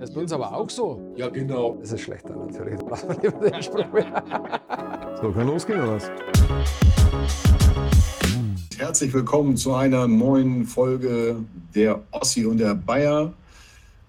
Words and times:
Das 0.00 0.08
ist 0.08 0.14
bei 0.14 0.22
uns 0.22 0.32
aber 0.32 0.56
auch 0.56 0.70
so. 0.70 0.98
Ja, 1.14 1.28
genau. 1.28 1.76
Das 1.78 1.92
ist 1.92 2.00
schlechter 2.00 2.34
natürlich. 2.34 2.80
Lassen 2.88 3.08
wir 3.10 3.30
lieber 3.30 3.50
den 3.50 3.62
Spruch 3.62 3.84
So, 5.20 5.30
kann 5.30 5.46
losgehen 5.46 5.78
oder 5.78 5.96
was? 5.96 6.10
Herzlich 8.78 9.12
willkommen 9.12 9.58
zu 9.58 9.74
einer 9.74 10.08
neuen 10.08 10.64
Folge 10.64 11.36
der 11.74 12.00
Ossi 12.12 12.46
und 12.46 12.56
der 12.56 12.74
Bayer. 12.76 13.30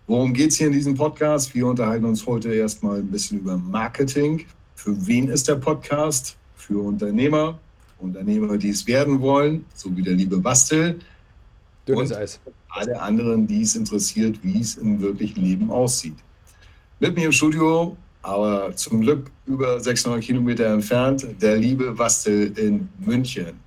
Worum 0.07 0.33
geht 0.33 0.51
es 0.51 0.57
hier 0.59 0.67
in 0.67 0.73
diesem 0.73 0.96
Podcast? 0.96 1.54
Wir 1.54 1.67
unterhalten 1.67 2.05
uns 2.05 2.26
heute 2.26 2.53
erstmal 2.53 2.99
ein 2.99 3.12
bisschen 3.12 3.39
über 3.39 3.58
Marketing. 3.58 4.46
Für 4.76 4.96
wen 5.05 5.28
ist 5.28 5.49
der 5.49 5.55
Podcast? 5.55 6.37
Für 6.55 6.81
Unternehmer, 6.81 7.60
Unternehmer, 7.99 8.58
die 8.58 8.69
es 8.69 8.87
werden 8.87 9.19
wollen, 9.19 9.65
so 9.76 9.94
wie 9.97 10.03
der 10.03 10.13
liebe 10.13 10.37
Bastel. 10.37 11.01
Dünnes 11.87 12.11
Und 12.11 12.17
Eis. 12.17 12.39
alle 12.69 13.01
anderen, 13.01 13.47
die 13.47 13.61
es 13.61 13.75
interessiert, 13.75 14.39
wie 14.43 14.59
es 14.59 14.75
im 14.75 15.01
wirklichen 15.01 15.43
Leben 15.43 15.71
aussieht. 15.71 16.16
Mit 16.99 17.16
mir 17.16 17.25
im 17.25 17.31
Studio, 17.31 17.98
aber 18.22 18.76
zum 18.76 19.02
Glück 19.02 19.31
über 19.48 19.80
600 19.80 20.22
Kilometer 20.22 20.66
entfernt, 20.67 21.25
der 21.41 21.58
liebe 21.58 21.91
Bastel 21.91 22.55
in 22.58 22.88
München. 22.99 23.59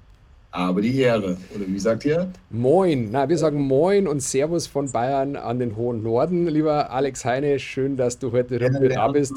Aber 0.53 0.81
die 0.81 1.01
Ehre, 1.01 1.37
oder 1.53 1.67
wie 1.67 1.79
sagt 1.81 2.05
ihr? 2.05 2.31
Moin. 2.51 3.09
Na, 3.11 3.29
wir 3.29 3.37
sagen 3.37 3.61
Moin 3.61 4.07
und 4.07 4.21
Servus 4.21 4.69
von 4.69 4.93
Bayern 4.93 5.35
an 5.35 5.59
den 5.59 5.75
hohen 5.75 6.05
Norden. 6.05 6.47
Lieber 6.47 6.93
Alex 6.93 7.25
Heine, 7.25 7.59
schön, 7.59 7.97
dass 7.97 8.21
du 8.21 8.31
heute 8.31 8.61
wieder 8.61 8.89
da 8.89 9.09
bist. 9.09 9.35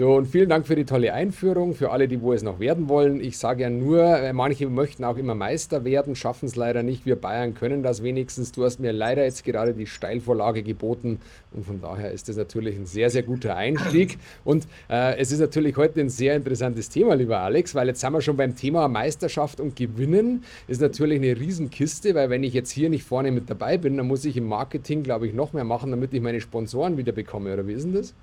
Du, 0.00 0.16
und 0.16 0.28
vielen 0.28 0.48
Dank 0.48 0.66
für 0.66 0.76
die 0.76 0.86
tolle 0.86 1.12
Einführung, 1.12 1.74
für 1.74 1.90
alle, 1.90 2.08
die 2.08 2.22
wo 2.22 2.32
es 2.32 2.42
noch 2.42 2.58
werden 2.58 2.88
wollen. 2.88 3.20
Ich 3.20 3.36
sage 3.36 3.64
ja 3.64 3.68
nur, 3.68 4.02
äh, 4.02 4.32
manche 4.32 4.66
möchten 4.66 5.04
auch 5.04 5.18
immer 5.18 5.34
Meister 5.34 5.84
werden, 5.84 6.16
schaffen 6.16 6.46
es 6.46 6.56
leider 6.56 6.82
nicht. 6.82 7.04
Wir 7.04 7.16
Bayern 7.16 7.52
können 7.52 7.82
das 7.82 8.02
wenigstens. 8.02 8.50
Du 8.50 8.64
hast 8.64 8.80
mir 8.80 8.92
leider 8.92 9.24
jetzt 9.24 9.44
gerade 9.44 9.74
die 9.74 9.84
Steilvorlage 9.84 10.62
geboten 10.62 11.20
und 11.52 11.66
von 11.66 11.82
daher 11.82 12.12
ist 12.12 12.30
das 12.30 12.38
natürlich 12.38 12.76
ein 12.76 12.86
sehr, 12.86 13.10
sehr 13.10 13.24
guter 13.24 13.56
Einstieg. 13.56 14.16
Und 14.42 14.66
äh, 14.88 15.18
es 15.18 15.32
ist 15.32 15.40
natürlich 15.40 15.76
heute 15.76 16.00
ein 16.00 16.08
sehr 16.08 16.34
interessantes 16.34 16.88
Thema, 16.88 17.12
lieber 17.12 17.40
Alex, 17.40 17.74
weil 17.74 17.88
jetzt 17.88 18.00
sind 18.00 18.14
wir 18.14 18.22
schon 18.22 18.38
beim 18.38 18.56
Thema 18.56 18.88
Meisterschaft 18.88 19.60
und 19.60 19.76
Gewinnen. 19.76 20.44
Ist 20.66 20.80
natürlich 20.80 21.18
eine 21.18 21.38
Riesenkiste, 21.38 22.14
weil 22.14 22.30
wenn 22.30 22.42
ich 22.42 22.54
jetzt 22.54 22.70
hier 22.70 22.88
nicht 22.88 23.04
vorne 23.04 23.32
mit 23.32 23.50
dabei 23.50 23.76
bin, 23.76 23.98
dann 23.98 24.06
muss 24.06 24.24
ich 24.24 24.38
im 24.38 24.46
Marketing, 24.46 25.02
glaube 25.02 25.26
ich, 25.26 25.34
noch 25.34 25.52
mehr 25.52 25.64
machen, 25.64 25.90
damit 25.90 26.14
ich 26.14 26.22
meine 26.22 26.40
Sponsoren 26.40 26.96
wieder 26.96 27.12
bekomme. 27.12 27.52
Oder 27.52 27.66
wie 27.66 27.74
ist 27.74 27.84
denn 27.84 27.92
das? 27.92 28.14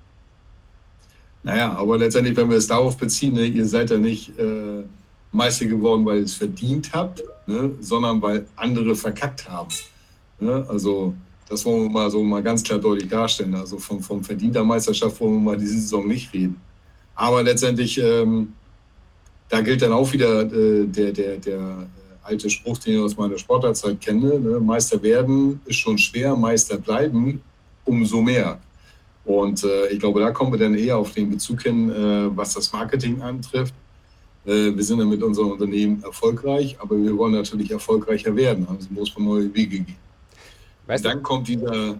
Naja, 1.48 1.72
aber 1.78 1.96
letztendlich, 1.96 2.36
wenn 2.36 2.50
wir 2.50 2.58
es 2.58 2.66
darauf 2.66 2.98
beziehen, 2.98 3.32
ne, 3.32 3.46
ihr 3.46 3.64
seid 3.64 3.88
ja 3.88 3.96
nicht 3.96 4.38
äh, 4.38 4.82
Meister 5.32 5.64
geworden, 5.64 6.04
weil 6.04 6.18
ihr 6.18 6.24
es 6.24 6.34
verdient 6.34 6.92
habt, 6.92 7.22
ne, 7.46 7.70
sondern 7.80 8.20
weil 8.20 8.44
andere 8.54 8.94
verkackt 8.94 9.48
haben. 9.48 9.70
Ne? 10.40 10.66
Also 10.68 11.14
das 11.48 11.64
wollen 11.64 11.84
wir 11.84 11.90
mal 11.90 12.10
so 12.10 12.22
mal 12.22 12.42
ganz 12.42 12.62
klar 12.62 12.78
deutlich 12.78 13.08
darstellen. 13.08 13.54
Also 13.54 13.78
von, 13.78 14.02
von 14.02 14.22
verdienter 14.22 14.62
Meisterschaft 14.62 15.18
wollen 15.22 15.36
wir 15.36 15.52
mal 15.52 15.56
diese 15.56 15.80
Saison 15.80 16.06
nicht 16.06 16.34
reden. 16.34 16.60
Aber 17.14 17.42
letztendlich, 17.42 17.96
ähm, 17.96 18.52
da 19.48 19.62
gilt 19.62 19.80
dann 19.80 19.92
auch 19.92 20.12
wieder 20.12 20.42
äh, 20.42 20.84
der, 20.84 21.12
der, 21.12 21.38
der 21.38 21.88
alte 22.24 22.50
Spruch, 22.50 22.76
den 22.76 22.96
ich 22.96 23.00
aus 23.00 23.16
meiner 23.16 23.38
Sportlerzeit 23.38 23.98
kenne. 24.02 24.38
Ne? 24.38 24.60
Meister 24.60 25.02
werden 25.02 25.62
ist 25.64 25.76
schon 25.76 25.96
schwer, 25.96 26.36
Meister 26.36 26.76
bleiben 26.76 27.40
umso 27.86 28.20
mehr. 28.20 28.60
Und 29.28 29.62
äh, 29.62 29.88
ich 29.88 29.98
glaube, 30.00 30.20
da 30.20 30.30
kommen 30.30 30.52
wir 30.52 30.58
dann 30.58 30.74
eher 30.74 30.96
auf 30.96 31.12
den 31.12 31.28
Bezug 31.28 31.60
hin, 31.62 31.90
äh, 31.90 32.34
was 32.34 32.54
das 32.54 32.72
Marketing 32.72 33.20
antrifft. 33.20 33.74
Äh, 34.46 34.74
wir 34.74 34.82
sind 34.82 34.98
ja 35.00 35.04
mit 35.04 35.22
unserem 35.22 35.50
Unternehmen 35.50 36.02
erfolgreich, 36.02 36.74
aber 36.80 36.96
wir 36.96 37.14
wollen 37.14 37.34
natürlich 37.34 37.70
erfolgreicher 37.70 38.34
werden. 38.34 38.66
Also 38.70 38.88
muss 38.90 39.14
man 39.18 39.28
neue 39.28 39.54
Wege 39.54 39.80
gehen. 39.80 39.96
Weißt 40.86 41.04
Dann 41.04 41.22
kommt 41.22 41.46
dieser 41.46 41.98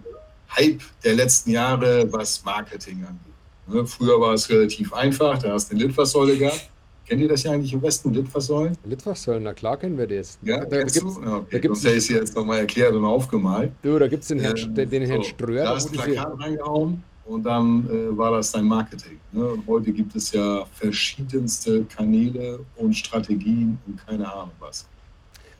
Hype 0.57 0.81
der 1.03 1.13
letzten 1.13 1.51
Jahre, 1.51 2.11
was 2.11 2.43
Marketing 2.43 3.03
angeht. 3.07 3.19
Ne? 3.67 3.85
Früher 3.85 4.19
war 4.19 4.33
es 4.33 4.49
relativ 4.49 4.91
einfach, 4.91 5.37
da 5.37 5.51
hast 5.53 5.71
du 5.71 5.75
eine 5.75 5.85
Litfaßsäule 5.85 6.35
gehabt. 6.35 6.67
Kennt 7.07 7.21
ihr 7.21 7.27
das 7.29 7.43
ja 7.43 7.51
eigentlich 7.51 7.73
im 7.73 7.81
Westen, 7.83 8.11
Litfaßsäulen? 8.11 8.75
Litfaßsäulen, 8.85 9.43
na 9.43 9.53
klar 9.53 9.77
kennen 9.77 9.99
wir 9.99 10.07
das. 10.07 10.39
Ja, 10.41 10.61
da, 10.61 10.65
da 10.65 10.77
gibt's, 10.79 10.99
du? 10.99 11.21
Ja, 11.23 11.35
okay. 11.37 11.45
da 11.51 11.59
gibt's- 11.59 11.83
ich 11.85 11.95
es 11.97 12.07
jetzt 12.09 12.35
nochmal 12.35 12.59
erklärt 12.59 12.93
und 12.95 13.05
aufgemalt. 13.05 13.71
du, 13.83 13.99
da 13.99 14.07
gibt 14.07 14.23
es 14.23 14.29
den 14.29 14.39
Herrn, 14.39 14.57
Ähm, 14.57 14.89
den, 14.89 15.05
Herrn 15.05 15.21
so, 15.21 15.29
Ströer. 15.29 15.63
Da 15.65 15.77
du 15.77 15.89
diese- 15.91 16.03
Plakat 16.03 16.39
reingehauen 16.39 17.03
und 17.29 17.43
dann 17.43 17.87
äh, 17.89 18.17
war 18.17 18.31
das 18.31 18.51
dein 18.51 18.65
Marketing. 18.65 19.19
Ne? 19.31 19.45
Und 19.45 19.67
heute 19.67 19.91
gibt 19.91 20.15
es 20.15 20.31
ja 20.31 20.65
verschiedenste 20.73 21.83
Kanäle 21.85 22.59
und 22.75 22.95
Strategien 22.95 23.77
und 23.85 24.05
keine 24.05 24.31
Ahnung 24.33 24.51
was. 24.59 24.87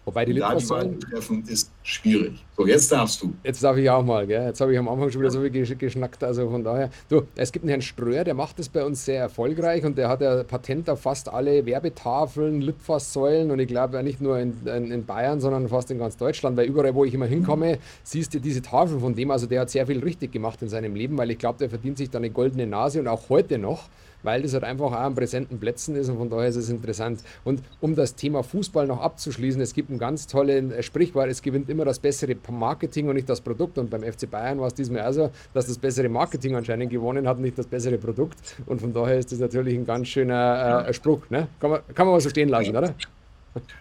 Wobei 0.09 0.25
die 0.25 0.33
da 0.33 0.55
die 0.55 0.65
beiden 0.65 0.99
treffen, 0.99 1.43
ist 1.47 1.71
schwierig. 1.83 2.43
So, 2.57 2.65
jetzt 2.65 2.91
darfst 2.91 3.21
du. 3.21 3.31
Jetzt 3.43 3.63
darf 3.63 3.77
ich 3.77 3.87
auch 3.91 4.03
mal, 4.03 4.25
gell? 4.25 4.43
Jetzt 4.47 4.59
habe 4.59 4.73
ich 4.73 4.79
am 4.79 4.87
Anfang 4.89 5.11
schon 5.11 5.21
wieder 5.21 5.29
so 5.29 5.39
viel 5.39 5.51
gesch- 5.51 5.75
geschnackt, 5.75 6.23
also 6.23 6.49
von 6.49 6.63
daher. 6.63 6.89
Du, 7.09 7.21
es 7.35 7.51
gibt 7.51 7.61
einen 7.63 7.69
Herrn 7.69 7.83
Ströer, 7.83 8.23
der 8.23 8.33
macht 8.33 8.57
das 8.57 8.69
bei 8.69 8.83
uns 8.83 9.05
sehr 9.05 9.21
erfolgreich 9.21 9.85
und 9.85 9.99
der 9.99 10.09
hat 10.09 10.21
ja 10.21 10.41
Patent 10.43 10.89
auf 10.89 11.01
fast 11.01 11.29
alle 11.31 11.63
Werbetafeln, 11.63 12.59
Litfaßsäulen 12.61 13.51
und 13.51 13.59
ich 13.59 13.67
glaube 13.67 13.97
ja 13.97 14.01
nicht 14.01 14.19
nur 14.19 14.39
in, 14.39 14.55
in, 14.65 14.89
in 14.91 15.05
Bayern, 15.05 15.39
sondern 15.39 15.67
fast 15.69 15.91
in 15.91 15.99
ganz 15.99 16.17
Deutschland, 16.17 16.57
weil 16.57 16.67
überall, 16.67 16.95
wo 16.95 17.05
ich 17.05 17.13
immer 17.13 17.27
hinkomme, 17.27 17.77
siehst 18.03 18.33
du 18.33 18.39
diese 18.41 18.63
Tafeln 18.63 18.99
von 18.99 19.13
dem. 19.13 19.29
Also 19.29 19.45
der 19.45 19.61
hat 19.61 19.69
sehr 19.69 19.85
viel 19.85 19.99
richtig 19.99 20.31
gemacht 20.31 20.59
in 20.63 20.69
seinem 20.69 20.95
Leben, 20.95 21.19
weil 21.19 21.29
ich 21.29 21.37
glaube, 21.37 21.59
der 21.59 21.69
verdient 21.69 21.99
sich 21.99 22.09
da 22.09 22.17
eine 22.17 22.31
goldene 22.31 22.65
Nase 22.65 22.99
und 22.99 23.07
auch 23.07 23.29
heute 23.29 23.59
noch. 23.59 23.89
Weil 24.23 24.41
das 24.41 24.53
halt 24.53 24.63
einfach 24.63 24.87
auch 24.87 24.93
an 24.93 25.15
präsenten 25.15 25.59
Plätzen 25.59 25.95
ist 25.95 26.09
und 26.09 26.17
von 26.17 26.29
daher 26.29 26.47
ist 26.47 26.55
es 26.55 26.69
interessant. 26.69 27.21
Und 27.43 27.61
um 27.81 27.95
das 27.95 28.15
Thema 28.15 28.43
Fußball 28.43 28.87
noch 28.87 29.01
abzuschließen, 29.01 29.61
es 29.61 29.73
gibt 29.73 29.89
ein 29.89 29.97
ganz 29.97 30.27
tolles 30.27 30.85
Sprichwort, 30.85 31.29
es 31.29 31.41
gewinnt 31.41 31.69
immer 31.69 31.85
das 31.85 31.99
bessere 31.99 32.35
Marketing 32.49 33.07
und 33.07 33.15
nicht 33.15 33.29
das 33.29 33.41
Produkt. 33.41 33.77
Und 33.77 33.89
beim 33.89 34.03
FC 34.03 34.29
Bayern 34.29 34.59
war 34.59 34.67
es 34.67 34.73
diesmal 34.73 35.07
auch 35.07 35.13
so, 35.13 35.29
dass 35.53 35.67
das 35.67 35.77
bessere 35.77 36.09
Marketing 36.09 36.55
anscheinend 36.55 36.89
gewonnen 36.89 37.27
hat, 37.27 37.37
und 37.37 37.43
nicht 37.43 37.57
das 37.57 37.67
bessere 37.67 37.97
Produkt. 37.97 38.37
Und 38.65 38.81
von 38.81 38.93
daher 38.93 39.19
ist 39.19 39.31
das 39.31 39.39
natürlich 39.39 39.75
ein 39.75 39.85
ganz 39.85 40.07
schöner 40.07 40.85
äh, 40.87 40.93
Spruch. 40.93 41.29
Ne? 41.29 41.47
Kann, 41.59 41.71
man, 41.71 41.79
kann 41.93 42.05
man 42.07 42.15
mal 42.15 42.21
so 42.21 42.29
stehen 42.29 42.49
lassen, 42.49 42.75
oder? 42.75 42.93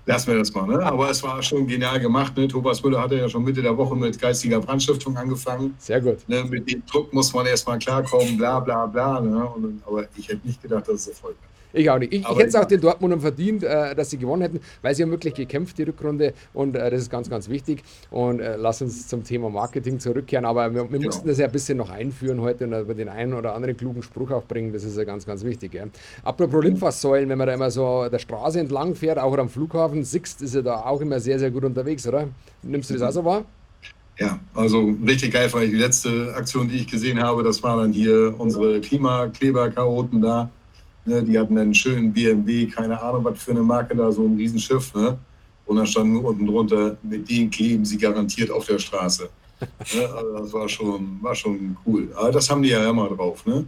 Lassen 0.07 0.33
wir 0.33 0.39
das 0.39 0.53
mal. 0.55 0.67
Ne? 0.67 0.83
Aber 0.83 1.11
es 1.11 1.23
war 1.23 1.43
schon 1.43 1.67
genial 1.67 2.01
gemacht. 2.01 2.37
Ne? 2.37 2.49
Thomas 2.49 2.83
Müller 2.83 3.03
hatte 3.03 3.17
ja 3.17 3.29
schon 3.29 3.45
Mitte 3.45 3.63
der 3.63 3.77
Woche 3.77 3.97
mit 3.97 4.21
geistiger 4.21 4.61
Brandstiftung 4.61 5.17
angefangen. 5.17 5.75
Sehr 5.79 6.01
gut. 6.01 6.19
Ne? 6.29 6.45
Mit 6.45 6.71
dem 6.71 6.83
Druck 6.87 7.13
muss 7.13 7.33
man 7.33 7.47
erstmal 7.47 7.79
klarkommen, 7.79 8.37
bla 8.37 8.61
bla 8.61 8.87
bla. 8.87 9.21
Ne? 9.21 9.45
Und, 9.47 9.83
aber 9.87 10.05
ich 10.17 10.29
hätte 10.29 10.47
nicht 10.47 10.63
gedacht, 10.63 10.89
dass 10.89 10.95
es 10.97 11.09
Erfolg 11.09 11.37
hat. 11.43 11.49
Ich 11.73 11.91
auch 11.91 11.99
nicht. 11.99 12.15
Ich, 12.15 12.23
ich 12.23 12.29
hätte 12.29 12.47
es 12.47 12.55
auch 12.55 12.61
ja. 12.61 12.67
den 12.67 12.81
Dortmundern 12.81 13.21
verdient, 13.21 13.63
äh, 13.63 13.95
dass 13.95 14.11
sie 14.11 14.17
gewonnen 14.17 14.43
hätten, 14.43 14.61
weil 14.81 14.95
sie 14.95 15.03
haben 15.03 15.11
wirklich 15.11 15.35
gekämpft, 15.35 15.77
die 15.77 15.83
Rückrunde. 15.83 16.33
Und 16.55 16.75
äh, 16.75 16.91
das 16.91 17.03
ist 17.03 17.11
ganz, 17.11 17.29
ganz 17.29 17.49
wichtig. 17.49 17.83
Und 18.11 18.41
äh, 18.41 18.57
lass 18.57 18.81
uns 18.81 19.07
zum 19.07 19.23
Thema 19.23 19.51
Marketing 19.51 20.01
zurückkehren. 20.01 20.47
Aber 20.47 20.73
wir, 20.75 20.91
wir 20.91 20.99
Genau. 20.99 21.07
mussten 21.07 21.29
das 21.29 21.39
ja 21.39 21.45
ein 21.47 21.53
bisschen 21.53 21.77
noch 21.77 21.91
einführen 21.91 22.41
heute 22.41 22.65
und 22.65 22.73
über 22.73 22.95
den 22.95 23.09
einen 23.09 23.35
oder 23.35 23.55
anderen 23.55 23.77
klugen 23.77 24.03
Spruch 24.03 24.31
auch 24.31 24.45
bringen. 24.45 24.73
Das 24.73 24.83
ist 24.83 24.97
ja 24.97 25.05
ganz, 25.05 25.27
ganz 25.27 25.45
wichtig. 25.45 25.73
Gell? 25.73 25.91
Apropos 26.25 26.65
Litfaßsäulen, 26.65 27.29
wenn 27.29 27.39
man 27.39 27.47
da 27.47 27.55
immer 27.55 27.71
so 27.71 28.09
der 28.09 28.19
Straße 28.19 28.59
entlang 28.61 28.95
fährt, 28.95 29.19
auch 29.19 29.37
am 29.37 29.51
Flughafen, 29.69 30.05
Sixt 30.05 30.41
ist 30.43 30.55
ja 30.55 30.63
da 30.63 30.81
auch 30.81 31.01
immer 31.01 31.21
sehr, 31.21 31.39
sehr 31.39 31.51
gut 31.51 31.65
unterwegs, 31.65 32.07
oder? 32.07 32.29
Nimmst 32.63 32.91
du 32.91 32.95
das 32.95 33.03
auch 33.03 33.13
so 33.13 33.25
wahr? 33.25 33.45
Ja, 34.19 34.39
also 34.55 34.95
richtig 35.07 35.33
geil 35.33 35.47
ich 35.47 35.71
die 35.71 35.77
letzte 35.77 36.35
Aktion, 36.35 36.69
die 36.69 36.79
ich 36.79 36.87
gesehen 36.89 37.23
habe. 37.23 37.43
Das 37.45 37.63
war 37.63 37.77
dann 37.77 37.93
hier 37.93 38.35
unsere 38.39 38.81
Klimakleber-Chaoten 38.81 40.21
da. 40.21 40.51
Ne, 41.05 41.23
die 41.23 41.39
hatten 41.39 41.57
einen 41.57 41.75
schönen 41.75 42.13
BMW, 42.13 42.67
keine 42.67 43.01
Ahnung, 43.01 43.25
was 43.25 43.43
für 43.43 43.53
eine 43.53 43.63
Marke 43.63 43.95
da, 43.95 44.11
so 44.11 44.25
ein 44.27 44.37
Riesenschiff. 44.37 44.93
Ne? 44.95 45.17
Und 45.67 45.77
dann 45.77 45.87
stand 45.87 46.11
nur 46.13 46.25
unten 46.25 46.47
drunter, 46.47 46.97
mit 47.03 47.31
denen 47.31 47.51
kleben 47.51 47.85
sie 47.85 47.97
garantiert 47.97 48.51
auf 48.51 48.67
der 48.67 48.79
Straße. 48.79 49.29
ne? 49.61 50.09
also 50.17 50.39
das 50.39 50.53
war 50.53 50.69
schon, 50.69 51.19
war 51.23 51.35
schon 51.35 51.77
cool. 51.87 52.09
Aber 52.17 52.33
das 52.33 52.51
haben 52.51 52.63
die 52.63 52.71
ja 52.71 52.91
immer 52.91 53.09
drauf. 53.09 53.47
Ne? 53.47 53.65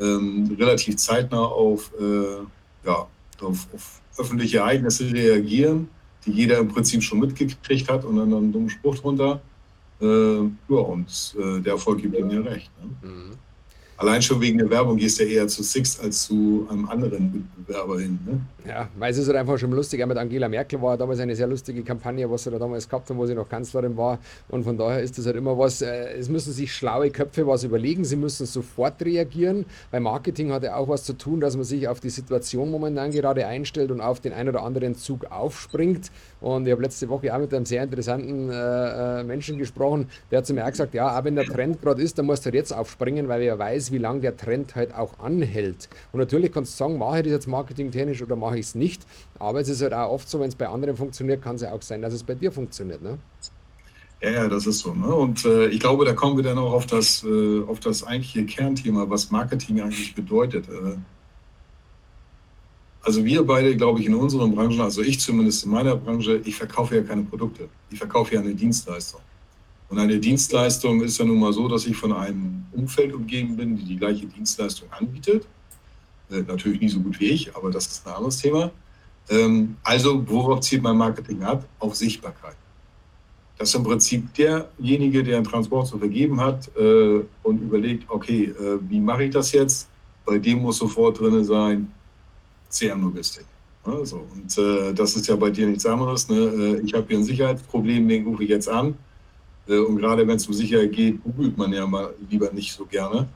Ähm, 0.00 0.56
relativ 0.58 0.96
zeitnah 0.96 1.44
auf, 1.44 1.92
äh, 2.00 2.86
ja, 2.86 3.06
auf, 3.40 3.68
auf 3.72 4.00
öffentliche 4.18 4.58
Ereignisse 4.58 5.12
reagieren, 5.12 5.88
die 6.24 6.32
jeder 6.32 6.58
im 6.58 6.68
Prinzip 6.68 7.02
schon 7.02 7.20
mitgekriegt 7.20 7.88
hat 7.88 8.04
und 8.04 8.16
dann 8.16 8.32
einen 8.32 8.52
dummen 8.52 8.70
Spruch 8.70 8.96
drunter. 8.96 9.40
Äh, 10.00 10.06
ja, 10.06 10.50
und 10.68 11.36
äh, 11.38 11.60
der 11.60 11.74
Erfolg 11.74 12.02
gibt 12.02 12.16
ihm 12.16 12.30
ja 12.30 12.40
recht. 12.40 12.70
Ne? 12.80 13.08
Mhm. 13.08 13.30
Allein 13.98 14.20
schon 14.20 14.40
wegen 14.40 14.58
der 14.58 14.68
Werbung 14.68 14.96
gehst 14.96 15.18
du 15.18 15.24
ja 15.24 15.40
eher 15.40 15.48
zu 15.48 15.62
Six 15.62 15.98
als 16.00 16.24
zu 16.24 16.66
einem 16.70 16.86
anderen 16.88 17.32
Mitbewerber 17.32 17.98
hin. 17.98 18.18
Ne? 18.26 18.40
Ja, 18.68 18.88
weil 18.98 19.10
es 19.10 19.18
ist 19.18 19.28
halt 19.28 19.38
einfach 19.38 19.58
schon 19.58 19.70
lustig. 19.70 20.02
Auch 20.02 20.06
mit 20.06 20.18
Angela 20.18 20.48
Merkel 20.48 20.82
war 20.82 20.98
damals 20.98 21.20
eine 21.20 21.34
sehr 21.34 21.46
lustige 21.46 21.82
Kampagne, 21.82 22.30
was 22.30 22.44
sie 22.44 22.50
da 22.50 22.58
damals 22.58 22.88
gehabt 22.88 23.08
haben, 23.08 23.16
wo 23.16 23.24
sie 23.24 23.34
noch 23.34 23.48
Kanzlerin 23.48 23.96
war. 23.96 24.18
Und 24.48 24.64
von 24.64 24.76
daher 24.76 25.00
ist 25.00 25.16
das 25.16 25.24
halt 25.26 25.36
immer 25.36 25.56
was, 25.56 25.80
äh, 25.82 26.14
es 26.18 26.28
müssen 26.28 26.52
sich 26.52 26.74
schlaue 26.74 27.10
Köpfe 27.10 27.46
was 27.46 27.64
überlegen, 27.64 28.04
sie 28.04 28.16
müssen 28.16 28.44
sofort 28.44 29.02
reagieren, 29.02 29.64
weil 29.90 30.00
Marketing 30.00 30.52
hat 30.52 30.64
ja 30.64 30.76
auch 30.76 30.88
was 30.88 31.04
zu 31.04 31.14
tun, 31.14 31.40
dass 31.40 31.56
man 31.56 31.64
sich 31.64 31.88
auf 31.88 32.00
die 32.00 32.10
Situation 32.10 32.70
momentan 32.70 33.12
gerade 33.12 33.46
einstellt 33.46 33.90
und 33.90 34.00
auf 34.00 34.20
den 34.20 34.32
einen 34.32 34.50
oder 34.50 34.62
anderen 34.62 34.94
Zug 34.94 35.30
aufspringt. 35.30 36.10
Und 36.40 36.66
ich 36.66 36.72
habe 36.72 36.82
letzte 36.82 37.08
Woche 37.08 37.34
auch 37.34 37.38
mit 37.38 37.54
einem 37.54 37.64
sehr 37.64 37.82
interessanten 37.82 38.50
äh, 38.50 39.20
äh, 39.20 39.24
Menschen 39.24 39.58
gesprochen, 39.58 40.08
der 40.30 40.38
hat 40.38 40.46
zu 40.46 40.54
mir 40.54 40.64
auch 40.64 40.70
gesagt, 40.70 40.92
ja, 40.94 41.18
auch 41.18 41.24
wenn 41.24 41.34
der 41.34 41.46
Trend 41.46 41.80
gerade 41.80 42.02
ist, 42.02 42.18
dann 42.18 42.26
musst 42.26 42.44
du 42.44 42.46
halt 42.46 42.56
jetzt 42.56 42.72
aufspringen, 42.72 43.28
weil 43.28 43.40
wer 43.40 43.58
weiß, 43.58 43.85
wie 43.92 43.98
lange 43.98 44.20
der 44.20 44.36
Trend 44.36 44.74
halt 44.74 44.94
auch 44.94 45.18
anhält. 45.18 45.88
Und 46.12 46.20
natürlich 46.20 46.52
kannst 46.52 46.74
du 46.74 46.84
sagen, 46.84 46.98
mache 46.98 47.18
ich 47.18 47.24
das 47.24 47.32
jetzt 47.32 47.48
marketingtechnisch 47.48 48.22
oder 48.22 48.36
mache 48.36 48.58
ich 48.58 48.66
es 48.66 48.74
nicht. 48.74 49.02
Aber 49.38 49.60
es 49.60 49.68
ist 49.68 49.82
halt 49.82 49.92
auch 49.92 50.10
oft 50.10 50.28
so, 50.28 50.40
wenn 50.40 50.48
es 50.48 50.54
bei 50.54 50.68
anderen 50.68 50.96
funktioniert, 50.96 51.42
kann 51.42 51.56
es 51.56 51.62
ja 51.62 51.72
auch 51.72 51.82
sein, 51.82 52.02
dass 52.02 52.12
es 52.12 52.22
bei 52.22 52.34
dir 52.34 52.52
funktioniert. 52.52 53.02
Ne? 53.02 53.18
Ja, 54.22 54.30
ja, 54.30 54.48
das 54.48 54.66
ist 54.66 54.78
so. 54.78 54.94
Ne? 54.94 55.06
Und 55.06 55.44
äh, 55.44 55.68
ich 55.68 55.80
glaube, 55.80 56.04
da 56.04 56.14
kommen 56.14 56.36
wir 56.36 56.44
dann 56.44 56.58
auch 56.58 56.72
auf 56.72 56.86
das, 56.86 57.22
äh, 57.24 57.62
auf 57.66 57.80
das 57.80 58.02
eigentliche 58.04 58.46
Kernthema, 58.46 59.08
was 59.08 59.30
Marketing 59.30 59.80
eigentlich 59.80 60.14
bedeutet. 60.14 60.68
Äh, 60.68 60.96
also 63.02 63.24
wir 63.24 63.44
beide, 63.44 63.76
glaube 63.76 64.00
ich, 64.00 64.06
in 64.06 64.14
unseren 64.14 64.54
Branchen, 64.54 64.80
also 64.80 65.00
ich 65.00 65.20
zumindest 65.20 65.64
in 65.64 65.70
meiner 65.70 65.94
Branche, 65.94 66.40
ich 66.44 66.56
verkaufe 66.56 66.96
ja 66.96 67.02
keine 67.02 67.22
Produkte. 67.22 67.68
Ich 67.90 67.98
verkaufe 67.98 68.34
ja 68.34 68.40
eine 68.40 68.54
Dienstleistung. 68.54 69.20
Und 69.88 69.98
eine 69.98 70.18
Dienstleistung 70.18 71.02
ist 71.02 71.18
ja 71.18 71.24
nun 71.24 71.38
mal 71.38 71.52
so, 71.52 71.68
dass 71.68 71.86
ich 71.86 71.96
von 71.96 72.12
einem 72.12 72.64
Umfeld 72.72 73.14
umgeben 73.14 73.56
bin, 73.56 73.76
die 73.76 73.84
die 73.84 73.96
gleiche 73.96 74.26
Dienstleistung 74.26 74.88
anbietet. 74.92 75.46
Äh, 76.30 76.42
natürlich 76.42 76.80
nie 76.80 76.88
so 76.88 77.00
gut 77.00 77.20
wie 77.20 77.26
ich, 77.26 77.54
aber 77.54 77.70
das 77.70 77.86
ist 77.86 78.06
ein 78.06 78.14
anderes 78.14 78.38
Thema. 78.38 78.70
Ähm, 79.28 79.76
also 79.82 80.22
worauf 80.28 80.60
zielt 80.60 80.82
mein 80.82 80.96
Marketing 80.96 81.42
ab? 81.42 81.66
Auf 81.78 81.94
Sichtbarkeit. 81.94 82.56
Das 83.58 83.70
ist 83.70 83.74
im 83.74 83.84
Prinzip 83.84 84.34
derjenige, 84.34 85.22
der 85.22 85.36
einen 85.36 85.46
Transport 85.46 85.86
zu 85.86 85.98
vergeben 85.98 86.40
hat 86.40 86.68
äh, 86.76 87.20
und 87.42 87.62
überlegt, 87.62 88.04
okay, 88.08 88.44
äh, 88.44 88.78
wie 88.88 89.00
mache 89.00 89.24
ich 89.24 89.30
das 89.30 89.52
jetzt? 89.52 89.88
Bei 90.24 90.38
dem 90.38 90.58
muss 90.58 90.78
sofort 90.78 91.20
drin 91.20 91.42
sein, 91.44 91.90
CM-Logistik. 92.68 93.46
Also, 93.84 94.26
und 94.34 94.58
äh, 94.58 94.92
das 94.92 95.14
ist 95.16 95.28
ja 95.28 95.36
bei 95.36 95.50
dir 95.50 95.66
nichts 95.66 95.86
anderes. 95.86 96.28
Ne? 96.28 96.36
Äh, 96.36 96.80
ich 96.80 96.92
habe 96.92 97.06
hier 97.08 97.18
ein 97.18 97.24
Sicherheitsproblem, 97.24 98.08
den 98.08 98.26
rufe 98.26 98.42
ich 98.42 98.50
jetzt 98.50 98.68
an. 98.68 98.94
Äh, 99.68 99.78
und 99.78 99.96
gerade 99.98 100.26
wenn 100.26 100.36
es 100.36 100.46
um 100.46 100.54
Sicherheit 100.54 100.92
geht, 100.92 101.22
googelt 101.22 101.56
man 101.56 101.72
ja 101.72 101.86
mal 101.86 102.14
lieber 102.30 102.52
nicht 102.52 102.72
so 102.72 102.84
gerne, 102.86 103.28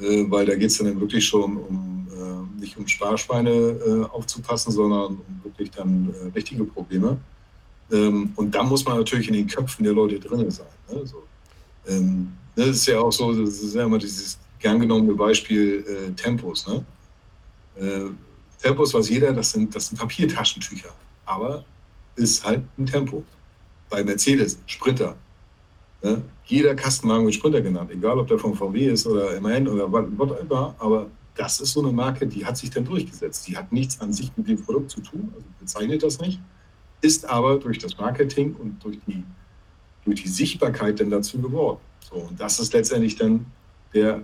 äh, 0.00 0.24
weil 0.28 0.46
da 0.46 0.54
geht 0.54 0.70
es 0.70 0.78
dann 0.78 1.00
wirklich 1.00 1.26
schon 1.26 1.56
um, 1.56 2.06
äh, 2.12 2.60
nicht 2.60 2.76
um 2.76 2.86
Sparschweine 2.86 4.08
aufzupassen, 4.12 4.72
sondern 4.72 5.16
um 5.16 5.40
wirklich 5.44 5.70
dann 5.70 6.14
richtige 6.34 6.64
Probleme. 6.64 7.18
Ähm, 7.90 8.32
und 8.36 8.54
da 8.54 8.62
muss 8.62 8.84
man 8.84 8.98
natürlich 8.98 9.28
in 9.28 9.34
den 9.34 9.46
Köpfen 9.46 9.84
der 9.84 9.92
Leute 9.92 10.18
drin 10.18 10.50
sein. 10.50 10.66
Ne? 10.90 11.06
So, 11.06 11.22
ähm, 11.86 12.32
das 12.54 12.68
ist 12.68 12.86
ja 12.86 13.00
auch 13.00 13.12
so, 13.12 13.32
das 13.32 13.60
ist 13.62 13.74
ja 13.74 13.84
immer 13.84 13.98
dieses 13.98 14.38
gern 14.58 14.78
genommene 14.78 15.14
Beispiel 15.14 16.14
Tempos. 16.14 16.68
Ne? 16.68 16.84
Tempos 18.62 18.94
weiß 18.94 19.08
jeder, 19.08 19.32
das 19.32 19.50
sind, 19.50 19.74
das 19.74 19.88
sind 19.88 19.98
Papiertaschentücher. 19.98 20.90
Aber 21.24 21.64
ist 22.14 22.44
halt 22.44 22.62
ein 22.78 22.86
Tempo. 22.86 23.24
Bei 23.90 24.04
Mercedes, 24.04 24.58
Sprinter. 24.66 25.16
Ne? 26.02 26.22
Jeder 26.44 26.74
Kastenwagen 26.74 27.24
wird 27.24 27.34
Sprinter 27.34 27.60
genannt, 27.60 27.90
egal 27.92 28.18
ob 28.18 28.26
der 28.26 28.38
von 28.38 28.54
VW 28.54 28.86
ist 28.86 29.06
oder 29.06 29.40
MAN 29.40 29.68
oder 29.68 29.90
whatever. 29.90 30.74
Aber 30.78 31.06
das 31.34 31.60
ist 31.60 31.72
so 31.72 31.82
eine 31.82 31.92
Marke, 31.92 32.26
die 32.26 32.44
hat 32.44 32.56
sich 32.56 32.70
dann 32.70 32.84
durchgesetzt. 32.84 33.46
Die 33.48 33.56
hat 33.56 33.72
nichts 33.72 34.00
an 34.00 34.12
sich 34.12 34.30
mit 34.36 34.48
dem 34.48 34.62
Produkt 34.62 34.90
zu 34.90 35.00
tun, 35.00 35.32
also 35.34 35.46
bezeichnet 35.60 36.02
das 36.02 36.20
nicht, 36.20 36.40
ist 37.00 37.24
aber 37.28 37.58
durch 37.58 37.78
das 37.78 37.96
Marketing 37.98 38.54
und 38.56 38.82
durch 38.84 38.98
die, 39.06 39.24
durch 40.04 40.22
die 40.22 40.28
Sichtbarkeit 40.28 41.00
dann 41.00 41.10
dazu 41.10 41.40
geworden. 41.40 41.78
So, 42.08 42.16
und 42.16 42.38
das 42.38 42.58
ist 42.58 42.72
letztendlich 42.72 43.16
dann 43.16 43.46
der 43.94 44.22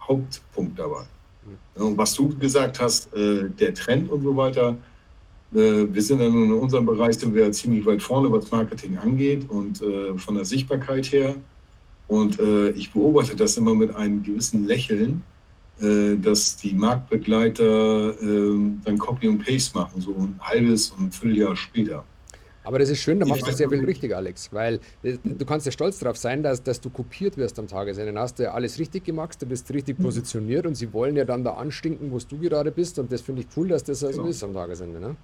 Hauptpunkt 0.00 0.78
dabei. 0.78 1.04
Und 1.74 1.96
was 1.96 2.14
du 2.14 2.28
gesagt 2.38 2.80
hast, 2.80 3.12
äh, 3.14 3.48
der 3.48 3.74
Trend 3.74 4.10
und 4.10 4.22
so 4.22 4.36
weiter, 4.36 4.76
wir 5.52 6.02
sind 6.02 6.20
dann 6.20 6.32
in 6.32 6.52
unserem 6.52 6.86
Bereich 6.86 7.18
sind 7.18 7.34
wir 7.34 7.50
ziemlich 7.52 7.84
weit 7.84 8.02
vorne, 8.02 8.32
was 8.32 8.50
Marketing 8.50 8.96
angeht 8.96 9.48
und 9.48 9.82
äh, 9.82 10.16
von 10.16 10.34
der 10.34 10.44
Sichtbarkeit 10.44 11.12
her. 11.12 11.34
Und 12.08 12.38
ich 12.74 12.92
beobachte 12.92 13.34
das 13.34 13.56
immer 13.56 13.74
mit 13.74 13.94
einem 13.96 14.22
gewissen 14.22 14.66
Lächeln, 14.66 15.22
dass 15.78 16.56
die 16.56 16.74
Marktbegleiter 16.74 18.20
ähm, 18.20 18.82
dann 18.84 18.98
Copy 18.98 19.28
und 19.28 19.42
Paste 19.42 19.78
machen, 19.78 19.98
so 20.02 20.14
ein 20.18 20.38
halbes 20.42 20.90
und 20.90 21.06
ein 21.06 21.12
Vierteljahr 21.12 21.56
später. 21.56 22.04
Aber 22.64 22.78
das 22.78 22.90
ist 22.90 23.00
schön, 23.00 23.18
da 23.18 23.26
machst 23.26 23.46
du 23.46 23.52
sehr 23.52 23.68
viel 23.68 23.84
richtig, 23.84 24.14
Alex, 24.14 24.52
weil 24.52 24.78
äh, 25.02 25.18
du 25.24 25.44
kannst 25.44 25.66
ja 25.66 25.72
stolz 25.72 25.98
darauf 25.98 26.16
sein, 26.16 26.42
dass, 26.42 26.62
dass 26.62 26.80
du 26.80 26.90
kopiert 26.90 27.36
wirst 27.36 27.58
am 27.58 27.66
Tagesende. 27.66 28.12
Dann 28.12 28.22
hast 28.22 28.38
du 28.38 28.44
ja 28.44 28.52
alles 28.52 28.78
richtig 28.78 29.04
gemacht, 29.04 29.40
du 29.42 29.46
bist 29.46 29.72
richtig 29.72 29.98
mhm. 29.98 30.04
positioniert 30.04 30.66
und 30.66 30.76
sie 30.76 30.92
wollen 30.92 31.16
ja 31.16 31.24
dann 31.24 31.42
da 31.42 31.54
anstinken, 31.54 32.12
wo 32.12 32.18
du 32.18 32.38
gerade 32.38 32.70
bist 32.70 32.98
und 32.98 33.10
das 33.10 33.20
finde 33.20 33.42
ich 33.42 33.48
cool, 33.56 33.68
dass 33.68 33.82
das 33.84 34.00
so 34.00 34.06
also 34.06 34.18
genau. 34.20 34.30
ist 34.30 34.44
am 34.44 34.54
Tagesende. 34.54 35.00
Ne? 35.00 35.16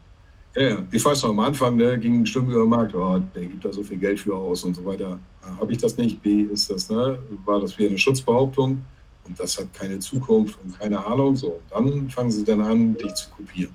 Ja, 0.56 0.78
ich 0.90 1.04
weiß 1.04 1.22
noch, 1.22 1.30
am 1.30 1.40
Anfang 1.40 1.76
ne, 1.76 1.98
ging 1.98 2.24
Stimmen 2.26 2.50
über 2.50 2.62
den 2.62 2.70
Markt, 2.70 2.94
oh, 2.94 3.20
der 3.34 3.46
gibt 3.46 3.64
da 3.64 3.72
so 3.72 3.82
viel 3.82 3.98
Geld 3.98 4.18
für 4.18 4.34
aus 4.34 4.64
und 4.64 4.74
so 4.74 4.84
weiter. 4.84 5.18
Habe 5.60 5.72
ich 5.72 5.78
das 5.78 5.96
nicht? 5.96 6.20
B 6.22 6.42
ist 6.42 6.70
das, 6.70 6.90
ne? 6.90 7.18
war 7.44 7.60
das 7.60 7.78
wieder 7.78 7.90
eine 7.90 7.98
Schutzbehauptung 7.98 8.82
und 9.24 9.38
das 9.38 9.58
hat 9.58 9.72
keine 9.72 9.98
Zukunft 9.98 10.58
und 10.64 10.78
keine 10.78 11.04
Ahnung. 11.04 11.36
So, 11.36 11.60
dann 11.70 12.10
fangen 12.10 12.30
sie 12.30 12.44
dann 12.44 12.60
an, 12.60 12.96
dich 12.96 13.14
zu 13.14 13.30
kopieren. 13.30 13.74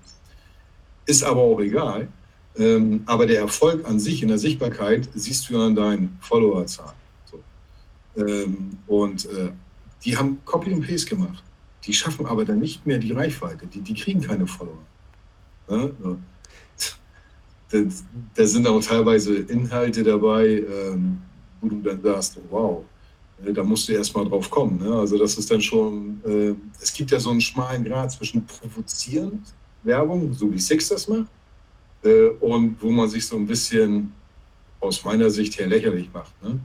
Ist 1.05 1.23
aber 1.23 1.41
auch 1.41 1.59
egal 1.59 2.09
ähm, 2.57 3.03
aber 3.05 3.25
der 3.25 3.39
Erfolg 3.39 3.87
an 3.87 3.99
sich 3.99 4.21
in 4.21 4.27
der 4.27 4.37
Sichtbarkeit 4.37 5.09
siehst 5.15 5.49
du 5.49 5.59
an 5.59 5.75
deinen 5.75 6.17
Followerzahlen. 6.21 6.93
So. 7.25 7.39
Ähm, 8.21 8.77
und 8.87 9.25
äh, 9.25 9.51
die 10.05 10.15
haben 10.15 10.39
Copy 10.45 10.71
und 10.71 10.85
Paste 10.85 11.15
gemacht. 11.15 11.43
Die 11.85 11.93
schaffen 11.93 12.25
aber 12.25 12.45
dann 12.45 12.59
nicht 12.59 12.85
mehr 12.85 12.99
die 12.99 13.11
Reichweite. 13.11 13.65
Die, 13.67 13.81
die 13.81 13.95
kriegen 13.95 14.21
keine 14.21 14.45
Follower. 14.45 14.77
Ja? 15.69 15.89
Da, 18.35 18.45
sind 18.45 18.67
auch 18.67 18.83
teilweise 18.83 19.35
Inhalte 19.35 20.03
dabei, 20.03 20.59
ähm, 20.59 21.17
wo 21.59 21.69
du 21.69 21.81
dann 21.81 22.01
sagst, 22.03 22.39
wow, 22.51 22.83
äh, 23.43 23.51
da 23.51 23.63
musst 23.63 23.89
du 23.89 23.93
erst 23.93 24.15
mal 24.15 24.25
drauf 24.25 24.49
kommen. 24.49 24.77
Ne? 24.77 24.93
Also 24.93 25.17
das 25.17 25.37
ist 25.37 25.49
dann 25.49 25.61
schon, 25.61 26.21
äh, 26.23 26.53
es 26.79 26.93
gibt 26.93 27.09
ja 27.09 27.19
so 27.19 27.31
einen 27.31 27.41
schmalen 27.41 27.83
Grad 27.83 28.11
zwischen 28.11 28.45
provozierend 28.45 29.53
Werbung, 29.81 30.33
so 30.33 30.51
wie 30.51 30.59
Six 30.59 30.89
das 30.89 31.07
macht, 31.07 31.27
äh, 32.03 32.27
und 32.39 32.77
wo 32.79 32.91
man 32.91 33.09
sich 33.09 33.25
so 33.25 33.37
ein 33.37 33.47
bisschen 33.47 34.13
aus 34.79 35.03
meiner 35.03 35.29
Sicht 35.29 35.57
her 35.59 35.67
lächerlich 35.67 36.09
macht. 36.13 36.33
Ne? 36.43 36.59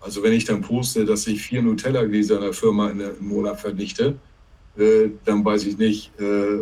Also 0.00 0.22
wenn 0.22 0.32
ich 0.32 0.44
dann 0.44 0.60
poste, 0.60 1.04
dass 1.04 1.26
ich 1.26 1.40
vier 1.40 1.62
Nutella-Gläser 1.62 2.36
in 2.36 2.42
der 2.42 2.52
Firma 2.52 2.90
in, 2.90 3.00
im 3.00 3.28
Monat 3.28 3.60
vernichte, 3.60 4.18
äh, 4.76 5.08
dann 5.24 5.44
weiß 5.44 5.64
ich 5.64 5.78
nicht, 5.78 6.12
äh, 6.20 6.60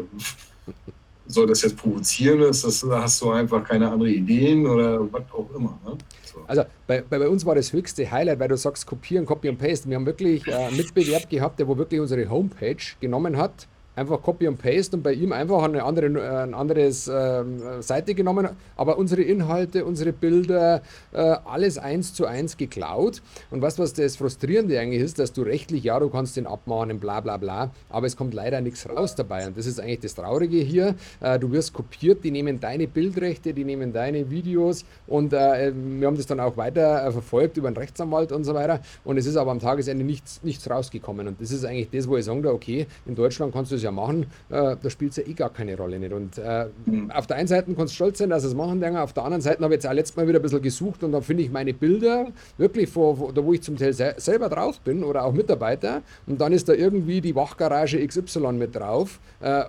soll 1.28 1.46
das 1.46 1.62
jetzt 1.62 1.76
provozieren? 1.76 2.40
Ist 2.40 2.64
das, 2.64 2.84
hast 2.88 3.22
du 3.22 3.30
einfach 3.30 3.62
keine 3.62 3.90
anderen 3.90 4.12
Ideen 4.12 4.66
oder 4.66 5.00
was 5.12 5.22
auch 5.32 5.48
immer? 5.54 5.78
Ne? 5.84 5.96
So. 6.24 6.40
Also 6.46 6.64
bei, 6.86 7.02
bei, 7.02 7.28
uns 7.28 7.46
war 7.46 7.54
das 7.54 7.72
höchste 7.72 8.10
Highlight, 8.10 8.40
weil 8.40 8.48
du 8.48 8.56
sagst 8.56 8.86
kopieren, 8.86 9.26
copy 9.26 9.48
und 9.48 9.58
paste. 9.58 9.88
Wir 9.88 9.96
haben 9.96 10.06
wirklich 10.06 10.46
äh, 10.46 10.54
einen 10.54 10.76
Mitbewerb 10.76 11.28
gehabt, 11.30 11.58
der 11.58 11.68
wo 11.68 11.76
wirklich 11.76 12.00
unsere 12.00 12.28
Homepage 12.28 12.76
genommen 13.00 13.36
hat 13.36 13.68
einfach 13.98 14.22
Copy 14.22 14.48
und 14.48 14.58
Paste 14.58 14.96
und 14.96 15.02
bei 15.02 15.12
ihm 15.12 15.32
einfach 15.32 15.62
eine 15.62 15.82
andere 15.82 16.06
äh, 16.06 16.42
ein 16.42 16.54
anderes 16.54 17.08
äh, 17.08 17.44
Seite 17.80 18.14
genommen, 18.14 18.48
aber 18.76 18.98
unsere 18.98 19.22
Inhalte, 19.22 19.84
unsere 19.84 20.12
Bilder, 20.12 20.82
äh, 21.12 21.18
alles 21.18 21.78
eins 21.78 22.14
zu 22.14 22.26
eins 22.26 22.56
geklaut. 22.56 23.22
Und 23.50 23.62
was 23.62 23.78
was 23.78 23.92
das 23.92 24.16
Frustrierende 24.16 24.78
eigentlich 24.78 25.02
ist, 25.02 25.18
dass 25.18 25.32
du 25.32 25.42
rechtlich, 25.42 25.84
ja, 25.84 25.98
du 25.98 26.08
kannst 26.08 26.36
den 26.36 26.46
abmahnen, 26.46 27.00
bla 27.00 27.20
bla 27.20 27.36
bla, 27.36 27.70
aber 27.90 28.06
es 28.06 28.16
kommt 28.16 28.34
leider 28.34 28.60
nichts 28.60 28.88
raus 28.88 29.14
dabei. 29.14 29.46
Und 29.46 29.58
das 29.58 29.66
ist 29.66 29.80
eigentlich 29.80 30.00
das 30.00 30.14
Traurige 30.14 30.58
hier. 30.58 30.94
Äh, 31.20 31.38
du 31.38 31.50
wirst 31.52 31.72
kopiert, 31.72 32.24
die 32.24 32.30
nehmen 32.30 32.60
deine 32.60 32.86
Bildrechte, 32.86 33.52
die 33.52 33.64
nehmen 33.64 33.92
deine 33.92 34.30
Videos 34.30 34.84
und 35.06 35.32
äh, 35.32 35.72
wir 35.74 36.06
haben 36.06 36.16
das 36.16 36.26
dann 36.26 36.40
auch 36.40 36.56
weiter 36.56 37.06
äh, 37.06 37.12
verfolgt 37.12 37.56
über 37.56 37.68
einen 37.68 37.76
Rechtsanwalt 37.76 38.32
und 38.32 38.44
so 38.44 38.54
weiter. 38.54 38.80
Und 39.04 39.16
es 39.16 39.26
ist 39.26 39.36
aber 39.36 39.50
am 39.50 39.60
Tagesende 39.60 40.04
nichts, 40.04 40.40
nichts 40.42 40.68
rausgekommen. 40.68 41.28
Und 41.28 41.40
das 41.40 41.50
ist 41.50 41.64
eigentlich 41.64 41.90
das, 41.90 42.08
wo 42.08 42.16
ich 42.16 42.24
sagen, 42.24 42.46
okay, 42.46 42.86
in 43.06 43.14
Deutschland 43.14 43.52
kannst 43.52 43.72
du 43.72 43.76
es 43.76 43.82
ja 43.82 43.87
ja 43.88 43.92
machen, 43.92 44.26
äh, 44.50 44.76
da 44.80 44.90
spielt 44.90 45.12
es 45.12 45.16
ja 45.16 45.24
eh 45.24 45.32
gar 45.32 45.50
keine 45.50 45.76
Rolle 45.76 45.98
nicht. 45.98 46.12
Und 46.12 46.38
äh, 46.38 46.66
mhm. 46.86 47.10
auf 47.10 47.26
der 47.26 47.36
einen 47.36 47.48
Seite 47.48 47.72
kannst 47.74 47.92
du 47.92 47.96
stolz 47.96 48.18
sein, 48.18 48.30
dass 48.30 48.44
es 48.44 48.54
machen 48.54 48.80
denke, 48.80 49.00
auf 49.00 49.12
der 49.12 49.24
anderen 49.24 49.42
Seite 49.42 49.62
habe 49.62 49.74
ich 49.74 49.78
jetzt 49.78 49.86
auch 49.86 49.92
letztes 49.92 50.16
Mal 50.16 50.28
wieder 50.28 50.38
ein 50.38 50.42
bisschen 50.42 50.62
gesucht 50.62 51.02
und 51.02 51.12
da 51.12 51.20
finde 51.20 51.42
ich 51.42 51.50
meine 51.50 51.74
Bilder 51.74 52.28
wirklich, 52.56 52.88
vor, 52.88 53.18
wo, 53.18 53.32
da 53.32 53.44
wo 53.44 53.52
ich 53.52 53.62
zum 53.62 53.76
Teil 53.76 53.92
se 53.92 54.14
selber 54.16 54.48
drauf 54.48 54.80
bin 54.80 55.04
oder 55.04 55.24
auch 55.24 55.32
Mitarbeiter 55.32 56.02
und 56.26 56.40
dann 56.40 56.52
ist 56.52 56.68
da 56.68 56.72
irgendwie 56.72 57.20
die 57.20 57.34
Wachgarage 57.34 58.04
XY 58.06 58.52
mit 58.52 58.74
drauf. 58.74 59.20
Äh, 59.40 59.64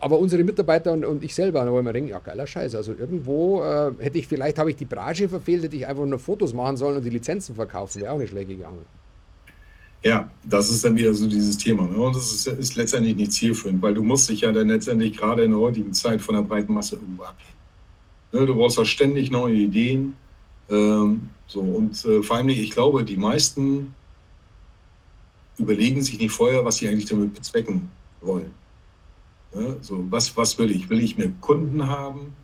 aber 0.00 0.18
unsere 0.18 0.44
Mitarbeiter 0.44 0.92
und, 0.92 1.04
und 1.04 1.24
ich 1.24 1.34
selber, 1.34 1.64
da 1.64 1.72
wollen 1.72 1.84
wir 1.84 1.92
denken, 1.92 2.10
ja 2.10 2.18
geiler 2.18 2.46
Scheiß. 2.46 2.74
Also 2.74 2.92
irgendwo 2.92 3.62
äh, 3.62 3.92
hätte 3.98 4.18
ich, 4.18 4.26
vielleicht 4.26 4.58
habe 4.58 4.70
ich 4.70 4.76
die 4.76 4.84
Branche 4.84 5.28
verfehlt, 5.28 5.64
hätte 5.64 5.76
ich 5.76 5.86
einfach 5.86 6.04
nur 6.04 6.18
Fotos 6.18 6.52
machen 6.52 6.76
sollen 6.76 6.96
und 6.96 7.04
die 7.04 7.10
Lizenzen 7.10 7.54
verkaufen, 7.54 8.02
wäre 8.02 8.12
auch 8.12 8.18
nicht 8.18 8.30
schlecht 8.30 8.48
gegangen. 8.48 8.84
Ja, 10.02 10.30
das 10.44 10.70
ist 10.70 10.84
dann 10.84 10.96
wieder 10.96 11.12
so 11.14 11.26
dieses 11.26 11.58
Thema. 11.58 11.82
Ne? 11.84 11.96
Und 11.96 12.14
das 12.14 12.32
ist, 12.32 12.46
ist, 12.46 12.76
letztendlich 12.76 13.16
nicht 13.16 13.32
zielführend, 13.32 13.82
weil 13.82 13.94
du 13.94 14.02
musst 14.02 14.28
dich 14.28 14.42
ja 14.42 14.52
dann 14.52 14.68
letztendlich 14.68 15.16
gerade 15.16 15.44
in 15.44 15.50
der 15.50 15.60
heutigen 15.60 15.92
Zeit 15.92 16.20
von 16.20 16.34
der 16.34 16.42
breiten 16.42 16.72
Masse 16.72 16.96
irgendwo 16.96 17.24
abheben. 17.24 17.54
Ne? 18.32 18.46
Du 18.46 18.54
brauchst 18.54 18.78
ja 18.78 18.84
ständig 18.84 19.30
neue 19.30 19.54
Ideen. 19.54 20.14
Ähm, 20.70 21.30
so, 21.46 21.60
und 21.60 22.04
äh, 22.04 22.22
vor 22.22 22.36
allem, 22.36 22.48
ich 22.48 22.70
glaube, 22.70 23.04
die 23.04 23.16
meisten 23.16 23.94
überlegen 25.58 26.02
sich 26.02 26.18
nicht 26.18 26.32
vorher, 26.32 26.64
was 26.64 26.76
sie 26.76 26.88
eigentlich 26.88 27.06
damit 27.06 27.34
bezwecken 27.34 27.88
wollen. 28.20 28.52
Ne? 29.54 29.76
So, 29.80 30.04
was, 30.10 30.36
was 30.36 30.58
will 30.58 30.70
ich? 30.70 30.90
Will 30.90 31.02
ich 31.02 31.16
mehr 31.16 31.32
Kunden 31.40 31.86
haben? 31.86 32.34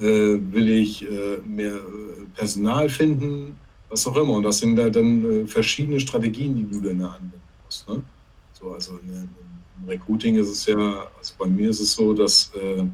Äh, 0.00 0.04
will 0.04 0.68
ich 0.68 1.04
äh, 1.04 1.38
mehr 1.44 1.74
äh, 1.74 2.24
Personal 2.34 2.88
finden? 2.88 3.56
Was 3.92 4.06
auch 4.06 4.16
immer. 4.16 4.34
Und 4.34 4.44
das 4.44 4.58
sind 4.58 4.76
da 4.76 4.88
dann 4.88 5.24
äh, 5.24 5.46
verschiedene 5.46 6.00
Strategien, 6.00 6.56
die 6.56 6.64
du 6.64 6.80
dann 6.80 7.02
anwenden 7.02 7.42
musst. 7.64 7.88
Ne? 7.88 8.02
So, 8.52 8.72
also 8.72 8.98
im 8.98 9.28
Recruiting 9.88 10.36
ist 10.36 10.48
es 10.48 10.66
ja, 10.66 11.06
also 11.18 11.34
bei 11.38 11.46
mir 11.46 11.70
ist 11.70 11.80
es 11.80 11.92
so, 11.92 12.12
dass 12.14 12.50
äh, 12.54 12.84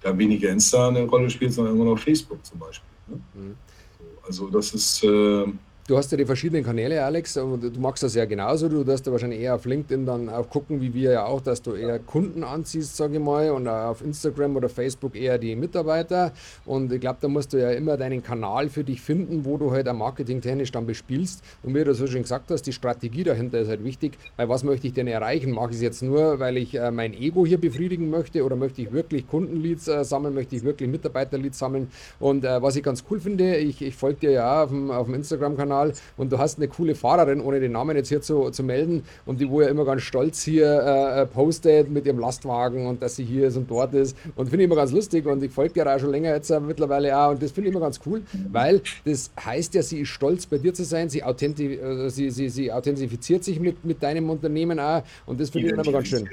da 0.00 0.16
weniger 0.16 0.50
Insta 0.50 0.88
eine 0.88 1.02
Rolle 1.02 1.28
spielt, 1.28 1.52
sondern 1.52 1.74
immer 1.74 1.84
noch 1.84 1.98
Facebook 1.98 2.44
zum 2.44 2.58
Beispiel. 2.58 2.88
Ne? 3.08 3.20
Mhm. 3.34 3.56
So, 3.98 4.26
Also 4.26 4.50
das 4.50 4.74
ist, 4.74 5.04
äh, 5.04 5.44
Du 5.88 5.96
hast 5.96 6.12
ja 6.12 6.18
die 6.18 6.26
verschiedenen 6.26 6.64
Kanäle, 6.64 7.02
Alex, 7.02 7.38
und 7.38 7.62
du 7.62 7.80
magst 7.80 8.02
das 8.02 8.14
ja 8.14 8.26
genauso. 8.26 8.68
Du 8.68 8.86
wirst 8.86 9.06
ja 9.06 9.12
wahrscheinlich 9.12 9.40
eher 9.40 9.54
auf 9.54 9.64
LinkedIn 9.64 10.04
dann 10.04 10.28
auch 10.28 10.50
gucken, 10.50 10.82
wie 10.82 10.92
wir 10.92 11.12
ja 11.12 11.24
auch, 11.24 11.40
dass 11.40 11.62
du 11.62 11.72
eher 11.72 11.98
Kunden 11.98 12.44
anziehst, 12.44 12.94
sage 12.94 13.14
ich 13.14 13.22
mal, 13.22 13.50
und 13.52 13.66
auf 13.68 14.02
Instagram 14.02 14.56
oder 14.56 14.68
Facebook 14.68 15.16
eher 15.16 15.38
die 15.38 15.56
Mitarbeiter. 15.56 16.32
Und 16.66 16.92
ich 16.92 17.00
glaube, 17.00 17.16
da 17.22 17.28
musst 17.28 17.54
du 17.54 17.56
ja 17.56 17.70
immer 17.70 17.96
deinen 17.96 18.22
Kanal 18.22 18.68
für 18.68 18.84
dich 18.84 19.00
finden, 19.00 19.46
wo 19.46 19.56
du 19.56 19.70
halt 19.70 19.88
am 19.88 19.96
marketingtechnisch 19.96 20.72
dann 20.72 20.84
bespielst. 20.84 21.42
Und 21.62 21.74
wie 21.74 21.82
du 21.82 21.94
so 21.94 22.06
schon 22.06 22.20
gesagt 22.20 22.50
hast, 22.50 22.64
die 22.64 22.74
Strategie 22.74 23.24
dahinter 23.24 23.58
ist 23.58 23.68
halt 23.68 23.82
wichtig, 23.82 24.18
weil 24.36 24.50
was 24.50 24.64
möchte 24.64 24.88
ich 24.88 24.92
denn 24.92 25.06
erreichen? 25.06 25.52
Mache 25.52 25.70
ich 25.70 25.76
es 25.76 25.82
jetzt 25.82 26.02
nur, 26.02 26.38
weil 26.38 26.58
ich 26.58 26.74
äh, 26.74 26.90
mein 26.90 27.14
Ego 27.14 27.46
hier 27.46 27.58
befriedigen 27.58 28.10
möchte 28.10 28.44
oder 28.44 28.56
möchte 28.56 28.82
ich 28.82 28.92
wirklich 28.92 29.26
Kundenleads 29.26 29.88
äh, 29.88 30.04
sammeln, 30.04 30.34
möchte 30.34 30.54
ich 30.54 30.64
wirklich 30.64 30.90
Mitarbeiterleads 30.90 31.58
sammeln? 31.58 31.88
Und 32.20 32.44
äh, 32.44 32.60
was 32.60 32.76
ich 32.76 32.82
ganz 32.82 33.04
cool 33.10 33.20
finde, 33.20 33.56
ich, 33.56 33.80
ich 33.80 33.96
folge 33.96 34.20
dir 34.20 34.32
ja 34.32 34.52
auch 34.52 34.64
auf 34.64 34.68
dem, 34.68 34.90
auf 34.90 35.06
dem 35.06 35.14
Instagram-Kanal, 35.14 35.77
Kanal 35.78 35.92
und 36.16 36.32
du 36.32 36.38
hast 36.38 36.58
eine 36.58 36.68
coole 36.68 36.94
Fahrerin, 36.94 37.40
ohne 37.40 37.60
den 37.60 37.72
Namen 37.72 37.96
jetzt 37.96 38.08
hier 38.08 38.20
zu, 38.20 38.50
zu 38.50 38.62
melden 38.62 39.04
und 39.26 39.40
die 39.40 39.48
wo 39.48 39.60
ja 39.60 39.68
immer 39.68 39.84
ganz 39.84 40.02
stolz 40.02 40.42
hier 40.42 40.66
äh, 40.66 41.22
äh, 41.22 41.26
postet 41.26 41.90
mit 41.90 42.06
ihrem 42.06 42.18
Lastwagen 42.18 42.86
und 42.86 43.02
dass 43.02 43.16
sie 43.16 43.24
hier 43.24 43.48
ist 43.48 43.56
und 43.56 43.70
dort 43.70 43.94
ist 43.94 44.16
und 44.36 44.48
finde 44.48 44.64
ich 44.64 44.70
immer 44.70 44.76
ganz 44.76 44.92
lustig 44.92 45.26
und 45.26 45.42
ich 45.42 45.52
folge 45.52 45.80
ja 45.80 45.94
auch 45.94 45.98
schon 45.98 46.10
länger 46.10 46.34
jetzt 46.34 46.50
äh, 46.50 46.60
mittlerweile 46.60 47.16
auch 47.16 47.30
und 47.30 47.42
das 47.42 47.52
finde 47.52 47.68
ich 47.68 47.74
immer 47.74 47.84
ganz 47.84 48.00
cool, 48.06 48.22
weil 48.50 48.82
das 49.04 49.30
heißt 49.44 49.74
ja, 49.74 49.82
sie 49.82 50.00
ist 50.00 50.08
stolz 50.08 50.46
bei 50.46 50.58
dir 50.58 50.74
zu 50.74 50.84
sein, 50.84 51.08
sie, 51.08 51.22
authenti 51.22 51.74
äh, 51.74 52.08
sie, 52.10 52.30
sie, 52.30 52.48
sie 52.48 52.72
authentifiziert 52.72 53.44
sich 53.44 53.60
mit, 53.60 53.84
mit 53.84 54.02
deinem 54.02 54.28
Unternehmen 54.30 54.78
auch 54.78 55.02
und 55.26 55.40
das 55.40 55.50
finde 55.50 55.68
ich 55.68 55.74
immer 55.74 55.92
ganz 55.92 56.08
schön. 56.08 56.28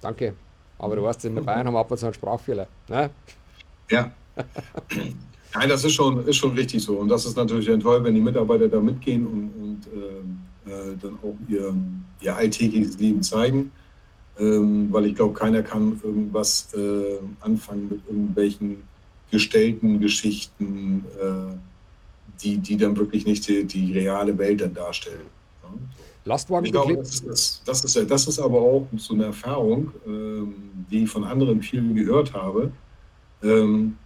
Danke. 0.00 0.34
Aber 0.76 0.96
du 0.96 1.02
weißt, 1.02 1.24
in 1.24 1.34
Bayern 1.36 1.66
haben 1.66 1.74
wir 1.74 1.78
ab 1.78 1.90
und 1.90 1.96
zu 1.96 2.04
einen 2.04 2.14
Sprachfehler. 2.14 2.66
Ne? 2.88 3.08
Ja. 3.88 4.10
Nein, 5.54 5.68
das 5.68 5.84
ist 5.84 5.92
schon, 5.92 6.26
ist 6.26 6.36
schon 6.36 6.52
richtig 6.52 6.82
so. 6.82 6.98
Und 6.98 7.08
das 7.08 7.24
ist 7.26 7.36
natürlich 7.36 7.66
dann 7.66 7.80
toll, 7.80 8.02
wenn 8.02 8.14
die 8.14 8.20
Mitarbeiter 8.20 8.68
da 8.68 8.80
mitgehen 8.80 9.26
und, 9.26 9.50
und 9.62 9.86
äh, 9.86 10.70
äh, 10.70 10.96
dann 11.00 11.18
auch 11.22 11.36
ihr, 11.48 11.74
ihr 12.20 12.36
alltägliches 12.36 12.98
Leben 12.98 13.22
zeigen. 13.22 13.70
Ähm, 14.36 14.88
weil 14.90 15.06
ich 15.06 15.14
glaube, 15.14 15.32
keiner 15.34 15.62
kann 15.62 16.00
irgendwas 16.02 16.74
äh, 16.74 17.18
anfangen 17.40 17.88
mit 17.88 18.00
irgendwelchen 18.08 18.82
gestellten 19.30 20.00
Geschichten, 20.00 21.04
äh, 21.20 21.54
die, 22.42 22.58
die 22.58 22.76
dann 22.76 22.96
wirklich 22.96 23.24
nicht 23.24 23.46
die, 23.46 23.64
die 23.64 23.92
reale 23.92 24.36
Welt 24.36 24.60
dann 24.60 24.74
darstellen. 24.74 25.26
Ja? 25.62 25.68
Lastwagen 26.24 26.66
ich 26.66 26.72
glaube, 26.72 26.96
das 26.96 27.20
ist, 27.20 27.62
das, 27.64 27.84
ist, 27.84 28.10
das 28.10 28.26
ist 28.26 28.38
aber 28.40 28.60
auch 28.60 28.88
so 28.96 29.14
eine 29.14 29.26
Erfahrung, 29.26 29.92
ähm, 30.04 30.54
die 30.90 31.04
ich 31.04 31.10
von 31.10 31.22
anderen 31.22 31.62
vielen 31.62 31.94
gehört 31.94 32.32
habe. 32.32 32.72
Ähm, 33.42 33.96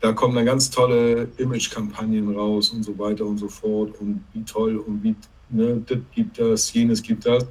da 0.00 0.12
kommen 0.12 0.34
dann 0.34 0.46
ganz 0.46 0.70
tolle 0.70 1.28
Image-Kampagnen 1.36 2.34
raus 2.34 2.70
und 2.70 2.82
so 2.82 2.98
weiter 2.98 3.26
und 3.26 3.38
so 3.38 3.48
fort 3.48 3.98
und 4.00 4.24
wie 4.32 4.42
toll 4.44 4.78
und 4.78 5.02
wie, 5.02 5.14
ne, 5.50 5.82
das 5.86 5.98
gibt 6.12 6.38
das, 6.38 6.72
jenes 6.72 7.02
gibt 7.02 7.26
das. 7.26 7.46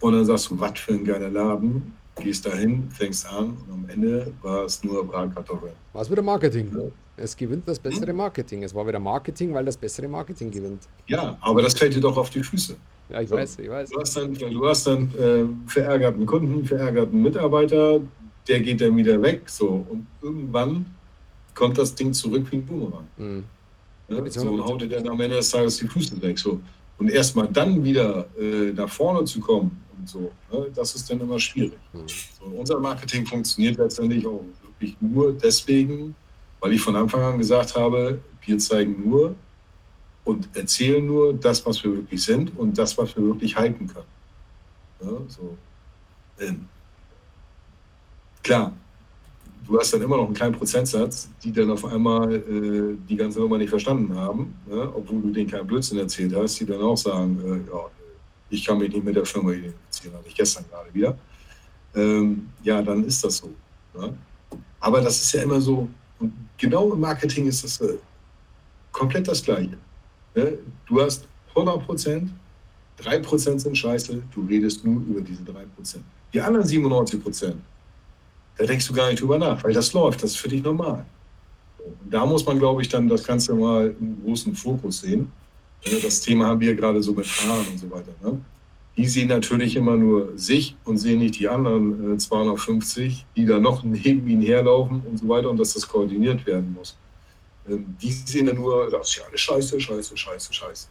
Und 0.00 0.14
dann 0.14 0.24
sagst 0.24 0.50
du, 0.50 0.58
was 0.58 0.78
für 0.78 0.92
ein 0.92 1.04
geiler 1.04 1.30
Laden. 1.30 1.94
Gehst 2.20 2.44
dahin, 2.44 2.90
fängst 2.90 3.26
an 3.26 3.56
und 3.66 3.72
am 3.72 3.88
Ende 3.88 4.32
war 4.42 4.66
es 4.66 4.84
nur 4.84 5.06
Bratkartoffeln. 5.06 5.72
War 5.94 6.02
es 6.02 6.10
wieder 6.10 6.20
Marketing? 6.20 6.70
Ja. 6.76 6.82
Es 7.16 7.34
gewinnt 7.34 7.66
das 7.66 7.78
bessere 7.78 8.08
hm? 8.08 8.16
Marketing. 8.16 8.62
Es 8.62 8.74
war 8.74 8.86
wieder 8.86 8.98
Marketing, 8.98 9.54
weil 9.54 9.64
das 9.64 9.76
bessere 9.76 10.08
Marketing 10.08 10.50
gewinnt. 10.50 10.82
Ja, 11.06 11.38
aber 11.40 11.62
das 11.62 11.72
fällt 11.72 11.94
dir 11.94 12.00
doch 12.00 12.16
auf 12.16 12.28
die 12.28 12.42
Füße. 12.42 12.76
Ja, 13.08 13.22
ich 13.22 13.28
so. 13.28 13.36
weiß, 13.36 13.58
ich 13.58 13.70
weiß. 13.70 13.90
Du 13.90 14.00
hast 14.00 14.16
dann, 14.16 14.34
du 14.34 14.68
hast 14.68 14.86
dann 14.86 15.10
äh, 15.18 15.70
verärgerten 15.70 16.26
Kunden, 16.26 16.64
verärgerten 16.66 17.22
Mitarbeiter, 17.22 18.00
der 18.46 18.60
geht 18.60 18.80
dann 18.82 18.96
wieder 18.96 19.20
weg. 19.22 19.48
So. 19.48 19.86
Und 19.88 20.06
irgendwann 20.20 20.86
kommt 21.54 21.78
das 21.78 21.94
Ding 21.94 22.12
zurück 22.12 22.46
wie 22.50 22.56
ein 22.56 22.66
Boomerang. 22.66 23.06
Mhm. 23.16 23.44
Ja, 24.08 24.30
so, 24.30 24.50
und 24.50 24.64
haut 24.64 24.82
dir 24.82 24.88
dann 24.88 25.08
am 25.08 25.20
Ende 25.20 25.36
des 25.36 25.50
Tages 25.50 25.78
die 25.78 25.88
Füße 25.88 26.20
weg. 26.20 26.38
So. 26.38 26.60
Und 26.98 27.10
erstmal 27.10 27.48
dann 27.48 27.82
wieder 27.82 28.26
äh, 28.38 28.72
nach 28.72 28.88
vorne 28.88 29.24
zu 29.24 29.40
kommen 29.40 29.82
und 29.98 30.08
so, 30.08 30.30
ne, 30.52 30.66
das 30.74 30.94
ist 30.94 31.10
dann 31.10 31.20
immer 31.20 31.38
schwierig. 31.38 31.78
Mhm. 31.92 32.08
So, 32.08 32.46
unser 32.46 32.78
Marketing 32.78 33.26
funktioniert 33.26 33.78
letztendlich 33.78 34.26
auch 34.26 34.44
wirklich 34.64 34.96
nur 35.00 35.32
deswegen, 35.32 36.14
weil 36.60 36.72
ich 36.72 36.80
von 36.80 36.96
Anfang 36.96 37.22
an 37.22 37.38
gesagt 37.38 37.74
habe, 37.76 38.20
wir 38.44 38.58
zeigen 38.58 39.08
nur 39.08 39.34
und 40.24 40.48
erzählen 40.54 41.04
nur 41.04 41.34
das, 41.34 41.64
was 41.66 41.82
wir 41.82 41.92
wirklich 41.94 42.22
sind 42.22 42.56
und 42.58 42.76
das, 42.76 42.96
was 42.98 43.16
wir 43.16 43.24
wirklich 43.24 43.56
halten 43.56 43.86
können. 43.86 44.06
Ja, 45.00 45.18
so. 45.28 45.56
ähm, 46.38 46.68
klar, 48.42 48.72
du 49.72 49.78
hast 49.80 49.94
dann 49.94 50.02
immer 50.02 50.18
noch 50.18 50.26
einen 50.26 50.34
kleinen 50.34 50.54
Prozentsatz, 50.54 51.30
die 51.42 51.50
dann 51.50 51.70
auf 51.70 51.84
einmal 51.86 52.34
äh, 52.34 52.94
die 53.08 53.16
ganze 53.16 53.40
Nummer 53.40 53.56
nicht 53.56 53.70
verstanden 53.70 54.14
haben, 54.14 54.54
ne? 54.66 54.92
obwohl 54.94 55.22
du 55.22 55.30
denen 55.30 55.50
keinen 55.50 55.66
Blödsinn 55.66 55.98
erzählt 55.98 56.34
hast, 56.36 56.60
die 56.60 56.66
dann 56.66 56.82
auch 56.82 56.96
sagen, 56.96 57.40
äh, 57.40 57.70
ja, 57.70 57.86
ich 58.50 58.66
kann 58.66 58.76
mich 58.76 58.92
nicht 58.92 59.02
mit 59.02 59.16
der 59.16 59.24
Firma 59.24 59.50
identifizieren, 59.50 60.14
hatte 60.14 60.28
ich 60.28 60.34
gestern 60.34 60.66
gerade 60.70 60.92
wieder. 60.92 61.16
Ähm, 61.94 62.50
ja, 62.62 62.82
dann 62.82 63.02
ist 63.04 63.24
das 63.24 63.38
so. 63.38 63.50
Ne? 63.94 64.14
Aber 64.78 65.00
das 65.00 65.22
ist 65.22 65.32
ja 65.32 65.42
immer 65.42 65.58
so, 65.58 65.88
und 66.18 66.34
genau 66.58 66.92
im 66.92 67.00
Marketing 67.00 67.46
ist 67.46 67.64
das 67.64 67.80
äh, 67.80 67.96
komplett 68.92 69.26
das 69.26 69.42
Gleiche. 69.42 69.78
Ne? 70.34 70.58
Du 70.86 71.00
hast 71.00 71.26
100 71.48 71.86
Prozent, 71.86 72.30
3 72.98 73.20
Prozent 73.20 73.62
sind 73.62 73.76
scheiße, 73.76 74.22
du 74.34 74.40
redest 74.42 74.84
nur 74.84 75.00
über 75.00 75.22
diese 75.22 75.42
3 75.44 75.64
Prozent. 75.74 76.04
Die 76.34 76.40
anderen 76.42 76.66
97 76.66 77.22
Prozent, 77.22 77.56
da 78.56 78.66
denkst 78.66 78.86
du 78.86 78.94
gar 78.94 79.08
nicht 79.08 79.20
drüber 79.20 79.38
nach, 79.38 79.62
weil 79.64 79.72
das 79.72 79.92
läuft, 79.92 80.22
das 80.22 80.32
ist 80.32 80.36
für 80.36 80.48
dich 80.48 80.62
normal. 80.62 81.04
Und 81.78 82.12
da 82.12 82.24
muss 82.26 82.44
man, 82.46 82.58
glaube 82.58 82.82
ich, 82.82 82.88
dann 82.88 83.08
das 83.08 83.24
Ganze 83.24 83.54
mal 83.54 83.94
im 83.98 84.22
großen 84.24 84.54
Fokus 84.54 85.00
sehen. 85.00 85.32
Das 86.02 86.20
Thema 86.20 86.46
haben 86.46 86.60
wir 86.60 86.74
gerade 86.76 87.02
so 87.02 87.12
mit 87.12 87.26
Haaren 87.26 87.66
und 87.72 87.78
so 87.78 87.90
weiter. 87.90 88.12
Ne? 88.22 88.40
Die 88.96 89.06
sehen 89.08 89.28
natürlich 89.28 89.74
immer 89.74 89.96
nur 89.96 90.36
sich 90.36 90.76
und 90.84 90.98
sehen 90.98 91.18
nicht 91.18 91.38
die 91.38 91.48
anderen 91.48 92.18
250, 92.18 93.12
äh, 93.12 93.24
die 93.36 93.46
da 93.46 93.58
noch 93.58 93.82
neben 93.84 94.28
ihnen 94.28 94.42
herlaufen 94.42 95.02
und 95.08 95.18
so 95.18 95.28
weiter 95.28 95.50
und 95.50 95.58
dass 95.58 95.74
das 95.74 95.88
koordiniert 95.88 96.46
werden 96.46 96.74
muss. 96.74 96.96
Ähm, 97.68 97.96
die 98.00 98.12
sehen 98.12 98.46
dann 98.46 98.56
nur, 98.56 98.90
das 98.90 99.08
ist 99.08 99.16
ja 99.16 99.24
alles 99.28 99.40
scheiße, 99.40 99.80
scheiße, 99.80 100.16
scheiße, 100.16 100.52
scheiße. 100.52 100.88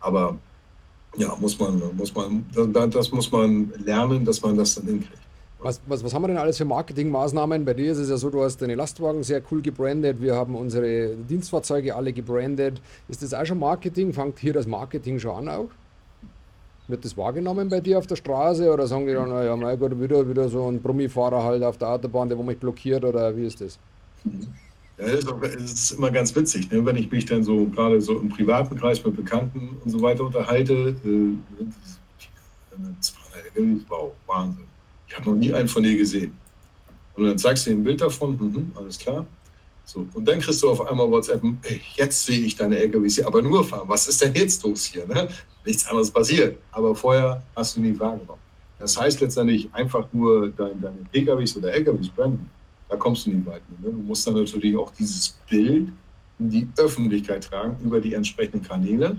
Aber 0.00 0.38
ja, 1.16 1.34
muss 1.36 1.58
man, 1.58 1.82
muss 1.96 2.14
man, 2.14 2.44
das 2.90 3.10
muss 3.10 3.32
man 3.32 3.72
lernen, 3.84 4.24
dass 4.24 4.40
man 4.42 4.56
das 4.56 4.74
dann 4.74 4.86
hinkriegt. 4.86 5.27
Was, 5.60 5.80
was, 5.86 6.04
was 6.04 6.14
haben 6.14 6.22
wir 6.22 6.28
denn 6.28 6.38
alles 6.38 6.56
für 6.56 6.64
Marketingmaßnahmen? 6.64 7.64
Bei 7.64 7.74
dir 7.74 7.90
ist 7.90 7.98
es 7.98 8.10
ja 8.10 8.16
so, 8.16 8.30
du 8.30 8.44
hast 8.44 8.62
deine 8.62 8.76
Lastwagen 8.76 9.24
sehr 9.24 9.42
cool 9.50 9.60
gebrandet, 9.60 10.20
wir 10.20 10.36
haben 10.36 10.54
unsere 10.54 11.16
Dienstfahrzeuge 11.16 11.96
alle 11.96 12.12
gebrandet. 12.12 12.80
Ist 13.08 13.22
das 13.24 13.34
auch 13.34 13.44
schon 13.44 13.58
Marketing? 13.58 14.12
Fangt 14.12 14.38
hier 14.38 14.52
das 14.52 14.68
Marketing 14.68 15.18
schon 15.18 15.34
an 15.34 15.48
auch? 15.48 15.68
Wird 16.86 17.04
das 17.04 17.16
wahrgenommen 17.16 17.68
bei 17.68 17.80
dir 17.80 17.98
auf 17.98 18.06
der 18.06 18.14
Straße 18.16 18.72
oder 18.72 18.86
sagen 18.86 19.06
die 19.06 19.12
dann, 19.12 19.30
naja, 19.30 19.56
mein 19.56 19.78
Gott, 19.78 20.00
wieder, 20.00 20.28
wieder 20.28 20.48
so 20.48 20.68
ein 20.70 20.80
Brummifahrer 20.80 21.42
halt 21.42 21.62
auf 21.64 21.76
der 21.76 21.88
Autobahn, 21.88 22.28
der 22.28 22.38
wo 22.38 22.44
mich 22.44 22.58
blockiert 22.58 23.04
oder 23.04 23.36
wie 23.36 23.46
ist 23.46 23.60
das? 23.60 23.78
Ja, 24.96 25.06
das 25.06 25.54
ist 25.56 25.90
immer 25.92 26.10
ganz 26.12 26.34
witzig, 26.36 26.70
ne? 26.70 26.86
wenn 26.86 26.96
ich 26.96 27.10
mich 27.10 27.26
dann 27.26 27.42
so 27.42 27.66
gerade 27.66 28.00
so 28.00 28.18
im 28.18 28.28
privaten 28.28 28.76
Kreis 28.76 29.04
mit 29.04 29.16
Bekannten 29.16 29.76
und 29.84 29.90
so 29.90 30.00
weiter 30.00 30.24
unterhalte. 30.24 30.94
Äh, 31.04 31.34
wow, 33.88 34.12
Wahnsinn. 34.26 34.67
Ich 35.08 35.16
habe 35.16 35.30
noch 35.30 35.36
nie 35.36 35.52
einen 35.52 35.68
von 35.68 35.82
dir 35.82 35.96
gesehen. 35.96 36.36
Und 37.14 37.24
dann 37.24 37.38
zeigst 37.38 37.66
du 37.66 37.70
ihm 37.70 37.80
ein 37.80 37.84
Bild 37.84 38.00
davon, 38.00 38.36
mhm, 38.38 38.72
alles 38.74 38.98
klar. 38.98 39.26
So, 39.84 40.06
und 40.12 40.28
dann 40.28 40.38
kriegst 40.38 40.62
du 40.62 40.70
auf 40.70 40.86
einmal 40.86 41.10
WhatsApp, 41.10 41.42
hey, 41.62 41.80
jetzt 41.96 42.26
sehe 42.26 42.40
ich 42.40 42.54
deine 42.54 42.78
LKWs 42.78 43.16
hier, 43.16 43.26
aber 43.26 43.40
nur 43.40 43.64
fahren. 43.64 43.88
Was 43.88 44.06
ist 44.06 44.20
denn 44.20 44.34
jetzt 44.34 44.62
los 44.62 44.84
hier? 44.84 45.06
Ne? 45.06 45.28
Nichts 45.64 45.86
anderes 45.86 46.10
passiert. 46.10 46.58
Aber 46.72 46.94
vorher 46.94 47.42
hast 47.56 47.76
du 47.76 47.80
nie 47.80 47.98
wahrgenommen. 47.98 48.40
Das 48.78 49.00
heißt 49.00 49.20
letztendlich 49.20 49.68
einfach 49.72 50.06
nur 50.12 50.50
deine, 50.50 50.76
deine 50.76 50.98
PKWs 51.10 51.56
oder 51.56 51.72
LKWs 51.72 52.10
branden. 52.10 52.48
Da 52.88 52.96
kommst 52.96 53.26
du 53.26 53.30
nie 53.30 53.44
weit. 53.46 53.62
Ne? 53.80 53.90
Du 53.90 54.02
musst 54.02 54.26
dann 54.26 54.34
natürlich 54.34 54.76
auch 54.76 54.92
dieses 54.92 55.38
Bild 55.48 55.88
in 56.38 56.50
die 56.50 56.68
Öffentlichkeit 56.76 57.44
tragen 57.44 57.76
über 57.82 58.00
die 58.00 58.14
entsprechenden 58.14 58.62
Kanäle 58.62 59.16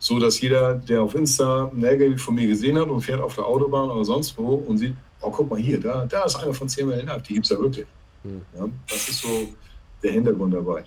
so 0.00 0.18
dass 0.18 0.40
jeder, 0.40 0.74
der 0.74 1.02
auf 1.02 1.14
Insta 1.14 1.70
ein 1.72 1.84
LKW 1.84 2.16
von 2.16 2.34
mir 2.34 2.48
gesehen 2.48 2.78
hat 2.78 2.88
und 2.88 3.02
fährt 3.02 3.20
auf 3.20 3.34
der 3.34 3.44
Autobahn 3.44 3.90
oder 3.90 4.04
sonst 4.04 4.36
wo 4.36 4.54
und 4.54 4.78
sieht, 4.78 4.94
oh, 5.20 5.30
guck 5.30 5.50
mal 5.50 5.58
hier, 5.58 5.80
da, 5.80 6.06
da 6.06 6.24
ist 6.24 6.36
einer 6.36 6.54
von 6.54 6.68
10 6.68 6.86
Millionen 6.86 7.08
ab, 7.08 7.22
die 7.24 7.34
gibt 7.34 7.46
es 7.46 7.50
ja 7.50 7.58
wirklich. 7.58 7.86
Mhm. 8.24 8.42
Ja, 8.56 8.68
das 8.88 9.08
ist 9.08 9.20
so 9.20 9.48
der 10.02 10.12
Hintergrund 10.12 10.54
dabei. 10.54 10.84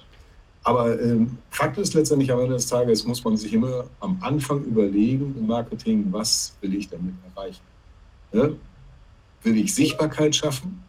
Aber 0.64 1.00
ähm, 1.02 1.38
Fakt 1.50 1.78
ist 1.78 1.94
letztendlich 1.94 2.32
am 2.32 2.40
Ende 2.40 2.54
des 2.54 2.68
Tages, 2.68 3.06
muss 3.06 3.24
man 3.24 3.36
sich 3.36 3.54
immer 3.54 3.86
am 4.00 4.18
Anfang 4.22 4.64
überlegen 4.64 5.36
im 5.38 5.48
Marketing, 5.48 6.08
was 6.12 6.56
will 6.62 6.74
ich 6.74 6.90
damit 6.90 7.16
erreichen. 7.36 7.62
Ja? 8.32 8.50
Will 9.44 9.58
ich 9.58 9.76
Sichtbarkeit 9.76 10.36
schaffen? 10.36 10.82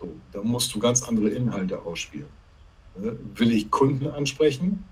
So, 0.00 0.08
dann 0.32 0.46
musst 0.46 0.74
du 0.74 0.78
ganz 0.78 1.02
andere 1.02 1.28
Inhalte 1.28 1.78
ausspielen. 1.82 2.28
Ja? 3.02 3.12
Will 3.34 3.52
ich 3.52 3.70
Kunden 3.70 4.08
ansprechen? 4.08 4.82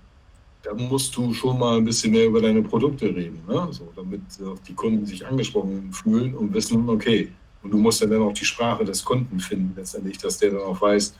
da 0.65 0.73
musst 0.73 1.15
du 1.15 1.33
schon 1.33 1.59
mal 1.59 1.77
ein 1.77 1.85
bisschen 1.85 2.11
mehr 2.11 2.25
über 2.25 2.41
deine 2.41 2.61
Produkte 2.63 3.05
reden, 3.05 3.39
ne? 3.47 3.67
so, 3.71 3.87
damit 3.95 4.21
die 4.67 4.73
Kunden 4.73 5.05
sich 5.05 5.25
angesprochen 5.25 5.91
fühlen 5.93 6.33
und 6.33 6.53
wissen, 6.53 6.89
okay, 6.89 7.31
und 7.65 7.71
du 7.71 7.77
musst 7.77 7.99
ja 7.99 8.07
dann 8.07 8.21
auch 8.21 8.33
die 8.33 8.45
Sprache 8.45 8.85
des 8.85 9.03
Kunden 9.03 9.39
finden, 9.39 9.73
letztendlich, 9.75 10.17
dass 10.17 10.37
der 10.37 10.51
dann 10.51 10.61
auch 10.61 10.79
weiß, 10.79 11.15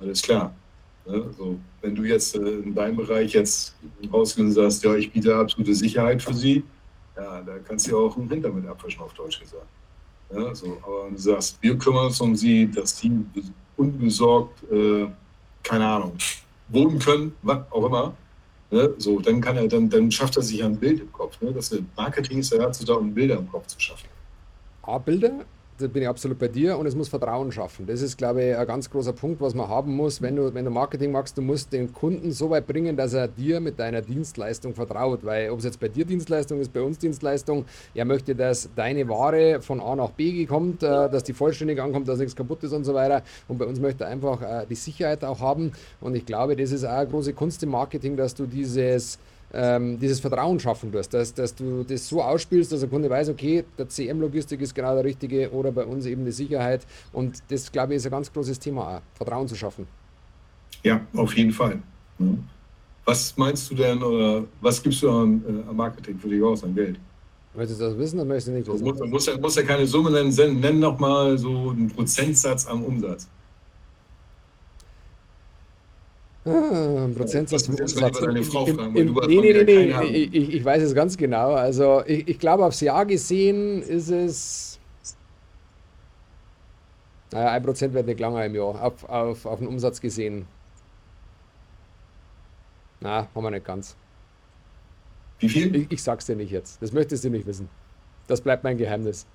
alles 0.00 0.22
klar, 0.22 0.54
Ne? 1.06 1.24
So, 1.36 1.58
wenn 1.80 1.94
du 1.94 2.04
jetzt 2.04 2.36
äh, 2.36 2.38
in 2.38 2.74
deinem 2.74 2.96
Bereich 2.96 3.32
jetzt 3.32 3.74
rausgehst 4.12 4.46
und 4.46 4.52
sagst, 4.52 4.84
ja, 4.84 4.94
ich 4.94 5.12
biete 5.12 5.34
absolute 5.34 5.74
Sicherheit 5.74 6.22
für 6.22 6.34
sie, 6.34 6.62
ja, 7.16 7.42
da 7.42 7.58
kannst 7.58 7.86
du 7.86 7.92
ja 7.92 7.96
auch 7.96 8.16
einen 8.16 8.28
Hinter 8.28 8.50
mit 8.50 8.66
abwischen, 8.66 9.00
auf 9.00 9.12
Deutsch 9.14 9.40
gesagt. 9.40 9.66
Ja, 10.32 10.54
so, 10.54 10.78
aber 10.82 11.06
wenn 11.06 11.14
du 11.14 11.20
sagst, 11.20 11.58
wir 11.60 11.76
kümmern 11.76 12.06
uns 12.06 12.20
um 12.20 12.36
sie, 12.36 12.70
dass 12.70 12.96
die 13.00 13.24
unbesorgt, 13.76 14.62
äh, 14.70 15.08
keine 15.62 15.86
Ahnung, 15.86 16.12
wohnen 16.68 16.98
können, 16.98 17.32
was 17.42 17.58
auch 17.70 17.86
immer, 17.86 18.14
ne? 18.70 18.94
so, 18.98 19.18
dann 19.20 19.40
kann 19.40 19.56
er, 19.56 19.66
dann, 19.66 19.90
dann 19.90 20.10
schafft 20.10 20.36
er 20.36 20.42
sich 20.42 20.62
ein 20.62 20.76
Bild 20.76 21.00
im 21.00 21.10
Kopf. 21.10 21.40
Ne? 21.40 21.52
Das 21.52 21.76
Marketing 21.96 22.38
ist 22.38 22.52
ja 22.52 22.58
dazu 22.58 22.84
da, 22.84 22.94
um 22.94 23.12
Bilder 23.12 23.38
im 23.38 23.50
Kopf 23.50 23.66
zu 23.66 23.80
schaffen. 23.80 24.08
A, 24.82 24.98
Bilder, 24.98 25.30
da 25.30 25.44
bin 25.88 26.02
ich 26.02 26.08
absolut 26.08 26.38
bei 26.38 26.48
dir 26.48 26.78
und 26.78 26.86
es 26.86 26.94
muss 26.94 27.08
Vertrauen 27.08 27.50
schaffen. 27.52 27.86
Das 27.86 28.02
ist, 28.02 28.16
glaube 28.16 28.44
ich, 28.44 28.56
ein 28.56 28.66
ganz 28.66 28.90
großer 28.90 29.12
Punkt, 29.12 29.40
was 29.40 29.54
man 29.54 29.68
haben 29.68 29.94
muss, 29.94 30.22
wenn 30.22 30.36
du, 30.36 30.52
wenn 30.54 30.64
du 30.64 30.70
Marketing 30.70 31.12
machst. 31.12 31.38
Du 31.38 31.42
musst 31.42 31.72
den 31.72 31.92
Kunden 31.92 32.32
so 32.32 32.50
weit 32.50 32.66
bringen, 32.66 32.96
dass 32.96 33.12
er 33.12 33.28
dir 33.28 33.60
mit 33.60 33.78
deiner 33.78 34.02
Dienstleistung 34.02 34.74
vertraut. 34.74 35.24
Weil 35.24 35.50
ob 35.50 35.58
es 35.58 35.64
jetzt 35.64 35.80
bei 35.80 35.88
dir 35.88 36.04
Dienstleistung 36.04 36.60
ist, 36.60 36.72
bei 36.72 36.82
uns 36.82 36.98
Dienstleistung, 36.98 37.64
er 37.94 38.04
möchte, 38.04 38.34
dass 38.34 38.68
deine 38.74 39.08
Ware 39.08 39.60
von 39.60 39.80
A 39.80 39.96
nach 39.96 40.10
B 40.10 40.46
kommt, 40.46 40.82
äh, 40.82 40.86
dass 40.86 41.24
die 41.24 41.32
vollständig 41.32 41.80
ankommt, 41.80 42.08
dass 42.08 42.18
nichts 42.18 42.36
kaputt 42.36 42.62
ist 42.64 42.72
und 42.72 42.84
so 42.84 42.94
weiter. 42.94 43.22
Und 43.48 43.58
bei 43.58 43.64
uns 43.64 43.80
möchte 43.80 44.04
er 44.04 44.10
einfach 44.10 44.42
äh, 44.42 44.66
die 44.68 44.74
Sicherheit 44.74 45.24
auch 45.24 45.40
haben. 45.40 45.72
Und 46.00 46.14
ich 46.14 46.26
glaube, 46.26 46.56
das 46.56 46.72
ist 46.72 46.84
auch 46.84 46.90
eine 46.90 47.08
große 47.08 47.32
Kunst 47.32 47.62
im 47.62 47.70
Marketing, 47.70 48.16
dass 48.16 48.34
du 48.34 48.46
dieses 48.46 49.18
ähm, 49.52 49.98
dieses 49.98 50.20
Vertrauen 50.20 50.60
schaffen 50.60 50.92
tust, 50.92 51.12
dass, 51.12 51.34
dass 51.34 51.54
du 51.54 51.84
das 51.84 52.08
so 52.08 52.22
ausspielst, 52.22 52.72
dass 52.72 52.80
der 52.80 52.88
Kunde 52.88 53.10
weiß, 53.10 53.28
okay, 53.28 53.64
der 53.78 53.88
CM-Logistik 53.88 54.60
ist 54.60 54.74
genau 54.74 54.94
der 54.94 55.04
richtige 55.04 55.50
oder 55.50 55.72
bei 55.72 55.84
uns 55.84 56.06
eben 56.06 56.24
die 56.24 56.32
Sicherheit. 56.32 56.86
Und 57.12 57.42
das, 57.48 57.70
glaube 57.70 57.92
ich, 57.92 57.98
ist 57.98 58.06
ein 58.06 58.12
ganz 58.12 58.32
großes 58.32 58.58
Thema 58.58 58.96
auch, 58.96 59.00
Vertrauen 59.14 59.48
zu 59.48 59.56
schaffen. 59.56 59.86
Ja, 60.82 61.00
auf 61.14 61.36
jeden 61.36 61.52
Fall. 61.52 61.78
Was 63.04 63.36
meinst 63.36 63.70
du 63.70 63.74
denn 63.74 64.02
oder 64.02 64.44
was 64.60 64.82
gibst 64.82 65.02
du 65.02 65.10
an, 65.10 65.42
äh, 65.68 65.72
Marketing 65.72 66.18
für 66.18 66.28
dich 66.28 66.42
aus, 66.42 66.62
an 66.62 66.74
Geld? 66.74 66.98
Möchtest 67.54 67.80
du 67.80 67.84
das 67.86 67.98
wissen 67.98 68.18
oder 68.20 68.28
möchtest 68.28 68.48
du 68.48 68.52
nicht 68.52 68.68
wissen? 68.68 68.78
So, 68.78 68.84
muss, 68.84 69.26
muss, 69.26 69.40
muss 69.40 69.56
ja 69.56 69.62
keine 69.62 69.86
Summe 69.86 70.10
nennen, 70.10 70.60
nenn 70.60 70.78
noch 70.78 70.98
mal 70.98 71.36
so 71.36 71.70
einen 71.70 71.88
Prozentsatz 71.88 72.66
am 72.66 72.84
Umsatz. 72.84 73.28
Ah, 76.50 77.08
Prozentsatz 77.16 77.66
vom 77.66 77.74
Umsatz. 77.76 78.20
Deine 78.20 78.42
Frau 78.42 78.66
fragen, 78.66 78.96
im, 78.96 79.08
im, 79.08 79.14
nee, 79.26 79.40
nee, 79.40 79.64
nee, 79.64 79.94
nee. 80.00 80.08
Ich, 80.08 80.54
ich, 80.54 80.64
weiß 80.64 80.82
es 80.82 80.94
ganz 80.94 81.16
genau. 81.16 81.52
Also 81.52 82.02
ich, 82.06 82.28
ich 82.28 82.38
glaube, 82.38 82.64
aufs 82.64 82.80
Jahr 82.80 83.06
gesehen 83.06 83.82
ist 83.82 84.10
es. 84.10 84.78
Naja, 87.32 87.52
ein 87.52 87.62
Prozent 87.62 87.94
wird 87.94 88.06
nicht 88.06 88.18
langer 88.18 88.44
im 88.44 88.54
Jahr, 88.54 88.82
auf, 88.82 89.08
auf, 89.08 89.46
auf 89.46 89.58
den 89.58 89.68
Umsatz 89.68 90.00
gesehen. 90.00 90.46
Na, 93.00 93.28
haben 93.34 93.44
wir 93.44 93.50
nicht 93.50 93.64
ganz. 93.64 93.96
Wie 95.38 95.48
viel? 95.48 95.74
Ich, 95.74 95.92
ich 95.92 96.02
sag's 96.02 96.26
dir 96.26 96.36
nicht 96.36 96.50
jetzt. 96.50 96.82
Das 96.82 96.92
möchtest 96.92 97.24
du 97.24 97.30
nicht 97.30 97.46
wissen. 97.46 97.68
Das 98.26 98.40
bleibt 98.40 98.64
mein 98.64 98.76
Geheimnis. 98.76 99.26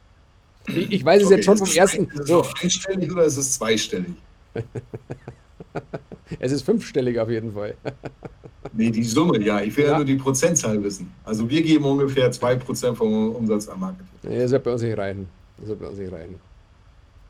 Ich, 0.67 0.91
ich 0.91 1.05
weiß 1.05 1.21
es 1.21 1.27
okay, 1.27 1.35
jetzt 1.35 1.45
schon 1.45 1.57
vom 1.57 1.67
ersten. 1.67 2.05
Ist 2.09 2.19
es 2.19 2.27
so. 2.27 2.45
einstellig 2.61 3.11
oder 3.11 3.23
ist 3.23 3.37
es 3.37 3.53
zweistellig? 3.53 4.13
es 6.39 6.51
ist 6.51 6.63
fünfstellig 6.63 7.19
auf 7.19 7.29
jeden 7.29 7.53
Fall. 7.53 7.75
nee, 8.73 8.89
die 8.89 9.03
Summe, 9.03 9.41
ja. 9.41 9.61
Ich 9.61 9.75
will 9.77 9.85
ja. 9.85 9.97
nur 9.97 10.05
die 10.05 10.15
Prozentzahl 10.15 10.81
wissen. 10.83 11.11
Also 11.23 11.49
wir 11.49 11.61
geben 11.61 11.85
ungefähr 11.85 12.31
2% 12.31 12.95
vom 12.95 13.35
Umsatz 13.35 13.67
am 13.67 13.79
Marketing. 13.79 14.07
Nee, 14.23 14.39
das 14.39 14.51
wird 14.51 14.63
bei 14.63 14.71
uns 14.71 14.81
nicht 14.81 14.97
reichen. 14.97 15.27
Das 15.57 15.69
wird 15.69 15.79
bei 15.79 15.87
uns 15.87 15.97
nicht 15.97 16.11
reichen. 16.11 16.35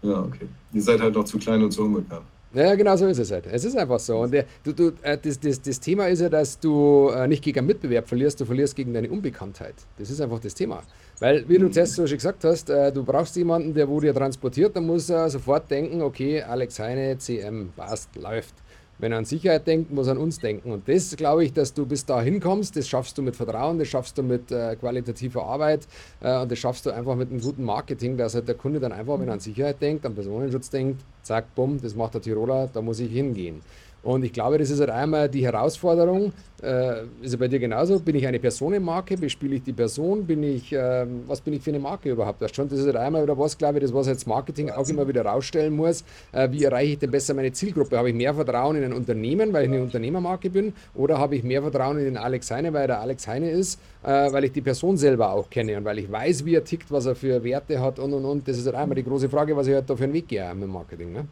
Ja, 0.02 0.20
okay. 0.22 0.48
Ihr 0.74 0.82
seid 0.82 1.02
halt 1.02 1.16
noch 1.16 1.26
zu 1.26 1.38
klein 1.38 1.64
und 1.64 1.72
zu 1.72 1.84
unbekannt. 1.84 2.26
Ja, 2.56 2.74
genau 2.76 2.96
so 2.96 3.06
ist 3.08 3.20
es 3.20 3.32
halt. 3.32 3.48
Es 3.52 3.66
ist 3.66 3.76
einfach 3.76 4.00
so. 4.00 4.20
Und 4.20 4.32
der, 4.32 4.46
du, 4.64 4.72
du, 4.72 4.94
äh, 5.02 5.18
das, 5.22 5.38
das, 5.38 5.62
das 5.62 5.78
Thema 5.78 6.08
ist 6.08 6.22
ja, 6.22 6.30
dass 6.30 6.58
du 6.58 7.10
äh, 7.10 7.28
nicht 7.28 7.44
gegen 7.44 7.60
einen 7.60 7.68
Mitbewerb 7.68 8.08
verlierst, 8.08 8.40
du 8.40 8.46
verlierst 8.46 8.78
gegen 8.78 8.94
deine 8.94 9.10
Unbekanntheit. 9.10 9.76
Das 9.98 10.10
ist 10.10 10.22
einfach 10.22 10.40
das 10.40 10.54
Thema. 10.54 10.82
Weil, 11.20 11.48
wie 11.50 11.58
du 11.58 11.70
zuerst 11.70 11.96
so 11.96 12.08
schon 12.08 12.16
gesagt 12.16 12.46
hast, 12.46 12.70
äh, 12.70 12.94
du 12.94 13.04
brauchst 13.04 13.36
jemanden, 13.36 13.74
der 13.74 13.90
wo 13.90 14.00
dir 14.00 14.14
transportiert, 14.14 14.74
dann 14.74 14.86
muss 14.86 15.10
er 15.10 15.30
sofort 15.30 15.70
denken, 15.70 16.02
okay, 16.02 16.42
Alex 16.44 16.80
Heine, 16.80 17.18
CM, 17.18 17.74
passt, 17.76 18.16
läuft. 18.16 18.54
Wenn 18.98 19.12
er 19.12 19.18
an 19.18 19.26
Sicherheit 19.26 19.68
denkt, 19.68 19.92
muss 19.92 20.08
er 20.08 20.12
an 20.12 20.18
uns 20.18 20.40
denken. 20.40 20.72
Und 20.72 20.88
das 20.88 21.16
glaube 21.18 21.44
ich, 21.44 21.52
dass 21.52 21.74
du 21.74 21.86
bis 21.86 22.06
dahin 22.06 22.40
kommst, 22.40 22.78
das 22.78 22.88
schaffst 22.88 23.18
du 23.18 23.22
mit 23.22 23.36
Vertrauen, 23.36 23.78
das 23.78 23.90
schaffst 23.90 24.18
du 24.18 24.24
mit 24.24 24.52
äh, 24.52 24.76
qualitativer 24.78 25.44
Arbeit 25.44 25.88
äh, 26.22 26.40
und 26.40 26.52
das 26.52 26.60
schaffst 26.60 26.86
du 26.86 26.92
einfach 26.92 27.16
mit 27.16 27.30
einem 27.30 27.42
guten 27.42 27.64
Marketing, 27.64 28.16
dass 28.16 28.36
halt 28.36 28.48
der 28.48 28.56
Kunde 28.56 28.80
dann 28.80 28.94
einfach, 28.94 29.20
wenn 29.20 29.28
er 29.28 29.34
an 29.34 29.40
Sicherheit 29.42 29.82
denkt, 29.82 30.06
an 30.06 30.16
Personenschutz 30.16 30.70
denkt, 30.70 31.02
zack, 31.24 31.54
bumm, 31.56 31.82
das 31.82 31.96
macht 31.96 32.14
der 32.14 32.22
Tiroler, 32.22 32.70
da 32.72 32.82
muss 32.82 33.00
ich 33.00 33.12
hingehen. 33.12 33.62
Und 34.06 34.24
ich 34.24 34.34
glaube, 34.34 34.60
das 34.60 34.70
ist 34.70 34.80
halt 34.80 34.92
einmal 34.92 35.28
die 35.28 35.44
Herausforderung. 35.44 36.32
Äh, 36.62 37.06
ist 37.24 37.32
ja 37.32 37.38
bei 37.40 37.48
dir 37.48 37.58
genauso. 37.58 38.00
Bin 38.00 38.16
ich 38.16 38.28
eine 38.28 38.40
Personenmarke? 38.40 39.18
Bespiele 39.18 39.56
ich 39.56 39.64
die 39.64 39.74
Person? 39.74 40.28
Bin 40.28 40.44
ich, 40.44 40.72
äh, 40.72 41.08
was 41.26 41.42
bin 41.42 41.56
ich 41.56 41.64
für 41.64 41.72
eine 41.72 41.80
Marke 41.80 42.12
überhaupt? 42.12 42.40
Das, 42.40 42.56
schon, 42.56 42.70
das 42.70 42.78
ist 42.78 42.86
halt 42.86 42.98
einmal 42.98 43.24
wieder 43.24 43.36
was, 43.36 43.58
glaube 43.58 43.80
ich, 43.80 43.84
das, 43.84 43.92
was 43.96 44.06
jetzt 44.06 44.28
Marketing 44.28 44.70
auch 44.70 44.88
immer 44.88 45.08
wieder 45.08 45.26
rausstellen 45.26 45.76
muss. 45.76 46.04
Äh, 46.34 46.52
wie 46.52 46.64
erreiche 46.64 46.92
ich 46.92 47.00
denn 47.00 47.10
besser 47.10 47.34
meine 47.34 47.52
Zielgruppe? 47.52 47.98
Habe 47.98 48.10
ich 48.10 48.16
mehr 48.16 48.36
Vertrauen 48.36 48.76
in 48.76 48.84
ein 48.84 48.94
Unternehmen, 48.94 49.52
weil 49.54 49.66
ich 49.66 49.72
eine 49.72 49.82
Unternehmermarke 49.82 50.52
bin? 50.52 50.74
Oder 50.94 51.18
habe 51.18 51.36
ich 51.36 51.44
mehr 51.44 51.64
Vertrauen 51.64 51.98
in 51.98 52.06
den 52.06 52.18
Alex 52.18 52.52
Heine, 52.52 52.74
weil 52.74 52.88
er 52.88 53.02
Alex 53.02 53.28
Heine 53.28 53.50
ist, 53.50 53.80
äh, 54.04 54.32
weil 54.32 54.44
ich 54.44 54.52
die 54.52 54.62
Person 54.62 54.98
selber 54.98 55.32
auch 55.32 55.50
kenne 55.50 55.78
und 55.78 55.84
weil 55.84 55.98
ich 55.98 56.12
weiß, 56.12 56.46
wie 56.46 56.54
er 56.54 56.64
tickt, 56.64 56.92
was 56.92 57.08
er 57.08 57.16
für 57.16 57.44
Werte 57.44 57.82
hat 57.82 57.98
und 57.98 58.14
und 58.14 58.24
und. 58.24 58.48
Das 58.48 58.56
ist 58.56 58.68
halt 58.68 58.76
einmal 58.76 58.96
die 58.96 59.04
große 59.04 59.30
Frage, 59.30 59.58
was 59.58 59.66
ich 59.66 59.74
halt 59.74 59.90
da 59.90 59.96
für 59.96 60.04
einen 60.04 60.14
Weg 60.14 60.28
gehe 60.28 60.54
mit 60.54 60.70
Marketing. 60.70 61.12
Ne? 61.12 61.26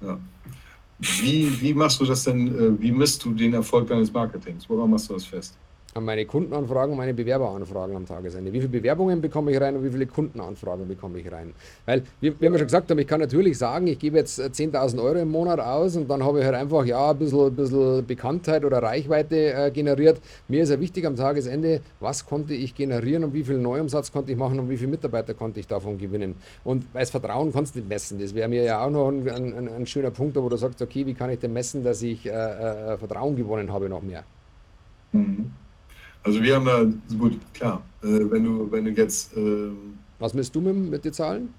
Ja. 0.00 0.16
Wie, 0.98 1.60
wie 1.60 1.74
machst 1.74 2.00
du 2.00 2.04
das 2.04 2.24
denn, 2.24 2.48
äh, 2.48 2.80
wie 2.80 2.90
misst 2.90 3.24
du 3.24 3.32
den 3.32 3.54
Erfolg 3.54 3.88
deines 3.88 4.12
Marketings? 4.12 4.68
Woran 4.68 4.90
machst 4.90 5.08
du 5.08 5.14
das 5.14 5.24
fest? 5.24 5.56
An 5.94 6.04
meine 6.04 6.26
Kundenanfragen, 6.26 6.96
meine 6.96 7.14
Bewerberanfragen 7.14 7.96
am 7.96 8.06
Tagesende. 8.06 8.52
Wie 8.52 8.58
viele 8.58 8.70
Bewerbungen 8.70 9.20
bekomme 9.20 9.50
ich 9.52 9.60
rein 9.60 9.76
und 9.76 9.84
wie 9.84 9.90
viele 9.90 10.06
Kundenanfragen 10.06 10.86
bekomme 10.86 11.18
ich 11.18 11.30
rein? 11.30 11.54
Weil, 11.86 12.02
wie, 12.20 12.32
wie 12.38 12.50
wir 12.50 12.58
schon 12.58 12.66
gesagt 12.66 12.90
haben, 12.90 12.98
ich 12.98 13.06
kann 13.06 13.20
natürlich 13.20 13.58
sagen, 13.58 13.86
ich 13.86 13.98
gebe 13.98 14.18
jetzt 14.18 14.38
10.000 14.40 15.02
Euro 15.02 15.18
im 15.18 15.30
Monat 15.30 15.60
aus 15.60 15.96
und 15.96 16.08
dann 16.08 16.22
habe 16.22 16.40
ich 16.40 16.44
halt 16.44 16.54
einfach 16.54 16.84
ja, 16.84 17.10
ein 17.10 17.18
bisschen, 17.18 17.46
ein 17.46 17.56
bisschen 17.56 18.06
Bekanntheit 18.06 18.64
oder 18.64 18.82
Reichweite 18.82 19.52
äh, 19.52 19.70
generiert. 19.70 20.20
Mir 20.46 20.62
ist 20.62 20.70
ja 20.70 20.78
wichtig 20.78 21.06
am 21.06 21.16
Tagesende, 21.16 21.80
was 22.00 22.26
konnte 22.26 22.54
ich 22.54 22.74
generieren 22.74 23.24
und 23.24 23.34
wie 23.34 23.44
viel 23.44 23.58
Neuumsatz 23.58 24.12
konnte 24.12 24.32
ich 24.32 24.38
machen 24.38 24.58
und 24.58 24.68
wie 24.68 24.76
viele 24.76 24.90
Mitarbeiter 24.90 25.34
konnte 25.34 25.58
ich 25.60 25.66
davon 25.66 25.98
gewinnen. 25.98 26.34
Und 26.64 26.84
das 26.92 27.10
Vertrauen 27.10 27.52
kannst 27.52 27.74
du 27.74 27.80
nicht 27.80 27.88
messen. 27.88 28.20
Das 28.20 28.34
wäre 28.34 28.48
mir 28.48 28.62
ja 28.62 28.84
auch 28.84 28.90
noch 28.90 29.08
ein, 29.08 29.28
ein, 29.28 29.68
ein, 29.68 29.86
schöner 29.86 30.10
Punkt, 30.10 30.36
wo 30.36 30.48
du 30.48 30.56
sagst, 30.56 30.82
okay, 30.82 31.06
wie 31.06 31.14
kann 31.14 31.30
ich 31.30 31.38
denn 31.38 31.52
messen, 31.52 31.82
dass 31.82 32.02
ich 32.02 32.26
äh, 32.26 32.30
äh, 32.30 32.98
Vertrauen 32.98 33.36
gewonnen 33.36 33.72
habe 33.72 33.88
noch 33.88 34.02
mehr. 34.02 34.24
Mhm. 35.12 35.50
Also 36.28 36.42
wir 36.42 36.56
haben 36.56 36.66
da, 36.66 36.84
gut, 37.16 37.38
klar, 37.54 37.82
äh, 38.02 38.06
wenn 38.06 38.44
du, 38.44 38.70
wenn 38.70 38.84
du 38.84 38.90
jetzt. 38.90 39.34
Äh, 39.34 39.70
Was 40.18 40.34
misst 40.34 40.54
du 40.54 40.60
mit, 40.60 40.76
mit 40.76 41.02
den 41.02 41.12
Zahlen? 41.14 41.54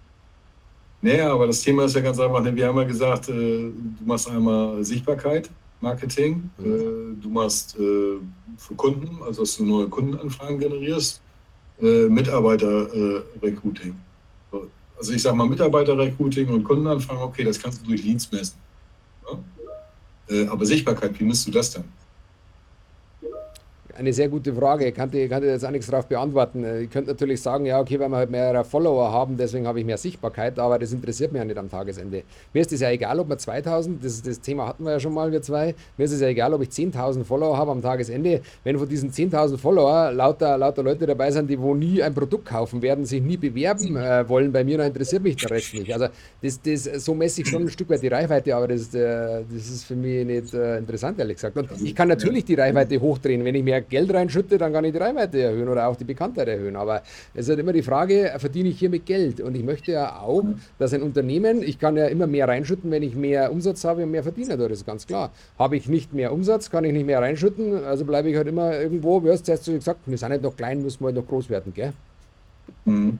Naja, 1.01 1.33
aber 1.33 1.47
das 1.47 1.61
Thema 1.61 1.85
ist 1.85 1.95
ja 1.95 2.01
ganz 2.01 2.19
einfach. 2.19 2.45
Wir 2.45 2.67
haben 2.67 2.77
ja 2.77 2.83
gesagt, 2.83 3.29
äh, 3.29 3.31
du 3.31 4.05
machst 4.05 4.29
einmal 4.29 4.83
Sichtbarkeit, 4.83 5.49
Marketing, 5.81 6.51
mhm. 6.59 6.65
Äh, 6.65 7.23
du 7.23 7.29
machst 7.29 7.79
äh, 7.79 8.19
für 8.57 8.75
Kunden, 8.75 9.17
also 9.25 9.41
dass 9.41 9.57
du 9.57 9.65
neue 9.65 9.87
Kundenanfragen 9.89 10.59
generierst, 10.59 11.19
äh, 11.81 12.07
Mitarbeiter-Recruiting. 12.07 13.95
also 14.99 15.13
ich 15.13 15.21
sage 15.23 15.35
mal 15.35 15.47
Mitarbeiter-Recruiting 15.47 16.47
und 16.49 16.63
Kundenanfragen, 16.63 17.23
okay, 17.23 17.43
das 17.43 17.59
kannst 17.59 17.81
du 17.81 17.87
durch 17.87 18.03
Leads 18.03 18.31
messen. 18.31 18.57
Ja? 19.25 20.51
aber 20.51 20.63
Sichtbarkeit, 20.63 21.19
wie 21.19 21.23
misst 21.23 21.47
du 21.47 21.51
das 21.51 21.71
dann? 21.71 21.85
Eine 23.99 24.13
sehr 24.13 24.29
gute 24.29 24.53
Frage. 24.53 24.87
Ich 24.87 24.95
kann, 24.95 25.11
kann 25.11 25.43
jetzt 25.43 25.65
auch 25.65 25.71
nichts 25.71 25.87
darauf 25.87 26.07
beantworten. 26.07 26.65
Ich 26.81 26.89
könnte 26.89 27.11
natürlich 27.11 27.41
sagen, 27.41 27.65
ja, 27.65 27.79
okay, 27.79 27.99
weil 27.99 28.09
wir 28.09 28.17
halt 28.17 28.31
mehrere 28.31 28.63
Follower 28.63 29.11
haben, 29.11 29.37
deswegen 29.37 29.67
habe 29.67 29.79
ich 29.79 29.85
mehr 29.85 29.97
Sichtbarkeit, 29.97 30.57
aber 30.57 30.79
das 30.79 30.93
interessiert 30.93 31.31
mich 31.31 31.39
ja 31.39 31.45
nicht 31.45 31.57
am 31.57 31.69
Tagesende. 31.69 32.23
Mir 32.53 32.61
ist 32.61 32.71
es 32.71 32.79
ja 32.79 32.89
egal, 32.89 33.19
ob 33.19 33.29
wir 33.29 33.37
2000, 33.37 34.03
das, 34.03 34.21
das 34.21 34.39
Thema 34.39 34.67
hatten 34.67 34.83
wir 34.83 34.93
ja 34.93 34.99
schon 34.99 35.13
mal, 35.13 35.31
wir 35.31 35.41
zwei, 35.41 35.75
mir 35.97 36.03
ist 36.05 36.13
es 36.13 36.21
ja 36.21 36.27
egal, 36.27 36.53
ob 36.53 36.61
ich 36.61 36.69
10.000 36.69 37.23
Follower 37.23 37.57
habe 37.57 37.71
am 37.71 37.81
Tagesende. 37.81 38.41
Wenn 38.63 38.79
von 38.79 38.87
diesen 38.87 39.11
10.000 39.11 39.57
Follower 39.57 40.11
lauter, 40.11 40.57
lauter 40.57 40.81
Leute 40.81 41.05
dabei 41.05 41.31
sind, 41.31 41.49
die 41.49 41.59
wo 41.59 41.75
nie 41.75 42.01
ein 42.01 42.13
Produkt 42.13 42.45
kaufen 42.45 42.81
werden, 42.81 43.05
sich 43.05 43.21
nie 43.21 43.37
bewerben 43.37 43.97
äh, 43.97 44.27
wollen 44.29 44.51
bei 44.51 44.63
mir, 44.63 44.77
dann 44.77 44.87
interessiert 44.87 45.23
mich 45.23 45.35
der 45.35 45.51
Rest 45.51 45.73
nicht. 45.73 45.93
Also 45.93 46.07
das, 46.41 46.61
das, 46.61 46.83
so 47.03 47.13
messe 47.13 47.41
ich 47.41 47.47
schon 47.47 47.63
ein 47.63 47.69
Stück 47.69 47.89
weit 47.89 48.01
die 48.01 48.07
Reichweite, 48.07 48.55
aber 48.55 48.69
das, 48.69 48.93
äh, 48.93 49.43
das 49.51 49.69
ist 49.69 49.83
für 49.83 49.95
mich 49.95 50.25
nicht 50.25 50.53
äh, 50.53 50.77
interessant, 50.77 51.19
ehrlich 51.19 51.35
gesagt. 51.35 51.57
Und 51.57 51.69
ich 51.83 51.93
kann 51.93 52.07
natürlich 52.07 52.45
die 52.45 52.55
Reichweite 52.55 52.99
hochdrehen, 53.01 53.43
wenn 53.43 53.55
ich 53.55 53.63
mehr 53.63 53.81
Geld 53.89 54.13
reinschütte, 54.13 54.57
dann 54.57 54.73
kann 54.73 54.85
ich 54.85 54.91
die 54.91 54.97
Reichweite 54.97 55.41
erhöhen 55.41 55.67
oder 55.67 55.87
auch 55.87 55.95
die 55.95 56.03
Bekanntheit 56.03 56.47
erhöhen. 56.47 56.75
Aber 56.75 57.01
es 57.33 57.41
ist 57.41 57.49
halt 57.49 57.59
immer 57.59 57.73
die 57.73 57.81
Frage, 57.81 58.33
verdiene 58.37 58.69
ich 58.69 58.79
hier 58.79 58.89
mit 58.89 59.05
Geld? 59.05 59.41
Und 59.41 59.55
ich 59.55 59.63
möchte 59.63 59.91
ja 59.91 60.19
auch, 60.21 60.43
dass 60.77 60.93
ein 60.93 61.01
Unternehmen, 61.01 61.63
ich 61.63 61.79
kann 61.79 61.97
ja 61.97 62.05
immer 62.07 62.27
mehr 62.27 62.47
reinschütten, 62.47 62.91
wenn 62.91 63.03
ich 63.03 63.15
mehr 63.15 63.51
Umsatz 63.51 63.83
habe 63.83 64.03
und 64.03 64.11
mehr 64.11 64.23
verdiene. 64.23 64.57
Das 64.57 64.71
ist 64.71 64.85
ganz 64.85 65.07
klar. 65.07 65.31
Habe 65.57 65.77
ich 65.77 65.87
nicht 65.87 66.13
mehr 66.13 66.31
Umsatz, 66.31 66.69
kann 66.69 66.83
ich 66.83 66.93
nicht 66.93 67.05
mehr 67.05 67.19
reinschütten, 67.19 67.83
also 67.83 68.05
bleibe 68.05 68.29
ich 68.29 68.37
halt 68.37 68.47
immer 68.47 68.77
irgendwo, 68.79 69.23
wie 69.23 69.29
hast 69.29 69.47
du 69.47 69.51
jetzt 69.51 69.65
gesagt, 69.65 70.01
wir 70.05 70.17
sind 70.17 70.29
halt 70.29 70.41
noch 70.41 70.55
klein, 70.55 70.81
müssen 70.81 71.01
wir 71.01 71.07
halt 71.07 71.15
noch 71.15 71.27
groß 71.27 71.49
werden, 71.49 71.73
gell? 71.73 71.93
Mhm. 72.85 73.19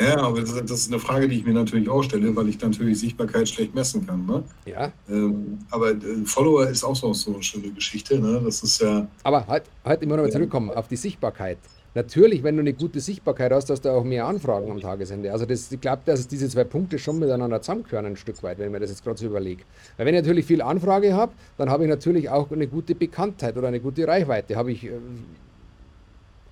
Ja, 0.00 0.18
aber 0.18 0.40
das, 0.40 0.54
das, 0.54 0.70
ist 0.70 0.88
eine 0.88 0.98
Frage, 0.98 1.28
die 1.28 1.38
ich 1.38 1.46
mir 1.46 1.54
natürlich 1.54 1.88
auch 1.88 2.02
stelle, 2.02 2.34
weil 2.34 2.48
ich 2.48 2.60
natürlich 2.60 3.00
Sichtbarkeit 3.00 3.48
schlecht 3.48 3.74
messen 3.74 4.06
kann. 4.06 4.26
Ne? 4.26 4.42
Ja. 4.66 4.92
Ähm, 5.08 5.58
aber 5.70 5.90
äh, 5.90 6.24
Follower 6.24 6.68
ist 6.68 6.84
auch 6.84 6.96
so, 6.96 7.12
so 7.12 7.34
eine 7.34 7.42
schöne 7.42 7.70
Geschichte. 7.70 8.18
Ne? 8.18 8.40
Das 8.44 8.62
ist 8.62 8.80
ja. 8.80 9.06
Aber 9.22 9.46
halt, 9.46 9.64
halt 9.84 10.02
immer 10.02 10.16
noch 10.16 10.24
mal 10.24 10.32
zurückkommen 10.32 10.70
auf 10.70 10.88
die 10.88 10.96
Sichtbarkeit. 10.96 11.58
Natürlich, 11.94 12.42
wenn 12.42 12.56
du 12.56 12.60
eine 12.60 12.72
gute 12.72 12.98
Sichtbarkeit 12.98 13.52
hast, 13.52 13.70
hast 13.70 13.84
du 13.84 13.90
auch 13.90 14.02
mehr 14.02 14.26
Anfragen 14.26 14.68
am 14.68 14.80
Tagesende. 14.80 15.30
Also 15.30 15.46
das, 15.46 15.70
ich 15.70 15.80
glaube, 15.80 16.02
dass 16.04 16.26
diese 16.26 16.48
zwei 16.48 16.64
Punkte 16.64 16.98
schon 16.98 17.20
miteinander 17.20 17.62
zusammengehören 17.62 18.06
ein 18.06 18.16
Stück 18.16 18.42
weit, 18.42 18.58
wenn 18.58 18.66
ich 18.66 18.72
mir 18.72 18.80
das 18.80 18.90
jetzt 18.90 19.04
gerade 19.04 19.16
so 19.16 19.26
überlege. 19.26 19.62
Weil 19.96 20.06
wenn 20.06 20.14
ich 20.14 20.22
natürlich 20.22 20.44
viel 20.44 20.60
Anfrage 20.60 21.14
habe, 21.14 21.32
dann 21.56 21.70
habe 21.70 21.84
ich 21.84 21.88
natürlich 21.88 22.28
auch 22.28 22.50
eine 22.50 22.66
gute 22.66 22.96
Bekanntheit 22.96 23.56
oder 23.56 23.68
eine 23.68 23.78
gute 23.78 24.08
Reichweite. 24.08 24.56
Habe 24.56 24.72
ich, 24.72 24.84
äh, 24.84 24.90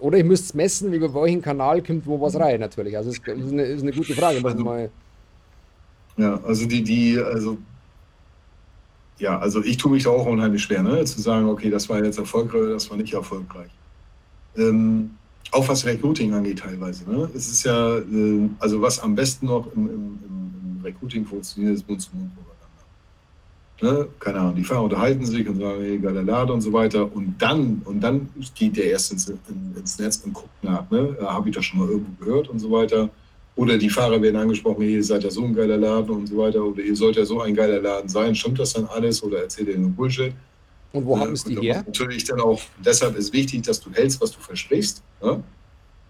oder 0.03 0.19
ich 0.19 0.25
müsste 0.25 0.47
es 0.47 0.55
messen, 0.55 0.93
über 0.93 1.15
welchen 1.15 1.41
Kanal 1.41 1.83
kommt 1.83 2.07
wo 2.07 2.21
was 2.21 2.35
rein 2.37 2.61
natürlich. 2.61 2.97
Also 2.97 3.11
das 3.11 3.19
ist 3.19 3.53
eine, 3.53 3.63
ist 3.63 3.83
eine 3.83 3.93
gute 3.93 4.15
Frage. 4.15 4.45
Also, 4.45 4.65
mal 4.65 4.91
ja, 6.17 6.41
also 6.45 6.67
die, 6.67 6.83
die, 6.83 7.19
also 7.19 7.59
ja, 9.19 9.39
also 9.39 9.63
ich 9.63 9.77
tue 9.77 9.93
mich 9.93 10.05
da 10.05 10.11
auch 10.11 10.27
unheimlich 10.27 10.63
schwer, 10.63 10.83
ne? 10.83 11.05
zu 11.05 11.21
sagen, 11.21 11.49
okay, 11.49 11.71
das 11.71 11.89
war 11.89 12.05
jetzt 12.05 12.19
erfolgreich 12.19 12.63
oder 12.63 12.73
das 12.75 12.91
war 12.91 12.97
nicht 12.97 13.15
erfolgreich. 13.15 13.71
Ähm, 14.57 15.11
auch 15.53 15.67
was 15.69 15.87
Recruiting 15.87 16.35
angeht 16.35 16.59
teilweise. 16.59 17.09
Ne? 17.09 17.31
Es 17.35 17.49
ist 17.49 17.65
ja, 17.65 17.99
äh, 17.99 18.49
also 18.59 18.83
was 18.83 18.99
am 18.99 19.15
besten 19.15 19.47
noch 19.47 19.73
im, 19.75 19.89
im, 19.89 20.19
im 20.29 20.81
Recruiting 20.85 21.25
funktioniert, 21.25 21.75
ist 21.75 21.89
Mund-zu-Mund-Propaganda. 21.89 22.52
Ne? 23.83 24.09
Keine 24.21 24.39
Ahnung, 24.39 24.55
die 24.55 24.63
Fahrer 24.63 24.85
unterhalten 24.85 25.27
sich 25.27 25.49
und 25.49 25.59
sagen, 25.59 25.81
hey, 25.81 25.99
geiler 25.99 26.23
Lade 26.23 26.53
und 26.53 26.61
so 26.61 26.73
weiter. 26.73 27.13
Und 27.13 27.35
dann, 27.39 27.83
und 27.85 28.01
dann 28.01 28.29
geht 28.55 28.77
der 28.77 28.85
erst 28.85 29.13
ins, 29.13 29.29
in, 29.29 29.75
ins 29.77 29.99
Netz 29.99 30.23
und 30.25 30.33
guckt 30.33 30.63
nach, 30.63 30.89
ne? 30.91 31.17
habe 31.21 31.49
ich 31.49 31.55
das 31.55 31.65
schon 31.65 31.81
mal 31.81 31.89
irgendwo 31.89 32.25
gehört 32.25 32.49
und 32.49 32.61
so 32.61 32.71
weiter. 32.71 33.11
Oder 33.57 33.77
die 33.77 33.91
Fahrer 33.91 34.23
werden 34.23 34.37
angesprochen, 34.37 34.83
hey, 34.83 34.95
ihr 34.95 35.05
seid 35.05 35.25
ja 35.25 35.31
so 35.31 35.45
ein 35.45 35.55
geiler 35.55 35.77
Laden 35.77 36.11
und 36.11 36.27
so 36.29 36.39
weiter. 36.39 36.65
Oder 36.65 36.81
ihr 36.81 36.95
sollt 36.95 37.17
ja 37.17 37.25
so 37.25 37.41
ein 37.41 37.55
geiler 37.55 37.81
Laden 37.83 38.09
sein. 38.09 38.35
Stimmt 38.35 38.61
das 38.61 38.73
dann 38.73 38.87
alles 38.87 39.23
oder 39.23 39.43
erzählt 39.43 39.69
ihr 39.69 39.79
nur 39.79 39.91
Bullshit? 39.91 40.33
Und 40.93 41.05
wo 41.05 41.19
haben 41.19 41.33
es 41.33 41.43
die 41.45 41.57
her? 41.57 41.83
Natürlich 41.85 42.25
dann 42.25 42.41
auch, 42.41 42.61
deshalb 42.85 43.17
ist 43.17 43.33
wichtig, 43.33 43.63
dass 43.63 43.81
du 43.81 43.91
hältst, 43.91 44.21
was 44.21 44.31
du 44.31 44.41
versprichst. 44.41 45.03
Ja? 45.23 45.43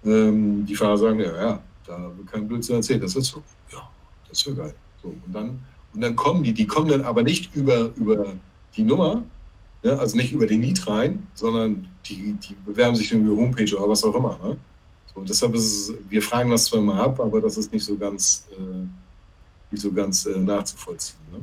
Ähm, 0.04 0.66
die 0.66 0.74
Fahrer 0.74 0.98
sagen, 0.98 1.20
ja, 1.20 1.34
ja, 1.34 1.62
da 1.86 2.12
wird 2.16 2.30
kein 2.30 2.46
Blödsinn 2.46 2.76
erzählt, 2.76 3.02
das 3.02 3.16
ist 3.16 3.28
so. 3.28 3.42
Ja, 3.72 3.88
das 4.28 4.38
ist 4.38 4.46
ja 4.46 4.52
geil. 4.52 4.74
So, 5.00 5.08
und, 5.08 5.32
dann, 5.32 5.60
und 5.94 6.00
dann 6.00 6.16
kommen 6.16 6.42
die, 6.42 6.52
die 6.52 6.66
kommen 6.66 6.88
dann 6.88 7.02
aber 7.02 7.22
nicht 7.22 7.54
über, 7.54 7.90
über 7.96 8.34
die 8.76 8.82
Nummer, 8.82 9.22
ja, 9.82 9.96
also 9.96 10.16
nicht 10.16 10.32
über 10.32 10.46
den 10.46 10.62
Lied 10.62 10.86
rein, 10.86 11.26
sondern 11.34 11.88
die, 12.06 12.34
die 12.34 12.54
bewerben 12.64 12.96
sich 12.96 13.12
über 13.12 13.36
Homepage 13.36 13.76
oder 13.76 13.88
was 13.88 14.04
auch 14.04 14.14
immer. 14.14 14.38
Ne? 14.42 14.56
So, 15.12 15.20
und 15.20 15.28
deshalb 15.28 15.54
ist 15.54 15.64
es, 15.64 15.94
wir 16.08 16.22
fragen 16.22 16.50
das 16.50 16.66
zwar 16.66 16.80
mal 16.80 17.00
ab, 17.00 17.20
aber 17.20 17.40
das 17.40 17.56
ist 17.56 17.72
nicht 17.72 17.84
so 17.84 17.96
ganz, 17.96 18.46
äh, 18.52 18.86
nicht 19.70 19.82
so 19.82 19.92
ganz 19.92 20.26
äh, 20.26 20.38
nachzuvollziehen. 20.38 21.18
Ne? 21.32 21.40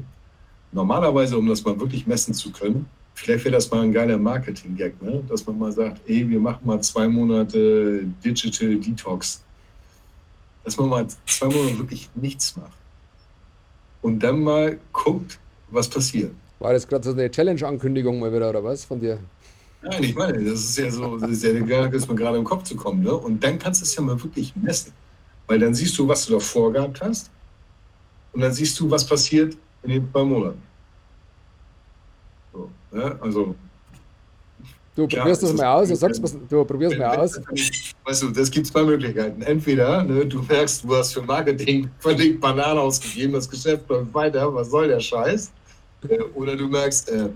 Normalerweise, 0.72 1.38
um 1.38 1.48
das 1.48 1.64
mal 1.64 1.80
wirklich 1.80 2.08
messen 2.08 2.34
zu 2.34 2.52
können, 2.52 2.86
Vielleicht 3.20 3.44
wäre 3.44 3.56
das 3.56 3.70
mal 3.70 3.82
ein 3.82 3.92
geiler 3.92 4.18
Marketing-Gag, 4.18 5.02
ne? 5.02 5.22
dass 5.28 5.46
man 5.46 5.60
mal 5.60 5.74
sagt, 5.74 6.00
ey, 6.08 6.30
wir 6.30 6.40
machen 6.40 6.66
mal 6.66 6.80
zwei 6.80 7.06
Monate 7.06 8.06
Digital 8.24 8.78
Detox. 8.78 9.44
Dass 10.64 10.78
man 10.78 10.88
mal 10.88 11.08
zwei 11.26 11.48
Monate 11.48 11.78
wirklich 11.80 12.10
nichts 12.16 12.56
macht. 12.56 12.79
Und 14.02 14.20
dann 14.20 14.42
mal 14.42 14.80
guckt, 14.94 15.40
was 15.70 15.90
passiert. 15.90 16.32
War 16.60 16.74
das 16.74 16.88
gerade 16.88 17.04
so 17.04 17.12
eine 17.12 17.30
Challenge-Ankündigung 17.30 18.20
mal 18.20 18.34
wieder 18.34 18.50
oder 18.50 18.64
was 18.64 18.86
von 18.86 19.00
dir? 19.00 19.20
Nein, 19.82 20.04
ich 20.04 20.16
meine, 20.16 20.44
das 20.44 20.60
ist 20.60 20.78
ja 20.78 20.92
so, 20.92 21.18
das 21.18 21.32
ist 21.32 21.44
ja 21.44 21.54
der 21.54 21.94
ist 21.94 22.10
mir 22.10 22.16
gerade 22.16 22.38
im 22.38 22.44
Kopf 22.44 22.64
zu 22.64 22.76
kommen. 22.76 23.02
Ne? 23.02 23.14
Und 23.14 23.42
dann 23.44 23.58
kannst 23.58 23.82
du 23.82 23.86
es 23.86 23.96
ja 23.96 24.02
mal 24.02 24.22
wirklich 24.22 24.54
messen. 24.56 24.92
Weil 25.48 25.60
dann 25.60 25.74
siehst 25.74 25.98
du, 25.98 26.08
was 26.08 26.26
du 26.26 26.34
davor 26.34 26.74
gehabt 26.74 27.02
hast. 27.02 27.32
Und 28.34 28.42
dann 28.42 28.52
siehst 28.52 28.80
du, 28.80 28.90
was 28.92 29.06
passiert 29.06 29.58
in 29.84 29.90
den 29.90 30.12
zwei 30.12 30.24
Monaten. 30.24 30.62
Ne? 32.92 33.18
Also, 33.22 33.56
du 34.96 35.08
probierst 35.08 35.42
ja, 35.42 35.48
das 35.48 35.58
mal 35.58 35.74
aus, 35.74 35.90
du 35.90 35.96
sagst, 35.96 36.22
du 36.50 36.66
probierst 36.66 36.98
mal 36.98 37.18
aus. 37.18 37.40
Weißt 38.06 38.24
du, 38.24 38.30
das 38.32 38.52
gibt 38.52 38.68
zwei 38.68 38.84
Möglichkeiten. 38.84 39.42
Entweder 39.42 40.04
ne, 40.04 40.26
du 40.26 40.42
merkst, 40.44 40.84
du 40.84 40.96
hast 40.96 41.14
für 41.14 41.22
Marketing 41.22 41.90
völlig 42.00 42.40
Banane 42.40 42.80
ausgegeben, 42.80 43.34
das 43.34 43.50
Geschäft 43.50 43.90
läuft 43.90 44.14
weiter, 44.14 44.54
was 44.54 44.70
soll 44.70 44.88
der 44.88 45.00
Scheiß? 45.00 45.52
Äh, 46.08 46.20
oder 46.36 46.56
du 46.56 46.68
merkst, 46.68 47.10
äh, 47.10 47.30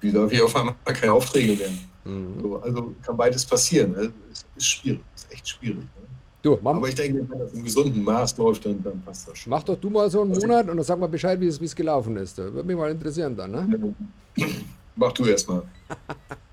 wie 0.00 0.12
darf 0.12 0.32
ich 0.32 0.42
auf 0.42 0.54
einmal 0.56 0.74
keine 0.84 1.12
Aufträge 1.12 1.58
werden? 1.58 1.78
Mhm. 2.04 2.40
So, 2.40 2.56
also 2.56 2.94
kann 3.02 3.16
beides 3.16 3.44
passieren. 3.44 3.92
Ne? 3.92 4.12
Ist, 4.32 4.46
ist 4.56 4.66
schwierig, 4.66 5.00
ist 5.14 5.32
echt 5.32 5.48
schwierig. 5.48 5.76
Ne? 5.76 6.00
Du, 6.42 6.58
Aber 6.64 6.88
ich 6.88 6.94
denke, 6.94 7.26
wenn 7.28 7.38
das 7.38 7.52
im 7.52 7.62
gesunden 7.62 8.02
Maß 8.02 8.38
läuft, 8.38 8.64
dann, 8.64 8.82
dann 8.82 9.02
passt 9.02 9.28
das 9.28 9.38
schon. 9.38 9.50
Mach 9.50 9.62
doch 9.62 9.76
du 9.76 9.90
mal 9.90 10.10
so 10.10 10.22
einen 10.22 10.32
also 10.32 10.46
Monat 10.46 10.68
und 10.70 10.76
dann 10.78 10.84
sag 10.84 10.98
mal 10.98 11.06
Bescheid, 11.06 11.38
wie 11.38 11.46
es, 11.46 11.60
es 11.60 11.76
gelaufen 11.76 12.16
ist. 12.16 12.38
Würde 12.38 12.64
mich 12.64 12.76
mal 12.76 12.90
interessieren 12.90 13.36
dann. 13.36 13.50
Ne? 13.50 13.94
Mach 14.96 15.12
du 15.12 15.26
erstmal. 15.26 15.62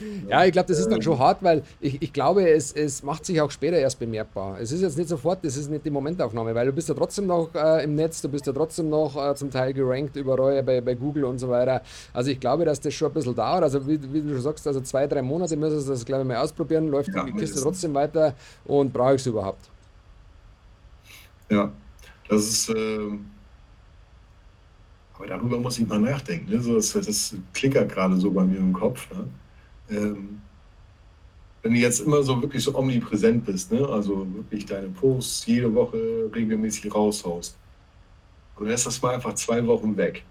Ja, 0.28 0.44
ich 0.44 0.52
glaube, 0.52 0.68
das 0.68 0.78
ist 0.78 0.90
dann 0.90 1.02
schon 1.02 1.18
hart, 1.18 1.42
weil 1.42 1.62
ich, 1.80 2.00
ich 2.02 2.12
glaube, 2.12 2.48
es, 2.48 2.72
es 2.72 3.02
macht 3.02 3.24
sich 3.24 3.40
auch 3.40 3.50
später 3.50 3.76
erst 3.76 3.98
bemerkbar. 3.98 4.58
Es 4.60 4.72
ist 4.72 4.82
jetzt 4.82 4.96
nicht 4.96 5.08
sofort, 5.08 5.44
das 5.44 5.56
ist 5.56 5.70
nicht 5.70 5.84
die 5.84 5.90
Momentaufnahme, 5.90 6.54
weil 6.54 6.66
du 6.66 6.72
bist 6.72 6.88
ja 6.88 6.94
trotzdem 6.94 7.26
noch 7.26 7.54
äh, 7.54 7.84
im 7.84 7.94
Netz, 7.94 8.22
du 8.22 8.28
bist 8.28 8.46
ja 8.46 8.52
trotzdem 8.52 8.88
noch 8.88 9.16
äh, 9.16 9.34
zum 9.34 9.50
Teil 9.50 9.72
gerankt 9.72 10.16
überall 10.16 10.62
bei, 10.62 10.80
bei 10.80 10.94
Google 10.94 11.24
und 11.24 11.38
so 11.38 11.48
weiter. 11.48 11.82
Also 12.12 12.30
ich 12.30 12.40
glaube, 12.40 12.64
dass 12.64 12.80
das 12.80 12.94
schon 12.94 13.08
ein 13.08 13.14
bisschen 13.14 13.34
dauert. 13.34 13.62
Also 13.62 13.86
wie, 13.86 14.00
wie 14.12 14.22
du 14.22 14.30
schon 14.34 14.42
sagst, 14.42 14.66
also 14.66 14.80
zwei, 14.80 15.06
drei 15.06 15.22
Monate 15.22 15.56
müssen 15.56 15.86
wir 15.86 15.92
das, 15.92 16.04
glaube 16.04 16.22
ich, 16.22 16.28
mal 16.28 16.36
ausprobieren. 16.38 16.88
Läuft 16.88 17.14
ja, 17.14 17.24
die 17.24 17.32
Kiste 17.32 17.60
trotzdem 17.60 17.94
weiter 17.94 18.34
und 18.64 18.92
brauche 18.92 19.14
ich 19.14 19.20
es 19.20 19.26
überhaupt? 19.26 19.70
Ja, 21.50 21.70
das 22.28 22.42
ist... 22.42 22.68
Äh 22.70 23.18
aber 25.16 25.26
darüber 25.28 25.58
muss 25.58 25.78
ich 25.78 25.86
mal 25.86 26.00
nachdenken. 26.00 26.50
Ne? 26.50 26.60
So, 26.60 26.74
das, 26.74 26.92
das 26.92 27.34
klickert 27.52 27.90
gerade 27.92 28.16
so 28.16 28.30
bei 28.30 28.44
mir 28.44 28.58
im 28.58 28.72
Kopf. 28.72 29.08
Ne? 29.12 29.26
Ähm, 29.90 30.40
wenn 31.62 31.72
du 31.72 31.78
jetzt 31.78 32.00
immer 32.00 32.22
so 32.22 32.40
wirklich 32.42 32.62
so 32.62 32.76
omnipräsent 32.76 33.44
bist, 33.46 33.72
ne? 33.72 33.88
also 33.88 34.26
wirklich 34.34 34.66
deine 34.66 34.88
Posts 34.88 35.46
jede 35.46 35.74
Woche 35.74 36.30
regelmäßig 36.34 36.94
raushaust, 36.94 37.56
und 38.56 38.68
lässt 38.68 38.86
das 38.86 39.00
mal 39.02 39.14
einfach 39.14 39.34
zwei 39.34 39.66
Wochen 39.66 39.96
weg. 39.96 40.24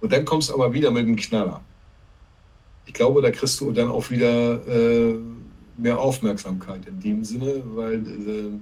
Und 0.00 0.12
dann 0.12 0.24
kommst 0.24 0.48
du 0.48 0.54
aber 0.54 0.72
wieder 0.72 0.90
mit 0.90 1.06
einem 1.06 1.16
Knaller. 1.16 1.60
Ich 2.86 2.94
glaube, 2.94 3.22
da 3.22 3.30
kriegst 3.30 3.60
du 3.60 3.70
dann 3.70 3.88
auch 3.88 4.10
wieder 4.10 4.66
äh, 4.66 5.14
mehr 5.76 5.98
Aufmerksamkeit 5.98 6.86
in 6.86 6.98
dem 6.98 7.24
Sinne, 7.24 7.62
weil 7.74 7.94
äh, 7.94 8.58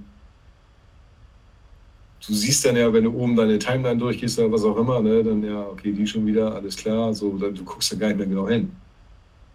du 2.27 2.33
siehst 2.33 2.65
dann 2.65 2.75
ja, 2.75 2.93
wenn 2.93 3.05
du 3.05 3.13
oben 3.13 3.35
deine 3.35 3.57
Timeline 3.57 3.97
durchgehst 3.97 4.37
oder 4.37 4.51
was 4.51 4.63
auch 4.63 4.77
immer, 4.77 5.01
ne, 5.01 5.23
dann 5.23 5.43
ja, 5.43 5.61
okay, 5.61 5.91
die 5.91 6.05
schon 6.05 6.25
wieder, 6.25 6.53
alles 6.53 6.75
klar, 6.75 7.13
so, 7.13 7.35
dann, 7.37 7.55
du 7.55 7.63
guckst 7.63 7.91
da 7.91 7.95
gar 7.95 8.09
nicht 8.09 8.17
mehr 8.17 8.27
genau 8.27 8.47
hin. 8.47 8.71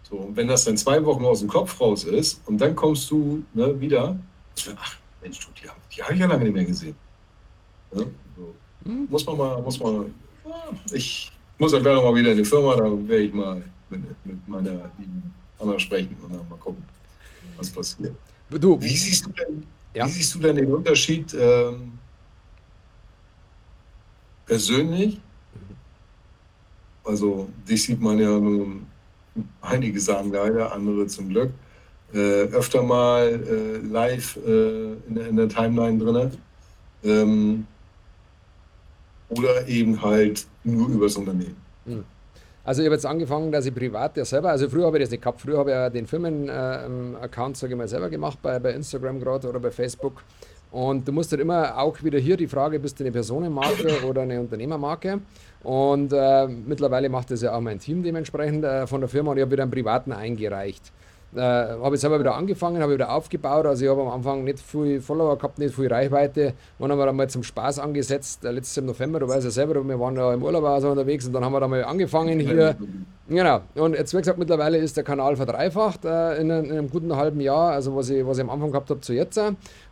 So, 0.09 0.15
und 0.15 0.37
wenn 0.37 0.47
das 0.47 0.63
dann 0.63 0.77
zwei 0.77 1.03
Wochen 1.03 1.25
aus 1.25 1.41
dem 1.41 1.49
Kopf 1.49 1.81
raus 1.81 2.05
ist 2.05 2.41
und 2.47 2.59
dann 2.59 2.75
kommst 2.75 3.11
du 3.11 3.43
ne, 3.53 3.77
wieder, 3.79 4.17
ach 4.77 4.95
Mensch, 5.21 5.39
du, 5.39 5.51
die, 5.51 5.67
die 5.93 6.01
habe 6.01 6.13
ich 6.13 6.19
ja 6.19 6.27
lange 6.27 6.45
nicht 6.45 6.53
mehr 6.53 6.63
gesehen. 6.63 6.95
Ja, 7.91 8.03
so. 8.37 8.55
hm. 8.85 9.07
Muss 9.09 9.25
man 9.25 9.37
mal, 9.37 9.61
muss 9.61 9.77
man, 9.79 10.13
ich 10.93 11.29
muss 11.57 11.73
ja 11.73 11.79
gleich 11.79 12.01
mal 12.01 12.15
wieder 12.15 12.31
in 12.31 12.37
die 12.37 12.45
Firma, 12.45 12.77
da 12.77 12.83
werde 12.85 13.23
ich 13.23 13.33
mal 13.33 13.61
mit, 13.89 14.25
mit 14.25 14.47
meiner 14.47 14.89
lieben 14.97 15.33
Anna 15.59 15.77
sprechen 15.77 16.15
und 16.23 16.33
dann 16.33 16.47
mal 16.47 16.57
gucken, 16.57 16.83
was 17.57 17.69
passiert. 17.69 18.15
Du, 18.49 18.81
wie, 18.81 18.95
siehst 18.95 19.25
du 19.25 19.31
denn, 19.31 19.67
ja. 19.93 20.05
wie 20.05 20.11
siehst 20.11 20.35
du 20.35 20.39
denn 20.39 20.55
den 20.55 20.73
Unterschied 20.73 21.35
ähm, 21.37 21.99
persönlich? 24.45 25.15
Mhm. 25.15 25.75
Also 27.03 27.49
dich 27.67 27.83
sieht 27.83 27.99
man 27.99 28.17
ja 28.19 28.39
nun 28.39 28.87
einige 29.61 29.99
sagen 29.99 30.31
leider, 30.31 30.71
andere 30.71 31.07
zum 31.07 31.29
Glück, 31.29 31.51
äh, 32.13 32.17
öfter 32.17 32.83
mal 32.83 33.27
äh, 33.27 33.77
live 33.85 34.37
äh, 34.37 34.93
in, 35.07 35.15
der, 35.15 35.27
in, 35.27 35.35
der 35.35 35.49
Timeline 35.49 35.97
drin. 35.97 36.31
Ähm, 37.03 37.67
oder 39.29 39.67
eben 39.67 40.01
halt 40.01 40.47
nur 40.63 40.87
übers 40.89 41.15
Unternehmen. 41.17 41.57
Hm. 41.85 42.03
Also 42.63 42.81
ich 42.81 42.85
habe 42.85 42.95
jetzt 42.95 43.05
angefangen, 43.05 43.51
dass 43.51 43.65
ich 43.65 43.73
privat 43.73 44.17
ja 44.17 44.25
selber, 44.25 44.49
also 44.49 44.69
früher 44.69 44.87
habe 44.87 44.97
ich 44.97 45.03
das 45.03 45.11
nicht 45.11 45.21
gehabt, 45.21 45.39
früher 45.39 45.57
habe 45.57 45.69
ich 45.69 45.73
ja 45.73 45.89
den 45.89 46.05
Firmen-Account, 46.05 47.55
sage 47.55 47.73
ich 47.73 47.77
mal, 47.77 47.87
selber 47.87 48.09
gemacht, 48.09 48.39
bei, 48.41 48.59
bei 48.59 48.71
Instagram 48.71 49.21
gerade 49.21 49.47
oder 49.47 49.59
bei 49.59 49.71
Facebook. 49.71 50.21
Und 50.71 51.07
du 51.07 51.11
musst 51.11 51.31
halt 51.31 51.41
immer 51.41 51.77
auch 51.77 52.03
wieder 52.03 52.19
hier 52.19 52.37
die 52.37 52.47
Frage, 52.47 52.79
bist 52.79 52.99
du 52.99 53.03
eine 53.03 53.11
Personenmarke 53.11 54.05
oder 54.07 54.21
eine 54.21 54.39
Unternehmermarke? 54.39 55.21
Und 55.63 56.13
äh, 56.13 56.47
mittlerweile 56.47 57.09
macht 57.09 57.31
das 57.31 57.41
ja 57.41 57.55
auch 57.55 57.61
mein 57.61 57.79
Team 57.79 58.03
dementsprechend 58.03 58.63
äh, 58.63 58.87
von 58.87 59.01
der 59.01 59.09
Firma 59.09 59.31
und 59.31 59.37
ich 59.37 59.41
habe 59.41 59.51
wieder 59.51 59.63
einen 59.63 59.71
privaten 59.71 60.11
eingereicht. 60.11 60.91
Äh, 61.35 61.41
habe 61.41 61.95
ich 61.95 62.01
selber 62.01 62.19
wieder 62.21 62.35
angefangen, 62.35 62.81
habe 62.81 62.93
wieder 62.93 63.11
aufgebaut. 63.11 63.65
Also 63.65 63.83
ich 63.83 63.91
habe 63.91 64.01
am 64.01 64.07
Anfang 64.07 64.45
nicht 64.45 64.59
viel 64.59 65.01
Follower 65.01 65.37
gehabt, 65.37 65.59
nicht 65.59 65.75
viel 65.75 65.87
Reichweite. 65.87 66.53
Und 66.79 66.89
haben 66.89 66.97
wir 66.97 67.05
dann 67.05 67.17
mal 67.17 67.29
zum 67.29 67.43
Spaß 67.43 67.79
angesetzt, 67.79 68.45
äh, 68.45 68.51
letztes 68.51 68.81
November, 68.81 69.19
du 69.19 69.27
weißt 69.27 69.43
ja 69.43 69.51
selber, 69.51 69.85
wir 69.85 69.99
waren 69.99 70.15
ja 70.15 70.33
im 70.33 70.41
Urlaub 70.41 70.63
also 70.63 70.89
unterwegs 70.89 71.27
und 71.27 71.33
dann 71.33 71.43
haben 71.43 71.51
wir 71.51 71.59
da 71.59 71.67
mal 71.67 71.83
angefangen 71.83 72.39
hier 72.39 72.77
Genau. 73.27 73.59
Und 73.75 73.93
jetzt, 73.93 74.13
wie 74.13 74.19
gesagt, 74.19 74.39
mittlerweile 74.39 74.77
ist 74.77 74.95
der 74.95 75.03
Kanal 75.03 75.35
verdreifacht 75.35 76.05
äh, 76.05 76.37
in, 76.37 76.49
einem, 76.49 76.65
in, 76.65 76.71
einem 76.71 76.89
guten 76.89 77.13
halben 77.13 77.41
Jahr, 77.41 77.71
also 77.71 77.93
was 77.93 78.09
ich, 78.09 78.25
was 78.25 78.37
ich 78.37 78.43
am 78.45 78.49
Anfang 78.49 78.71
gehabt 78.71 78.89
habe 78.89 79.01
zu 79.01 79.11
jetzt. 79.11 79.37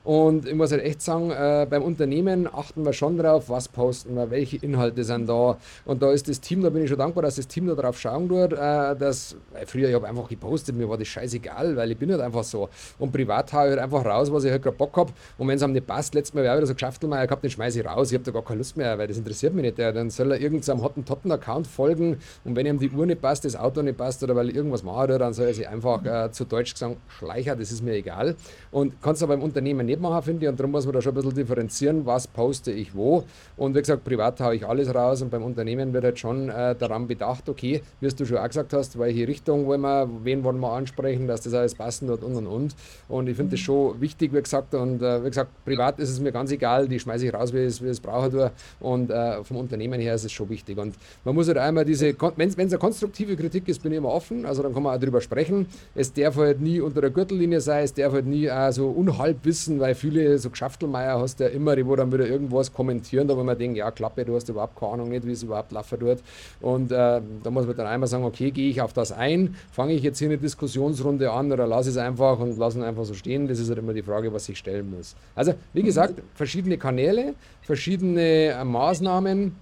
Und 0.05 0.47
ich 0.47 0.53
muss 0.53 0.71
halt 0.71 0.83
echt 0.83 1.01
sagen, 1.01 1.31
äh, 1.31 1.65
beim 1.67 1.81
Unternehmen 1.81 2.47
achten 2.47 2.85
wir 2.85 2.93
schon 2.93 3.17
drauf, 3.17 3.49
was 3.49 3.67
posten 3.67 4.15
wir, 4.15 4.29
welche 4.29 4.57
Inhalte 4.57 5.03
sind 5.03 5.27
da. 5.27 5.57
Und 5.83 6.03
da 6.03 6.11
ist 6.11 6.29
das 6.29 6.39
Team, 6.39 6.61
da 6.61 6.69
bin 6.69 6.83
ich 6.83 6.89
schon 6.89 6.99
dankbar, 6.99 7.23
dass 7.23 7.35
das 7.35 7.47
Team 7.47 7.65
da 7.65 7.73
drauf 7.73 7.99
schauen 7.99 8.29
tut, 8.29 8.53
äh, 8.53 8.95
dass, 8.95 9.35
früher 9.65 9.89
ich 9.89 9.95
habe 9.95 10.07
einfach 10.07 10.29
gepostet, 10.29 10.75
mir 10.75 10.87
war 10.87 10.97
das 10.97 11.07
scheißegal, 11.07 11.75
weil 11.75 11.91
ich 11.91 11.97
bin 11.97 12.11
halt 12.11 12.21
einfach 12.21 12.43
so. 12.43 12.69
Und 12.99 13.11
privat 13.11 13.51
haue 13.51 13.65
ich 13.65 13.69
halt 13.71 13.79
einfach 13.79 14.05
raus, 14.05 14.31
was 14.31 14.43
ich 14.43 14.51
halt 14.51 14.61
gerade 14.61 14.77
Bock 14.77 14.95
habe. 14.95 15.11
Und 15.39 15.47
wenn 15.47 15.57
es 15.57 15.63
einem 15.63 15.73
nicht 15.73 15.87
passt, 15.87 16.13
letztes 16.13 16.35
Mal 16.35 16.43
wäre 16.43 16.57
wieder 16.57 16.67
so 16.67 16.75
Geschäftelmeier 16.75 17.25
gehabt, 17.25 17.43
den 17.43 17.49
schmeiße 17.49 17.79
ich 17.79 17.85
raus. 17.85 18.11
Ich 18.11 18.15
habe 18.15 18.23
da 18.23 18.31
gar 18.31 18.43
keine 18.43 18.59
Lust 18.59 18.77
mehr, 18.77 18.97
weil 18.99 19.07
das 19.07 19.17
interessiert 19.17 19.55
mich 19.55 19.63
nicht. 19.63 19.79
Dann 19.79 20.11
soll 20.11 20.31
er 20.31 20.39
irgendeinem 20.39 20.83
Hottentotten 20.83 21.31
Account 21.31 21.65
folgen 21.65 22.17
und 22.43 22.55
wenn 22.55 22.67
ihm 22.67 22.77
die 22.77 22.91
Uhr 22.91 23.07
nicht 23.07 23.21
passt, 23.21 23.43
das 23.43 23.55
Auto 23.55 23.81
nicht 23.81 23.97
passt 23.97 24.21
oder 24.23 24.35
weil 24.35 24.49
irgendwas 24.51 24.83
macht, 24.83 25.09
dann 25.09 25.33
soll 25.33 25.47
er 25.47 25.53
sich 25.55 25.67
einfach 25.67 26.05
äh, 26.05 26.31
zu 26.31 26.45
Deutsch 26.45 26.73
gesagt 26.73 26.95
schleicher, 27.07 27.55
das 27.55 27.71
ist 27.71 27.83
mir 27.83 27.93
egal. 27.93 28.35
Und 28.71 29.01
kannst 29.01 29.23
aber 29.23 29.33
im 29.33 29.41
Unternehmen 29.41 29.85
nicht 29.85 29.94
machen, 29.99 30.23
finde 30.23 30.45
ich. 30.45 30.49
Und 30.49 30.59
darum 30.59 30.71
muss 30.71 30.85
man 30.85 30.93
da 30.93 31.01
schon 31.01 31.13
ein 31.13 31.15
bisschen 31.15 31.35
differenzieren, 31.35 32.05
was 32.05 32.27
poste 32.27 32.71
ich 32.71 32.95
wo. 32.95 33.23
Und 33.57 33.75
wie 33.75 33.79
gesagt, 33.79 34.03
privat 34.03 34.39
haue 34.41 34.55
ich 34.55 34.65
alles 34.65 34.93
raus 34.93 35.21
und 35.21 35.31
beim 35.31 35.43
Unternehmen 35.43 35.93
wird 35.93 36.03
halt 36.03 36.19
schon 36.19 36.49
äh, 36.49 36.75
daran 36.75 37.07
bedacht, 37.07 37.47
okay, 37.49 37.81
wie 37.99 38.07
du 38.07 38.25
schon 38.25 38.37
auch 38.37 38.47
gesagt 38.47 38.73
hast, 38.73 38.97
welche 38.99 39.27
Richtung 39.27 39.65
wollen 39.65 39.81
wir, 39.81 40.09
wen 40.23 40.43
wollen 40.43 40.59
wir 40.59 40.71
ansprechen, 40.71 41.27
dass 41.27 41.41
das 41.41 41.53
alles 41.53 41.75
passen 41.75 42.07
wird 42.07 42.23
und 42.23 42.35
und 42.35 42.47
und. 42.47 42.75
Und 43.09 43.27
ich 43.27 43.35
finde 43.35 43.51
das 43.51 43.59
schon 43.59 43.99
wichtig, 44.01 44.33
wie 44.33 44.41
gesagt. 44.41 44.73
Und 44.73 45.01
äh, 45.01 45.23
wie 45.23 45.29
gesagt, 45.29 45.51
privat 45.65 45.99
ist 45.99 46.09
es 46.09 46.19
mir 46.19 46.31
ganz 46.31 46.51
egal, 46.51 46.87
die 46.87 46.99
schmeiße 46.99 47.25
ich 47.25 47.33
raus, 47.33 47.53
wie 47.53 47.65
ich 47.65 47.81
es 47.81 47.99
brauche. 47.99 48.51
Und 48.79 49.09
äh, 49.09 49.43
vom 49.43 49.57
Unternehmen 49.57 49.99
her 49.99 50.15
ist 50.15 50.25
es 50.25 50.31
schon 50.31 50.49
wichtig. 50.49 50.77
Und 50.77 50.95
man 51.23 51.35
muss 51.35 51.47
halt 51.47 51.57
einmal 51.57 51.85
diese, 51.85 52.15
wenn 52.35 52.49
es 52.49 52.57
eine 52.57 52.77
konstruktive 52.77 53.35
Kritik 53.35 53.67
ist, 53.67 53.81
bin 53.81 53.91
ich 53.91 53.97
immer 53.97 54.09
offen, 54.09 54.45
also 54.45 54.63
dann 54.63 54.73
kann 54.73 54.83
man 54.83 54.95
auch 54.95 54.99
drüber 54.99 55.21
sprechen. 55.21 55.67
Es 55.93 56.13
darf 56.13 56.37
halt 56.37 56.61
nie 56.61 56.79
unter 56.79 57.01
der 57.01 57.09
Gürtellinie 57.09 57.61
sein, 57.61 57.83
es 57.83 57.93
darf 57.93 58.13
halt 58.13 58.25
nie 58.25 58.49
auch 58.49 58.71
so 58.71 58.89
Unhalbwissen, 58.89 59.79
weil 59.85 59.93
viele 59.93 60.39
so 60.39 60.49
Geschäftelmeier 60.49 61.19
hast 61.19 61.39
ja 61.39 61.47
immer, 61.47 61.75
die 61.75 61.85
wo 61.85 61.95
dann 61.95 62.11
wieder 62.11 62.27
irgendwas 62.27 62.73
kommentieren, 62.73 63.27
da 63.27 63.37
wo 63.37 63.43
man 63.43 63.55
denkt, 63.55 63.77
ja 63.77 63.91
Klappe, 63.91 64.25
du 64.25 64.35
hast 64.35 64.49
überhaupt 64.49 64.79
keine 64.79 64.93
Ahnung 64.93 65.09
nicht, 65.09 65.27
wie 65.27 65.31
es 65.31 65.43
überhaupt 65.43 65.71
laufen 65.71 66.01
wird. 66.01 66.23
Und 66.59 66.91
äh, 66.91 67.21
da 67.43 67.51
muss 67.51 67.67
man 67.67 67.75
dann 67.75 67.85
einmal 67.85 68.07
sagen, 68.07 68.23
okay, 68.23 68.49
gehe 68.49 68.67
ich 68.67 68.81
auf 68.81 68.93
das 68.93 69.11
ein, 69.11 69.55
fange 69.71 69.93
ich 69.93 70.01
jetzt 70.01 70.17
hier 70.17 70.27
eine 70.27 70.39
Diskussionsrunde 70.39 71.31
an 71.31 71.51
oder 71.51 71.67
lasse 71.67 71.91
es 71.91 71.97
einfach 71.97 72.39
und 72.39 72.57
lasse 72.57 72.79
es 72.79 72.83
einfach 72.85 73.05
so 73.05 73.13
stehen. 73.13 73.47
Das 73.47 73.59
ist 73.59 73.69
halt 73.69 73.77
immer 73.77 73.93
die 73.93 74.01
Frage, 74.01 74.33
was 74.33 74.49
ich 74.49 74.57
stellen 74.57 74.89
muss. 74.89 75.15
Also, 75.35 75.53
wie 75.73 75.83
gesagt, 75.83 76.15
verschiedene 76.33 76.79
Kanäle, 76.79 77.35
verschiedene 77.61 78.53
äh, 78.53 78.63
Maßnahmen 78.63 79.55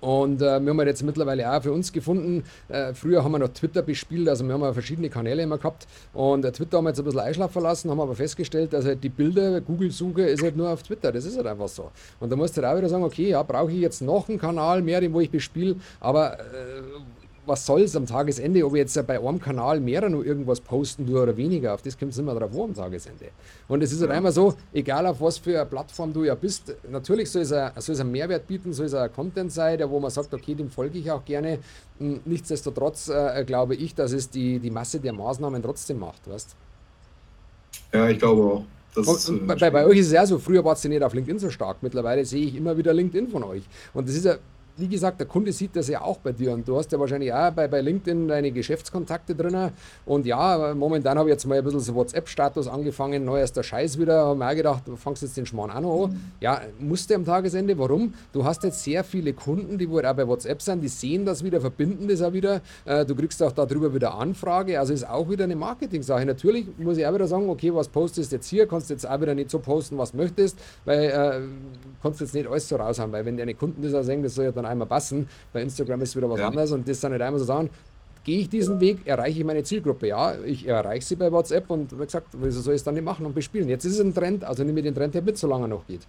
und 0.00 0.40
äh, 0.40 0.60
wir 0.60 0.70
haben 0.70 0.78
halt 0.78 0.88
jetzt 0.88 1.02
mittlerweile 1.02 1.52
auch 1.52 1.62
für 1.62 1.72
uns 1.72 1.92
gefunden, 1.92 2.44
äh, 2.68 2.94
früher 2.94 3.24
haben 3.24 3.32
wir 3.32 3.38
noch 3.38 3.48
Twitter 3.48 3.82
bespielt, 3.82 4.28
also 4.28 4.44
wir 4.44 4.54
haben 4.54 4.62
ja 4.62 4.72
verschiedene 4.72 5.10
Kanäle 5.10 5.42
immer 5.42 5.58
gehabt. 5.58 5.86
Und 6.12 6.44
äh, 6.44 6.52
Twitter 6.52 6.78
haben 6.78 6.84
wir 6.84 6.90
jetzt 6.90 6.98
ein 6.98 7.04
bisschen 7.04 7.20
einschlafen 7.20 7.62
lassen, 7.62 7.90
haben 7.90 8.00
aber 8.00 8.14
festgestellt, 8.14 8.72
dass 8.72 8.84
halt 8.84 9.02
die 9.02 9.08
Bilder, 9.08 9.60
Google-Suche 9.60 10.22
ist 10.22 10.42
halt 10.42 10.56
nur 10.56 10.70
auf 10.70 10.82
Twitter, 10.82 11.12
das 11.12 11.24
ist 11.24 11.36
halt 11.36 11.46
einfach 11.46 11.68
so. 11.68 11.90
Und 12.20 12.30
da 12.30 12.36
musst 12.36 12.56
du 12.56 12.62
halt 12.62 12.72
auch 12.72 12.78
wieder 12.78 12.88
sagen, 12.88 13.04
okay, 13.04 13.30
ja, 13.30 13.42
brauche 13.42 13.72
ich 13.72 13.80
jetzt 13.80 14.00
noch 14.02 14.28
einen 14.28 14.38
Kanal 14.38 14.82
mehr, 14.82 15.00
den 15.00 15.12
wo 15.12 15.20
ich 15.20 15.30
bespiele, 15.30 15.76
aber 16.00 16.38
äh, 16.38 16.44
was 17.48 17.64
soll 17.64 17.82
es 17.82 17.96
am 17.96 18.06
Tagesende, 18.06 18.64
ob 18.64 18.74
ich 18.74 18.80
jetzt 18.80 19.06
bei 19.06 19.18
einem 19.18 19.40
Kanal 19.40 19.80
mehr 19.80 20.08
noch 20.08 20.22
irgendwas 20.22 20.60
posten 20.60 21.06
tue 21.06 21.22
oder 21.22 21.36
weniger, 21.36 21.74
auf 21.74 21.82
das 21.82 21.98
kommt 21.98 22.12
es 22.12 22.18
immer 22.18 22.34
drauf 22.34 22.52
an 22.54 22.60
am 22.60 22.74
Tagesende. 22.74 23.30
Und 23.66 23.82
es 23.82 23.92
ist 23.92 24.00
halt 24.02 24.10
einmal 24.10 24.32
so, 24.32 24.54
egal 24.72 25.06
auf 25.06 25.20
was 25.20 25.38
für 25.38 25.58
eine 25.58 25.66
Plattform 25.66 26.12
du 26.12 26.24
ja 26.24 26.34
bist, 26.34 26.74
natürlich 26.90 27.30
soll 27.30 27.42
es, 27.42 27.52
ein, 27.52 27.72
soll 27.78 27.94
es 27.94 28.00
einen 28.00 28.12
Mehrwert 28.12 28.46
bieten, 28.46 28.72
soll 28.72 28.86
es 28.86 28.94
ein 28.94 29.12
Content 29.12 29.50
sein, 29.50 29.78
der 29.78 29.90
wo 29.90 29.98
man 29.98 30.10
sagt, 30.10 30.32
okay, 30.34 30.54
dem 30.54 30.70
folge 30.70 30.98
ich 30.98 31.10
auch 31.10 31.24
gerne. 31.24 31.58
Hm, 31.98 32.20
nichtsdestotrotz 32.24 33.08
äh, 33.08 33.44
glaube 33.44 33.74
ich, 33.74 33.94
dass 33.94 34.12
es 34.12 34.28
die, 34.28 34.58
die 34.58 34.70
Masse 34.70 35.00
der 35.00 35.12
Maßnahmen 35.12 35.62
trotzdem 35.62 35.98
macht, 35.98 36.28
weißt 36.28 36.54
Ja, 37.92 38.08
ich 38.08 38.18
glaube 38.18 38.42
auch. 38.42 38.64
Und, 38.96 39.28
und 39.28 39.46
bei, 39.46 39.70
bei, 39.70 39.86
euch 39.86 39.98
ist 39.98 40.06
es 40.06 40.12
ja 40.12 40.26
so, 40.26 40.38
früher 40.38 40.64
war 40.64 40.72
es 40.72 40.82
ja 40.82 40.90
nicht 40.90 41.02
auf 41.02 41.14
LinkedIn 41.14 41.38
so 41.38 41.50
stark. 41.50 41.76
Mittlerweile 41.82 42.24
sehe 42.24 42.46
ich 42.46 42.56
immer 42.56 42.76
wieder 42.76 42.92
LinkedIn 42.92 43.28
von 43.28 43.44
euch. 43.44 43.62
Und 43.94 44.08
das 44.08 44.16
ist 44.16 44.24
ja 44.24 44.36
wie 44.78 44.88
gesagt, 44.88 45.20
der 45.20 45.26
Kunde 45.26 45.52
sieht 45.52 45.74
das 45.74 45.88
ja 45.88 46.02
auch 46.02 46.18
bei 46.18 46.32
dir 46.32 46.52
und 46.52 46.66
du 46.66 46.76
hast 46.76 46.92
ja 46.92 47.00
wahrscheinlich 47.00 47.32
auch 47.32 47.50
bei, 47.50 47.66
bei 47.68 47.80
LinkedIn 47.80 48.28
deine 48.28 48.52
Geschäftskontakte 48.52 49.34
drin. 49.34 49.70
Und 50.06 50.26
ja, 50.26 50.74
momentan 50.74 51.18
habe 51.18 51.28
ich 51.28 51.34
jetzt 51.34 51.46
mal 51.46 51.58
ein 51.58 51.64
bisschen 51.64 51.80
so 51.80 51.94
WhatsApp-Status 51.94 52.68
angefangen, 52.68 53.24
neuester 53.24 53.62
Scheiß 53.62 53.98
wieder. 53.98 54.26
Habe 54.26 54.38
mir 54.38 54.48
auch 54.48 54.54
gedacht, 54.54 54.82
du 54.86 54.96
fangst 54.96 55.22
jetzt 55.22 55.36
den 55.36 55.46
Schmarrn 55.46 55.70
auch 55.70 55.80
noch 55.80 56.04
an. 56.04 56.10
Mhm. 56.12 56.20
Ja, 56.40 56.60
musste 56.78 57.14
am 57.14 57.24
Tagesende. 57.24 57.78
Warum? 57.78 58.14
Du 58.32 58.44
hast 58.44 58.62
jetzt 58.62 58.82
sehr 58.82 59.04
viele 59.04 59.32
Kunden, 59.32 59.78
die 59.78 59.90
wohl 59.90 60.04
auch 60.06 60.14
bei 60.14 60.26
WhatsApp 60.26 60.62
sind, 60.62 60.80
die 60.82 60.88
sehen 60.88 61.24
das 61.24 61.42
wieder, 61.42 61.60
verbinden 61.60 62.08
das 62.08 62.22
auch 62.22 62.32
wieder. 62.32 62.60
Äh, 62.84 63.04
du 63.04 63.14
kriegst 63.14 63.42
auch 63.42 63.52
darüber 63.52 63.92
wieder 63.92 64.14
Anfrage. 64.14 64.78
Also 64.78 64.92
ist 64.92 65.08
auch 65.08 65.28
wieder 65.28 65.44
eine 65.44 65.56
Marketing-Sache. 65.56 66.24
Natürlich 66.24 66.66
muss 66.78 66.98
ich 66.98 67.06
auch 67.06 67.14
wieder 67.14 67.26
sagen, 67.26 67.48
okay, 67.48 67.74
was 67.74 67.88
postest 67.88 68.32
jetzt 68.32 68.48
hier? 68.48 68.66
Kannst 68.66 68.90
jetzt 68.90 69.08
auch 69.08 69.20
wieder 69.20 69.34
nicht 69.34 69.50
so 69.50 69.58
posten, 69.58 69.98
was 69.98 70.14
möchtest, 70.14 70.58
weil 70.84 71.04
äh, 71.04 71.40
kannst 72.02 72.20
jetzt 72.20 72.34
nicht 72.34 72.48
alles 72.48 72.68
so 72.68 72.76
raus 72.76 72.98
haben, 72.98 73.12
weil 73.12 73.24
wenn 73.24 73.36
deine 73.36 73.54
Kunden 73.54 73.82
das 73.82 73.94
auch 73.94 74.02
sehen, 74.02 74.22
das 74.22 74.34
soll 74.34 74.46
ja 74.46 74.52
dann 74.52 74.66
einmal 74.68 74.86
passen. 74.86 75.28
Bei 75.52 75.62
Instagram 75.62 76.02
ist 76.02 76.16
wieder 76.16 76.30
was 76.30 76.40
ja. 76.40 76.48
anderes 76.48 76.72
und 76.72 76.88
das 76.88 77.00
dann 77.00 77.12
nicht 77.12 77.22
einmal 77.22 77.38
so 77.38 77.44
sagen, 77.44 77.70
gehe 78.24 78.40
ich 78.40 78.48
diesen 78.48 78.78
Weg, 78.80 79.06
erreiche 79.06 79.38
ich 79.38 79.44
meine 79.44 79.62
Zielgruppe. 79.62 80.08
Ja, 80.08 80.34
ich 80.44 80.66
erreiche 80.66 81.04
sie 81.04 81.16
bei 81.16 81.32
WhatsApp 81.32 81.70
und 81.70 81.98
wie 81.98 82.04
gesagt, 82.04 82.28
wieso 82.32 82.60
soll 82.60 82.74
ich 82.74 82.80
es 82.80 82.84
dann 82.84 82.94
nicht 82.94 83.04
machen 83.04 83.24
und 83.24 83.34
bespielen? 83.34 83.68
Jetzt 83.68 83.84
ist 83.84 83.94
es 83.94 84.00
ein 84.00 84.14
Trend, 84.14 84.44
also 84.44 84.64
nehme 84.64 84.82
den 84.82 84.94
Trend 84.94 85.14
mit, 85.24 85.38
solange 85.38 85.64
er 85.64 85.68
noch 85.68 85.86
geht. 85.86 86.06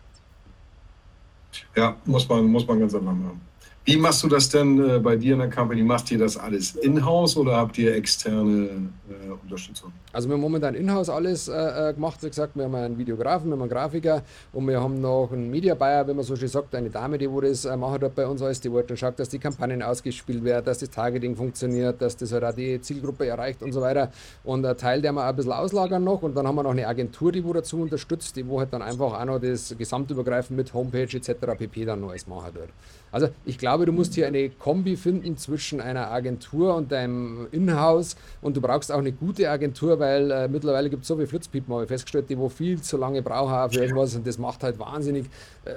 Ja, 1.75 1.95
muss 2.05 2.27
man, 2.27 2.45
muss 2.45 2.67
man 2.67 2.79
ganz 2.79 2.93
einfach 2.93 3.13
machen. 3.13 3.41
Wie 3.85 3.97
machst 3.97 4.23
du 4.23 4.27
das 4.27 4.49
denn 4.49 4.77
äh, 4.77 4.99
bei 4.99 5.15
dir 5.15 5.33
in 5.33 5.39
der 5.39 5.49
Company? 5.49 5.81
Macht 5.81 6.11
ihr 6.11 6.19
das 6.19 6.37
alles 6.37 6.75
in-house 6.75 7.37
oder 7.37 7.55
habt 7.55 7.77
ihr 7.77 7.95
externe 7.95 8.89
äh, 9.09 9.31
Unterstützung? 9.41 9.91
Also 10.11 10.27
wir 10.27 10.33
haben 10.33 10.41
momentan 10.41 10.75
in-house 10.75 11.09
alles 11.09 11.47
äh, 11.47 11.89
äh, 11.89 11.93
gemacht. 11.93 12.21
Wie 12.21 12.27
gesagt, 12.27 12.55
wir 12.55 12.65
haben 12.65 12.75
einen 12.75 12.97
Videografen, 12.97 13.49
wir 13.49 13.53
haben 13.53 13.61
einen 13.61 13.71
Grafiker 13.71 14.21
und 14.53 14.67
wir 14.67 14.81
haben 14.81 15.01
noch 15.01 15.29
einen 15.31 15.49
Media 15.49 15.75
Buyer, 15.75 16.05
wenn 16.07 16.17
man 16.17 16.25
so 16.25 16.35
schön 16.35 16.49
sagt, 16.49 16.75
eine 16.75 16.89
Dame, 16.89 17.17
die 17.17 17.31
wo 17.31 17.41
das 17.41 17.65
äh, 17.65 17.75
machen 17.77 17.99
bei 18.13 18.27
uns 18.27 18.41
alles, 18.41 18.59
die 18.59 18.71
wollte 18.71 18.95
schaut, 18.97 19.17
dass 19.17 19.29
die 19.29 19.39
Kampagnen 19.39 19.81
ausgespielt 19.81 20.43
werden, 20.43 20.65
dass 20.65 20.79
das 20.79 20.89
Targeting 20.89 21.35
funktioniert, 21.35 22.01
dass 22.01 22.17
das 22.17 22.31
halt 22.31 22.43
auch 22.43 22.53
die 22.53 22.81
Zielgruppe 22.81 23.27
erreicht 23.27 23.63
und 23.63 23.71
so 23.71 23.81
weiter. 23.81 24.11
Und 24.43 24.65
ein 24.65 24.77
Teil, 24.77 25.01
der 25.01 25.13
wir 25.13 25.23
auch 25.23 25.29
ein 25.29 25.35
bisschen 25.35 25.53
auslagern 25.53 26.03
noch 26.03 26.21
und 26.21 26.35
dann 26.35 26.45
haben 26.45 26.55
wir 26.55 26.63
noch 26.63 26.71
eine 26.71 26.87
Agentur, 26.87 27.31
die 27.31 27.43
wo 27.43 27.53
dazu 27.53 27.81
unterstützt, 27.81 28.35
die 28.35 28.47
wo 28.47 28.59
halt 28.59 28.73
dann 28.73 28.81
einfach 28.81 29.19
auch 29.19 29.25
noch 29.25 29.39
das 29.39 29.73
Gesamtübergreifen 29.77 30.55
mit 30.55 30.73
Homepage 30.73 31.17
etc. 31.17 31.31
pp. 31.57 31.85
dann 31.85 32.03
alles 32.03 32.27
machen 32.27 32.53
wird. 32.53 32.69
Also 33.11 33.29
ich 33.45 33.57
glaube, 33.57 33.85
du 33.85 33.91
musst 33.91 34.15
hier 34.15 34.27
eine 34.27 34.49
Kombi 34.49 34.95
finden 34.95 35.37
zwischen 35.37 35.81
einer 35.81 36.11
Agentur 36.11 36.75
und 36.75 36.91
deinem 36.91 37.47
Inhouse 37.51 38.15
und 38.41 38.55
du 38.57 38.61
brauchst 38.61 38.91
auch 38.91 38.99
eine 38.99 39.11
gute 39.11 39.49
Agentur, 39.49 39.99
weil 39.99 40.31
äh, 40.31 40.47
mittlerweile 40.47 40.89
gibt 40.89 41.03
es 41.03 41.07
so 41.07 41.15
viele 41.15 41.27
Flitzpiepen, 41.27 41.73
habe 41.73 41.83
ich 41.83 41.89
festgestellt, 41.89 42.29
die 42.29 42.37
wo 42.37 42.49
viel 42.49 42.81
zu 42.81 42.97
lange 42.97 43.21
brauchen 43.21 43.71
für 43.71 43.81
irgendwas 43.81 44.15
und 44.15 44.25
das 44.25 44.37
macht 44.37 44.63
halt 44.63 44.79
wahnsinnig. 44.79 45.25
Äh, 45.65 45.73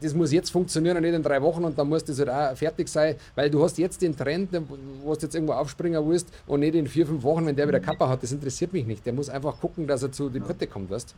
das 0.00 0.14
muss 0.14 0.32
jetzt 0.32 0.50
funktionieren 0.50 0.96
und 0.96 1.02
nicht 1.02 1.14
in 1.14 1.22
drei 1.22 1.40
Wochen 1.40 1.64
und 1.64 1.78
dann 1.78 1.88
muss 1.88 2.04
das 2.04 2.18
halt 2.18 2.28
auch 2.28 2.56
fertig 2.56 2.88
sein, 2.88 3.16
weil 3.34 3.50
du 3.50 3.62
hast 3.62 3.78
jetzt 3.78 4.02
den 4.02 4.16
Trend, 4.16 4.50
wo 5.02 5.14
du 5.14 5.20
jetzt 5.20 5.34
irgendwo 5.34 5.54
aufspringen 5.54 6.06
willst 6.08 6.28
und 6.46 6.60
nicht 6.60 6.74
in 6.74 6.86
vier, 6.86 7.06
fünf 7.06 7.22
Wochen, 7.22 7.46
wenn 7.46 7.56
der 7.56 7.68
wieder 7.68 7.80
Kappa 7.80 8.08
hat, 8.08 8.22
das 8.22 8.32
interessiert 8.32 8.72
mich 8.72 8.86
nicht. 8.86 9.06
Der 9.06 9.12
muss 9.12 9.28
einfach 9.28 9.58
gucken, 9.60 9.86
dass 9.86 10.02
er 10.02 10.12
zu 10.12 10.28
die 10.28 10.40
Pötte 10.40 10.66
kommt, 10.66 10.90
weißt 10.90 11.14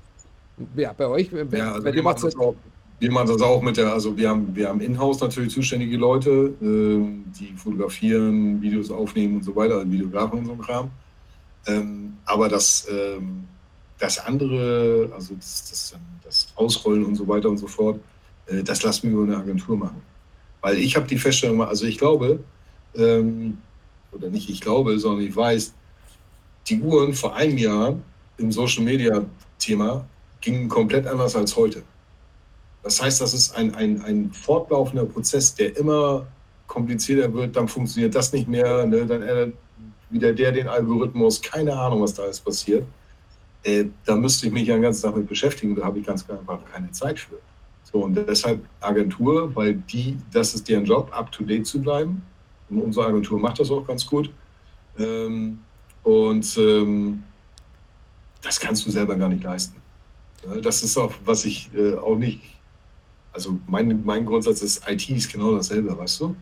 Ja, 0.77 0.93
bei 0.93 1.07
euch, 1.07 1.31
bei, 1.31 1.59
ja, 1.59 1.73
also 1.73 1.85
bei 1.85 1.93
dir 1.93 2.03
macht 2.03 2.19
es 2.19 2.25
halt 2.25 2.57
wir 2.99 3.13
machen 3.13 3.29
das 3.29 3.43
auch 3.43 3.61
mit 3.61 3.77
der, 3.77 3.93
also 3.93 4.17
wir 4.17 4.31
haben, 4.31 4.55
wir 4.55 4.69
haben 4.69 4.81
in-house 4.81 5.21
natürlich 5.21 5.53
zuständige 5.53 5.97
Leute, 5.97 6.55
äh, 6.63 7.39
die 7.39 7.53
fotografieren, 7.57 8.61
Videos 8.63 8.91
aufnehmen 8.91 9.37
und 9.37 9.45
so 9.45 9.55
weiter, 9.55 9.77
also 9.77 9.91
Videografen 9.91 10.39
und 10.39 10.47
so 10.47 10.53
ein 10.53 10.59
Kram. 10.59 10.91
Ähm, 11.67 12.17
aber 12.25 12.49
das, 12.49 12.87
ähm, 12.91 13.45
das 13.99 14.19
andere, 14.19 15.11
also 15.15 15.35
das, 15.35 15.69
das, 15.71 15.97
das, 16.25 16.53
Ausrollen 16.55 17.05
und 17.05 17.17
so 17.17 17.29
weiter 17.29 17.51
und 17.51 17.59
so 17.59 17.67
fort, 17.67 18.01
äh, 18.47 18.63
das 18.63 18.83
lassen 18.83 19.11
wir 19.11 19.19
über 19.19 19.25
eine 19.25 19.37
Agentur 19.43 19.77
machen. 19.77 20.01
Weil 20.63 20.79
ich 20.79 20.97
habe 20.97 21.07
die 21.07 21.19
Feststellung, 21.19 21.63
also 21.63 21.85
ich 21.85 21.99
glaube, 21.99 22.41
ähm, 22.97 23.59
oder 24.13 24.31
nicht 24.31 24.49
ich 24.49 24.61
glaube, 24.61 24.99
sondern 24.99 25.27
ich 25.27 25.37
weiß, 25.37 25.75
die 26.69 26.81
Uhren 26.81 27.13
vor 27.13 27.37
einem 27.37 27.59
Jahr 27.59 27.97
im 28.39 28.51
Social 28.51 28.85
Media 28.85 29.23
Thema 29.59 30.07
gingen 30.41 30.69
komplett 30.69 31.07
anders 31.07 31.37
als 31.37 31.57
heute. 31.57 31.83
Das 32.87 33.03
heißt, 33.03 33.21
das 33.21 33.35
ist 33.35 33.57
ein, 33.57 33.75
ein, 33.75 34.01
ein 34.03 34.33
fortlaufender 34.33 35.07
Prozess, 35.07 35.53
der 35.53 35.77
immer 35.77 36.25
komplizierter 36.69 37.35
wird, 37.35 37.57
dann 37.57 37.67
funktioniert 37.67 38.15
das 38.15 38.33
nicht 38.33 38.47
mehr, 38.47 38.87
ne? 38.87 39.05
dann 39.05 39.23
ändert 39.23 39.55
wieder 40.09 40.33
der 40.33 40.53
den 40.53 40.69
Algorithmus, 40.69 41.43
keine 41.43 41.77
Ahnung, 41.77 42.03
was 42.03 42.15
da 42.15 42.23
alles 42.23 42.39
passiert. 42.39 42.87
Äh, 43.65 43.87
da 44.05 44.15
müsste 44.15 44.47
ich 44.47 44.53
mich 44.53 44.69
ja 44.69 44.75
den 44.75 44.83
ganzen 44.83 45.03
Tag 45.03 45.17
mit 45.17 45.27
beschäftigen, 45.27 45.75
da 45.75 45.83
habe 45.83 45.99
ich 45.99 46.07
ganz 46.07 46.31
einfach 46.31 46.61
keine 46.73 46.89
Zeit 46.93 47.19
für. 47.19 47.41
So, 47.83 48.05
und 48.05 48.15
deshalb 48.15 48.65
Agentur, 48.81 49.53
weil 49.57 49.75
die, 49.75 50.17
das 50.33 50.55
ist 50.55 50.69
deren 50.69 50.85
Job, 50.85 51.11
up 51.13 51.33
to 51.33 51.43
date 51.43 51.67
zu 51.67 51.83
bleiben. 51.83 52.23
Und 52.71 52.83
unsere 52.83 53.07
Agentur 53.07 53.41
macht 53.41 53.59
das 53.59 53.69
auch 53.69 53.85
ganz 53.85 54.07
gut. 54.07 54.31
Ähm, 54.97 55.59
und 56.05 56.57
ähm, 56.57 57.25
das 58.43 58.61
kannst 58.61 58.87
du 58.87 58.93
selber 58.93 59.17
gar 59.17 59.29
nicht 59.29 59.43
leisten. 59.43 59.75
Das 60.63 60.85
ist 60.85 60.97
auch, 60.97 61.13
was 61.25 61.45
ich 61.45 61.69
äh, 61.75 61.97
auch 61.97 62.17
nicht 62.17 62.56
also 63.37 63.59
mein, 63.67 64.03
mein 64.05 64.25
Grundsatz 64.25 64.63
ist, 64.63 64.89
IT 64.89 65.11
ist 65.11 65.31
genau 65.31 65.55
dasselbe, 65.55 65.97
weißt 65.97 66.21
du? 66.21 66.35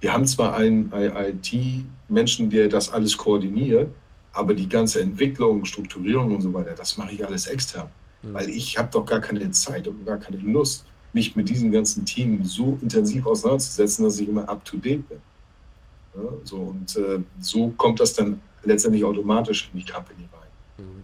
Wir 0.00 0.12
haben 0.12 0.26
zwar 0.26 0.56
einen 0.56 0.92
IT-Menschen, 0.92 2.50
der 2.50 2.68
das 2.68 2.90
alles 2.90 3.16
koordiniert, 3.16 3.88
aber 4.32 4.52
die 4.52 4.68
ganze 4.68 5.00
Entwicklung, 5.00 5.64
Strukturierung 5.64 6.34
und 6.34 6.42
so 6.42 6.52
weiter, 6.52 6.74
das 6.76 6.98
mache 6.98 7.12
ich 7.12 7.24
alles 7.24 7.46
extern. 7.46 7.88
Mhm. 8.22 8.34
Weil 8.34 8.50
ich 8.50 8.76
habe 8.76 8.88
doch 8.90 9.06
gar 9.06 9.20
keine 9.20 9.48
Zeit 9.52 9.86
und 9.86 10.04
gar 10.04 10.18
keine 10.18 10.38
Lust, 10.38 10.84
mich 11.12 11.36
mit 11.36 11.48
diesem 11.48 11.70
ganzen 11.70 12.04
Team 12.04 12.44
so 12.44 12.76
intensiv 12.82 13.24
auseinanderzusetzen, 13.26 14.04
dass 14.04 14.18
ich 14.18 14.28
immer 14.28 14.48
up-to-date 14.48 15.08
bin. 15.08 15.18
Ja, 16.16 16.30
so, 16.42 16.56
und 16.56 16.96
äh, 16.96 17.20
so 17.38 17.68
kommt 17.76 18.00
das 18.00 18.12
dann 18.12 18.40
letztendlich 18.64 19.04
automatisch 19.04 19.70
in 19.72 19.78
die 19.78 19.86
Company 19.86 20.28
rein. 20.32 20.84
Mhm. 20.84 21.02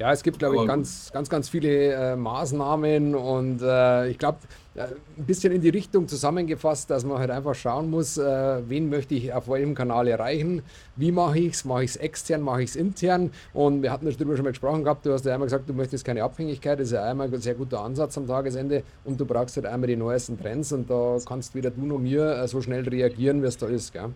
Ja, 0.00 0.12
es 0.12 0.22
gibt, 0.22 0.38
glaube 0.38 0.56
ich, 0.56 0.66
ganz, 0.66 1.10
ganz, 1.12 1.28
ganz 1.28 1.50
viele 1.50 1.92
äh, 1.92 2.16
Maßnahmen 2.16 3.14
und 3.14 3.60
äh, 3.60 4.08
ich 4.08 4.16
glaube, 4.16 4.38
äh, 4.74 4.84
ein 4.84 5.26
bisschen 5.26 5.52
in 5.52 5.60
die 5.60 5.68
Richtung 5.68 6.08
zusammengefasst, 6.08 6.88
dass 6.88 7.04
man 7.04 7.18
halt 7.18 7.30
einfach 7.30 7.54
schauen 7.54 7.90
muss, 7.90 8.16
äh, 8.16 8.62
wen 8.66 8.88
möchte 8.88 9.14
ich 9.14 9.30
auf 9.34 9.46
welchem 9.48 9.74
Kanal 9.74 10.08
erreichen, 10.08 10.62
wie 10.96 11.12
mache 11.12 11.40
ich 11.40 11.52
es, 11.52 11.66
mache 11.66 11.84
ich 11.84 11.90
es 11.90 11.96
extern, 11.96 12.40
mache 12.40 12.62
ich 12.62 12.70
es 12.70 12.76
intern 12.76 13.30
und 13.52 13.82
wir 13.82 13.92
hatten 13.92 14.06
darüber 14.06 14.36
schon 14.36 14.44
mal 14.44 14.52
gesprochen 14.52 14.84
gehabt, 14.84 15.04
du 15.04 15.12
hast 15.12 15.26
ja 15.26 15.34
einmal 15.34 15.48
gesagt, 15.48 15.68
du 15.68 15.74
möchtest 15.74 16.02
keine 16.06 16.24
Abhängigkeit, 16.24 16.80
das 16.80 16.86
ist 16.86 16.94
ja 16.94 17.04
einmal 17.04 17.30
ein 17.30 17.40
sehr 17.42 17.54
guter 17.54 17.80
Ansatz 17.80 18.16
am 18.16 18.26
Tagesende 18.26 18.84
und 19.04 19.20
du 19.20 19.26
brauchst 19.26 19.56
halt 19.56 19.66
einmal 19.66 19.88
die 19.88 19.96
neuesten 19.96 20.40
Trends 20.40 20.72
und 20.72 20.88
da 20.88 21.18
kannst 21.28 21.54
weder 21.54 21.72
du 21.72 21.84
noch 21.84 21.98
mir 21.98 22.38
äh, 22.38 22.48
so 22.48 22.62
schnell 22.62 22.88
reagieren, 22.88 23.42
wie 23.42 23.48
es 23.48 23.58
da 23.58 23.66
ist, 23.66 23.92
gell? 23.92 24.14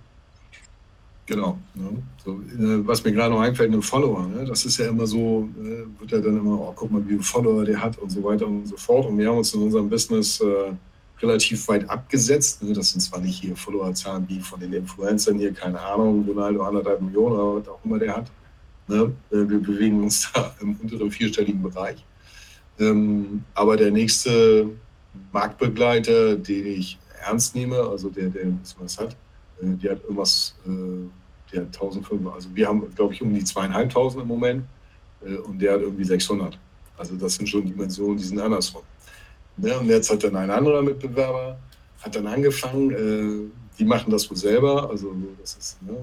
Genau. 1.26 1.58
Ne? 1.74 2.02
So, 2.22 2.32
äh, 2.32 2.86
was 2.86 3.02
mir 3.02 3.12
gerade 3.12 3.32
noch 3.32 3.40
einfällt, 3.40 3.72
ein 3.72 3.80
Follower. 3.80 4.26
Ne? 4.26 4.44
Das 4.44 4.64
ist 4.66 4.76
ja 4.76 4.88
immer 4.88 5.06
so, 5.06 5.48
äh, 5.58 6.00
wird 6.00 6.10
ja 6.10 6.20
dann 6.20 6.38
immer, 6.38 6.60
oh, 6.60 6.72
guck 6.76 6.90
mal, 6.90 7.02
wie 7.04 7.12
viele 7.12 7.22
Follower 7.22 7.64
der 7.64 7.82
hat 7.82 7.98
und 7.98 8.10
so 8.10 8.22
weiter 8.22 8.46
und 8.46 8.66
so 8.66 8.76
fort. 8.76 9.06
Und 9.06 9.16
wir 9.16 9.28
haben 9.28 9.38
uns 9.38 9.54
in 9.54 9.62
unserem 9.62 9.88
Business 9.88 10.40
äh, 10.40 10.72
relativ 11.22 11.66
weit 11.68 11.88
abgesetzt. 11.88 12.62
Ne? 12.62 12.74
Das 12.74 12.90
sind 12.90 13.00
zwar 13.00 13.20
nicht 13.20 13.40
hier 13.40 13.56
Followerzahlen 13.56 14.28
wie 14.28 14.40
von 14.40 14.60
den 14.60 14.72
Influencern 14.74 15.38
hier, 15.38 15.52
keine 15.54 15.80
Ahnung, 15.80 16.26
Ronaldo 16.28 16.62
anderthalb 16.62 17.00
Millionen 17.00 17.36
oder 17.36 17.60
was 17.60 17.68
auch 17.68 17.84
immer 17.84 17.98
der 17.98 18.16
hat. 18.16 18.30
Ne? 18.86 19.12
Äh, 19.30 19.48
wir 19.48 19.60
bewegen 19.60 20.02
uns 20.02 20.30
da 20.32 20.54
im 20.60 20.76
unteren 20.76 21.10
vierstelligen 21.10 21.62
Bereich. 21.62 22.04
Ähm, 22.78 23.44
aber 23.54 23.76
der 23.78 23.90
nächste 23.90 24.68
Marktbegleiter, 25.32 26.36
den 26.36 26.66
ich 26.66 26.98
ernst 27.24 27.54
nehme, 27.54 27.76
also 27.76 28.10
der, 28.10 28.28
der 28.28 28.52
was 28.78 28.98
hat, 28.98 29.16
die 29.60 29.88
hat 29.88 30.02
irgendwas, 30.02 30.54
äh, 30.66 31.50
der 31.52 31.62
hat 31.62 31.66
1500, 31.68 32.34
also 32.34 32.48
wir 32.54 32.68
haben, 32.68 32.94
glaube 32.94 33.14
ich, 33.14 33.22
um 33.22 33.32
die 33.32 33.44
zweieinhalbtausend 33.44 34.22
im 34.22 34.28
Moment 34.28 34.64
äh, 35.24 35.36
und 35.36 35.58
der 35.60 35.74
hat 35.74 35.80
irgendwie 35.80 36.04
600. 36.04 36.58
Also 36.96 37.16
das 37.16 37.34
sind 37.34 37.48
schon 37.48 37.64
Dimensionen, 37.66 38.16
die 38.16 38.24
sind 38.24 38.40
andersrum. 38.40 38.82
Ne? 39.56 39.78
Und 39.78 39.88
jetzt 39.88 40.10
hat 40.10 40.22
dann 40.24 40.36
ein 40.36 40.50
anderer 40.50 40.82
Mitbewerber, 40.82 41.58
hat 42.02 42.14
dann 42.14 42.26
angefangen, 42.26 43.50
die 43.78 43.84
machen 43.84 44.10
das 44.10 44.28
wohl 44.30 44.36
selber, 44.36 44.90
also 44.90 45.14
das 45.40 45.54
ist, 45.56 45.82
ne, 45.82 45.96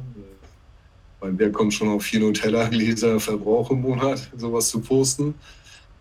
weil 1.21 1.37
wer 1.37 1.51
kommt 1.51 1.73
schon 1.73 1.87
auf 1.89 2.03
vier 2.03 2.19
Nutella-Gläser 2.19 3.19
Verbrauch 3.19 3.69
im 3.69 3.81
Monat, 3.81 4.29
sowas 4.35 4.69
zu 4.69 4.81
posten. 4.81 5.35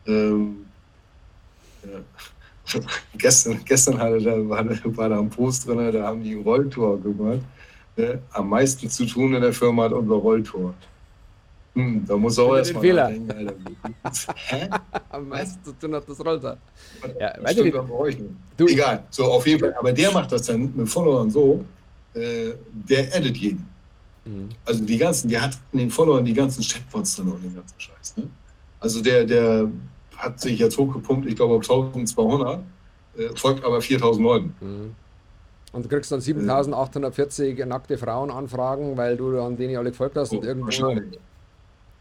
Ähm, 0.06 0.64
ja. 1.84 2.00
Gestern, 3.16 3.60
gestern 3.64 3.98
hatte 3.98 4.20
da, 4.20 4.48
war, 4.48 4.64
war 4.96 5.08
da 5.08 5.18
ein 5.18 5.30
Post 5.30 5.66
drin, 5.66 5.92
da 5.92 6.06
haben 6.06 6.22
die 6.22 6.34
ein 6.34 6.42
Rolltor 6.42 7.00
gemacht. 7.00 7.40
Ne? 7.96 8.20
Am 8.32 8.48
meisten 8.48 8.88
zu 8.88 9.06
tun 9.06 9.34
in 9.34 9.42
der 9.42 9.52
Firma 9.52 9.84
hat 9.84 9.92
unser 9.92 10.14
Rolltor. 10.14 10.74
Hm, 11.74 12.04
da 12.06 12.16
muss 12.16 12.38
auch 12.38 12.56
erstmal 12.56 12.82
denken, 12.82 13.30
Alter. 13.30 13.54
Hä? 14.34 14.68
Am 15.10 15.28
meisten 15.28 15.64
zu 15.64 15.72
tun 15.72 15.94
hat 15.94 16.08
das 16.08 16.24
Rolltor. 16.24 16.56
Ja, 17.18 17.32
das 17.38 17.52
stimmt 17.52 17.72
bei 17.72 17.94
euch 17.94 18.18
nicht. 18.18 18.34
Du, 18.56 18.66
Egal, 18.66 19.04
so 19.10 19.24
auf 19.24 19.46
jeden 19.46 19.60
Fall. 19.60 19.74
Aber 19.74 19.92
der 19.92 20.10
macht 20.12 20.32
das 20.32 20.42
dann 20.42 20.72
mit 20.74 20.88
Followern 20.88 21.30
so, 21.30 21.64
äh, 22.14 22.50
der 22.72 23.14
edit 23.14 23.36
jeden. 23.36 23.68
Mhm. 24.24 24.48
Also 24.64 24.84
die 24.84 24.98
ganzen, 24.98 25.28
der 25.28 25.42
hat 25.42 25.58
in 25.72 25.78
den 25.78 25.90
Followern 25.90 26.24
die 26.24 26.34
ganzen 26.34 26.62
Chatbots 26.62 27.16
drin 27.16 27.28
und 27.28 27.42
den 27.42 27.54
ganzen 27.54 27.78
Scheiß. 27.78 28.16
Ne? 28.16 28.24
Also 28.80 29.00
der, 29.02 29.24
der 29.24 29.70
hat 30.20 30.40
sich 30.40 30.58
jetzt 30.58 30.78
hochgepumpt, 30.78 31.26
ich 31.26 31.36
glaube 31.36 31.54
auf 31.54 31.62
1200, 31.62 32.60
äh, 33.16 33.28
folgt 33.34 33.64
aber 33.64 33.80
4000 33.80 34.24
Leuten. 34.24 34.54
Mhm. 34.60 34.94
Und 35.72 35.84
du 35.84 35.88
kriegst 35.88 36.10
dann 36.10 36.20
7840 36.20 37.64
nackte 37.66 37.96
Frauenanfragen, 37.96 38.96
weil 38.96 39.16
du 39.16 39.40
an 39.40 39.56
denen 39.56 39.76
alle 39.76 39.90
gefolgt 39.90 40.16
hast. 40.16 40.32
Oh, 40.32 40.36
und 40.36 40.44
irgendwo 40.44 40.66
wahrscheinlich. 40.66 41.18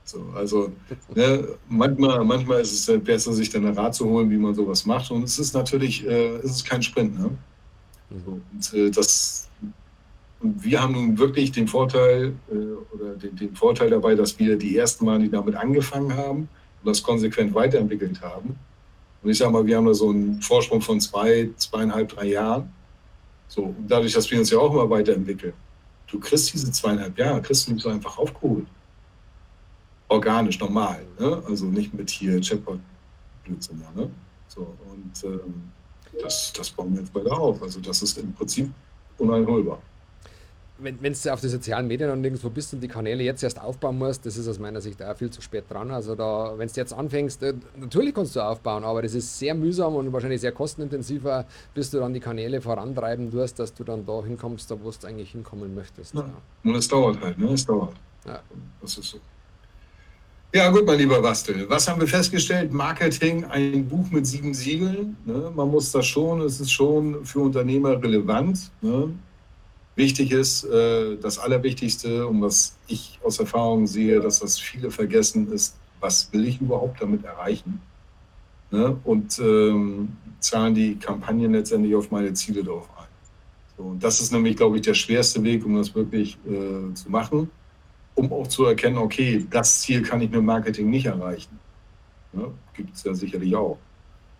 So, 0.03 0.25
also 0.35 0.71
ne, 1.13 1.49
manchmal, 1.67 2.25
manchmal 2.25 2.61
ist 2.61 2.89
es 2.89 3.03
besser, 3.03 3.31
sich 3.31 3.51
dann 3.51 3.65
einen 3.65 3.77
Rat 3.77 3.93
zu 3.93 4.09
holen, 4.09 4.31
wie 4.31 4.37
man 4.37 4.55
sowas 4.55 4.87
macht. 4.87 5.11
Und 5.11 5.23
es 5.23 5.37
ist 5.37 5.53
natürlich, 5.53 6.03
äh, 6.07 6.37
es 6.37 6.51
ist 6.51 6.65
kein 6.65 6.81
Sprint. 6.81 7.19
Ne? 7.19 7.29
Mhm. 8.09 8.41
Und, 8.51 8.73
äh, 8.73 8.89
das, 8.89 9.47
und 10.39 10.63
wir 10.63 10.81
haben 10.81 10.93
nun 10.93 11.19
wirklich 11.19 11.51
den 11.51 11.67
Vorteil 11.67 12.33
äh, 12.49 12.95
oder 12.95 13.13
den, 13.15 13.35
den, 13.35 13.55
Vorteil 13.55 13.91
dabei, 13.91 14.15
dass 14.15 14.39
wir 14.39 14.57
die 14.57 14.75
ersten 14.77 15.05
Mal, 15.05 15.19
die 15.19 15.29
damit 15.29 15.55
angefangen 15.55 16.15
haben, 16.17 16.49
und 16.81 16.89
das 16.89 17.01
konsequent 17.03 17.53
weiterentwickelt 17.53 18.21
haben. 18.21 18.57
Und 19.21 19.29
ich 19.29 19.37
sage 19.37 19.51
mal, 19.51 19.65
wir 19.65 19.77
haben 19.77 19.85
da 19.85 19.93
so 19.93 20.09
einen 20.09 20.41
Vorsprung 20.41 20.81
von 20.81 20.99
zwei, 20.99 21.49
zweieinhalb, 21.57 22.09
drei 22.09 22.27
Jahren. 22.27 22.71
So, 23.47 23.63
und 23.63 23.87
dadurch, 23.87 24.13
dass 24.13 24.29
wir 24.31 24.39
uns 24.39 24.49
ja 24.49 24.59
auch 24.59 24.71
immer 24.71 24.89
weiterentwickeln, 24.89 25.53
du 26.07 26.19
kriegst 26.19 26.53
diese 26.53 26.71
zweieinhalb 26.71 27.17
Jahre, 27.17 27.41
kriegst 27.41 27.67
du 27.67 27.73
nicht 27.73 27.83
so 27.83 27.89
einfach 27.89 28.17
aufgeholt. 28.17 28.67
Organisch, 30.07 30.59
normal. 30.59 31.05
Ne? 31.19 31.43
Also 31.47 31.65
nicht 31.65 31.93
mit 31.93 32.09
hier 32.09 32.39
Chatbot-Blödsinn. 32.39 33.83
Ne? 33.95 34.09
So, 34.47 34.75
und 34.89 35.23
ähm, 35.23 35.71
das, 36.21 36.53
das 36.53 36.69
bauen 36.69 36.93
wir 36.93 37.01
jetzt 37.01 37.13
weiter 37.13 37.37
auf. 37.37 37.61
Also 37.61 37.79
das 37.79 38.01
ist 38.01 38.17
im 38.17 38.33
Prinzip 38.33 38.71
uneinholbar 39.17 39.79
wenn, 40.81 41.01
wenn 41.01 41.13
du 41.13 41.33
auf 41.33 41.41
die 41.41 41.47
sozialen 41.47 41.87
Medien 41.87 42.09
und 42.09 42.23
irgendwo 42.23 42.49
bist 42.49 42.73
und 42.73 42.81
die 42.81 42.87
Kanäle 42.87 43.23
jetzt 43.23 43.43
erst 43.43 43.61
aufbauen 43.61 43.97
musst, 43.97 44.25
das 44.25 44.37
ist 44.37 44.47
aus 44.47 44.59
meiner 44.59 44.81
Sicht 44.81 45.01
auch 45.03 45.15
viel 45.15 45.29
zu 45.29 45.41
spät 45.41 45.65
dran. 45.69 45.91
Also 45.91 46.15
da, 46.15 46.53
wenn 46.57 46.67
du 46.67 46.73
jetzt 46.75 46.93
anfängst, 46.93 47.43
äh, 47.43 47.53
natürlich 47.77 48.13
kannst 48.13 48.35
du 48.35 48.41
aufbauen, 48.41 48.83
aber 48.83 49.01
das 49.01 49.13
ist 49.13 49.37
sehr 49.37 49.55
mühsam 49.55 49.95
und 49.95 50.11
wahrscheinlich 50.13 50.41
sehr 50.41 50.51
kostenintensiver, 50.51 51.45
bis 51.73 51.91
du 51.91 51.99
dann 51.99 52.13
die 52.13 52.19
Kanäle 52.19 52.61
vorantreiben 52.61 53.31
tust, 53.31 53.59
dass 53.59 53.73
du 53.73 53.83
dann 53.83 54.05
da 54.05 54.23
hinkommst, 54.23 54.69
da 54.71 54.77
wo 54.81 54.89
du 54.89 55.07
eigentlich 55.07 55.31
hinkommen 55.31 55.73
möchtest. 55.75 56.15
Ja. 56.15 56.25
Und 56.63 56.75
es 56.75 56.87
dauert 56.87 57.21
halt, 57.21 57.37
ne? 57.37 57.51
Es 57.53 57.65
dauert. 57.65 57.93
Ja. 58.25 58.39
Das 58.81 58.97
ist 58.97 59.09
so. 59.09 59.19
Ja, 60.51 60.71
gut, 60.71 60.83
mein 60.83 60.97
lieber 60.97 61.21
Bastel. 61.21 61.69
Was 61.69 61.87
haben 61.87 62.01
wir 62.01 62.07
festgestellt? 62.07 62.73
Marketing, 62.73 63.45
ein 63.45 63.87
Buch 63.87 64.09
mit 64.09 64.25
sieben 64.25 64.55
Siegeln. 64.55 65.15
Ne? 65.23 65.51
Man 65.55 65.69
muss 65.69 65.91
das 65.91 66.07
schon, 66.07 66.41
es 66.41 66.59
ist 66.59 66.71
schon 66.71 67.23
für 67.23 67.41
Unternehmer 67.41 68.01
relevant. 68.01 68.71
Ne? 68.81 69.13
Wichtig 69.99 70.31
ist, 70.31 70.63
äh, 70.63 71.17
das 71.17 71.39
Allerwichtigste 71.39 72.25
und 72.25 72.41
was 72.41 72.77
ich 72.87 73.19
aus 73.21 73.37
Erfahrung 73.37 73.85
sehe, 73.85 74.21
dass 74.21 74.39
das 74.39 74.57
viele 74.57 74.91
vergessen 74.91 75.51
ist, 75.51 75.75
was 75.99 76.31
will 76.31 76.47
ich 76.47 76.61
überhaupt 76.61 77.01
damit 77.01 77.25
erreichen? 77.25 77.81
Ne? 78.71 78.97
Und 79.03 79.37
ähm, 79.39 80.15
zahlen 80.39 80.73
die 80.73 80.95
Kampagnen 80.95 81.51
letztendlich 81.51 81.93
auf 81.95 82.11
meine 82.11 82.31
Ziele 82.31 82.63
darauf 82.63 82.89
ein. 82.97 83.07
So, 83.75 83.83
und 83.83 84.01
das 84.01 84.21
ist 84.21 84.31
nämlich, 84.31 84.55
glaube 84.55 84.77
ich, 84.77 84.83
der 84.83 84.93
schwerste 84.93 85.43
Weg, 85.43 85.65
um 85.65 85.75
das 85.75 85.93
wirklich 85.93 86.37
äh, 86.47 86.93
zu 86.93 87.09
machen, 87.09 87.49
um 88.15 88.31
auch 88.31 88.47
zu 88.47 88.63
erkennen, 88.63 88.99
okay, 88.99 89.45
das 89.49 89.81
Ziel 89.81 90.01
kann 90.01 90.21
ich 90.21 90.31
mit 90.31 90.41
Marketing 90.41 90.89
nicht 90.89 91.07
erreichen. 91.07 91.59
Ne? 92.31 92.53
Gibt 92.73 92.95
es 92.95 93.03
ja 93.03 93.13
sicherlich 93.13 93.53
auch. 93.53 93.77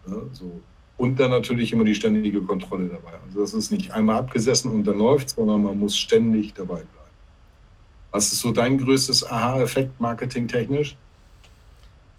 Ne? 0.08 0.22
So, 0.32 0.62
und 1.00 1.18
dann 1.18 1.32
natürlich 1.32 1.72
immer 1.72 1.86
die 1.86 1.96
ständige 1.96 2.42
Kontrolle 2.42 2.88
dabei. 2.88 3.14
Also 3.26 3.40
das 3.40 3.54
ist 3.54 3.72
nicht 3.72 3.92
einmal 3.92 4.18
abgesessen 4.18 4.70
und 4.72 4.84
dann 4.84 5.00
läuft 5.00 5.30
sondern 5.30 5.64
man 5.64 5.80
muss 5.80 5.98
ständig 5.98 6.54
dabei 6.54 6.76
bleiben. 6.76 6.88
Was 8.12 8.34
ist 8.34 8.42
so 8.42 8.52
dein 8.52 8.78
größtes 8.78 9.26
Aha-Effekt 9.26 10.00
marketingtechnisch? 10.02 10.98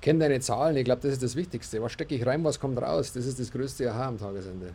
Kenn 0.01 0.19
deine 0.19 0.41
Zahlen, 0.41 0.77
ich 0.79 0.85
glaube, 0.85 1.03
das 1.03 1.13
ist 1.13 1.23
das 1.23 1.37
Wichtigste. 1.37 1.83
Was 1.83 1.93
stecke 1.93 2.15
ich 2.15 2.25
rein, 2.25 2.43
was 2.43 2.59
kommt 2.59 2.81
raus? 2.81 3.13
Das 3.13 3.27
ist 3.27 3.39
das 3.39 3.53
größte 3.53 3.93
Aha 3.93 4.09
am 4.09 4.19
Tagesende. 4.19 4.73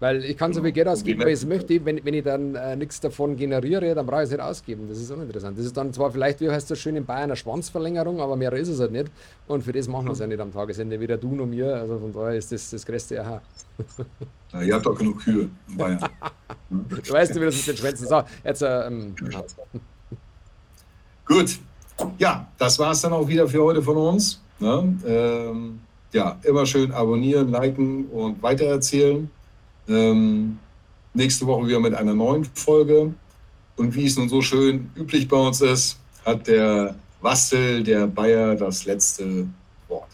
Weil 0.00 0.24
ich 0.24 0.36
kann 0.36 0.52
so 0.52 0.62
viel 0.62 0.70
Geld 0.70 0.86
ausgeben, 0.86 1.20
wie 1.20 1.30
ich 1.30 1.40
es 1.40 1.46
möchte. 1.46 1.84
Wenn, 1.84 2.04
wenn 2.04 2.14
ich 2.14 2.22
dann 2.22 2.54
äh, 2.54 2.76
nichts 2.76 3.00
davon 3.00 3.36
generiere, 3.36 3.94
dann 3.94 4.06
brauche 4.06 4.20
ich 4.20 4.26
es 4.26 4.30
nicht 4.30 4.40
ausgeben. 4.40 4.86
Das 4.88 4.98
ist 4.98 5.10
uninteressant. 5.10 5.58
Das 5.58 5.66
ist 5.66 5.76
dann 5.76 5.92
zwar 5.92 6.12
vielleicht, 6.12 6.40
wie 6.40 6.48
heißt 6.48 6.70
das 6.70 6.78
schön 6.78 6.94
in 6.94 7.04
Bayern, 7.04 7.24
eine 7.24 7.36
Schwanzverlängerung, 7.36 8.20
aber 8.20 8.36
mehr 8.36 8.52
ist 8.52 8.68
es 8.68 8.78
halt 8.78 8.92
nicht. 8.92 9.10
Und 9.48 9.64
für 9.64 9.72
das 9.72 9.88
machen 9.88 10.06
wir 10.06 10.12
es 10.12 10.20
ja 10.20 10.26
nicht 10.28 10.40
am 10.40 10.52
Tagesende, 10.52 11.00
weder 11.00 11.16
du 11.16 11.34
noch 11.34 11.46
mir. 11.46 11.74
Also 11.74 11.98
von 11.98 12.12
daher 12.12 12.36
ist 12.36 12.52
das 12.52 12.70
das 12.70 12.86
größte 12.86 13.20
Aha. 13.20 13.42
Ja, 14.52 14.62
ihr 14.62 14.74
habt 14.74 14.86
doch 14.86 14.96
genug 14.96 15.18
Kühe 15.18 15.50
in 15.68 15.76
Bayern. 15.76 16.00
du 16.70 17.12
weißt, 17.12 17.34
wie 17.34 17.44
das 17.44 17.56
mit 17.56 17.66
den 17.66 17.76
Schwänzen 17.76 18.04
ist. 18.04 18.10
So, 18.10 18.22
jetzt, 18.44 18.62
äh, 18.62 18.86
ähm, 18.86 19.14
Gut. 21.26 21.58
Ja, 22.18 22.46
das 22.56 22.78
war 22.78 22.92
es 22.92 23.00
dann 23.00 23.12
auch 23.12 23.26
wieder 23.26 23.48
für 23.48 23.62
heute 23.62 23.82
von 23.82 23.96
uns. 23.96 24.40
Ne? 24.60 24.96
Ähm, 25.04 25.80
ja, 26.12 26.38
immer 26.44 26.64
schön 26.64 26.92
abonnieren, 26.92 27.50
liken 27.50 28.06
und 28.06 28.42
weitererzählen. 28.42 29.30
Ähm, 29.88 30.58
nächste 31.14 31.46
Woche 31.46 31.66
wieder 31.66 31.80
mit 31.80 31.94
einer 31.94 32.14
neuen 32.14 32.44
Folge. 32.44 33.14
Und 33.76 33.94
wie 33.94 34.06
es 34.06 34.16
nun 34.16 34.28
so 34.28 34.42
schön 34.42 34.90
üblich 34.96 35.28
bei 35.28 35.36
uns 35.36 35.60
ist, 35.60 35.98
hat 36.24 36.46
der 36.46 36.96
Wastel, 37.20 37.82
der 37.82 38.06
Bayer, 38.06 38.54
das 38.54 38.84
letzte 38.84 39.46
Wort. 39.88 40.08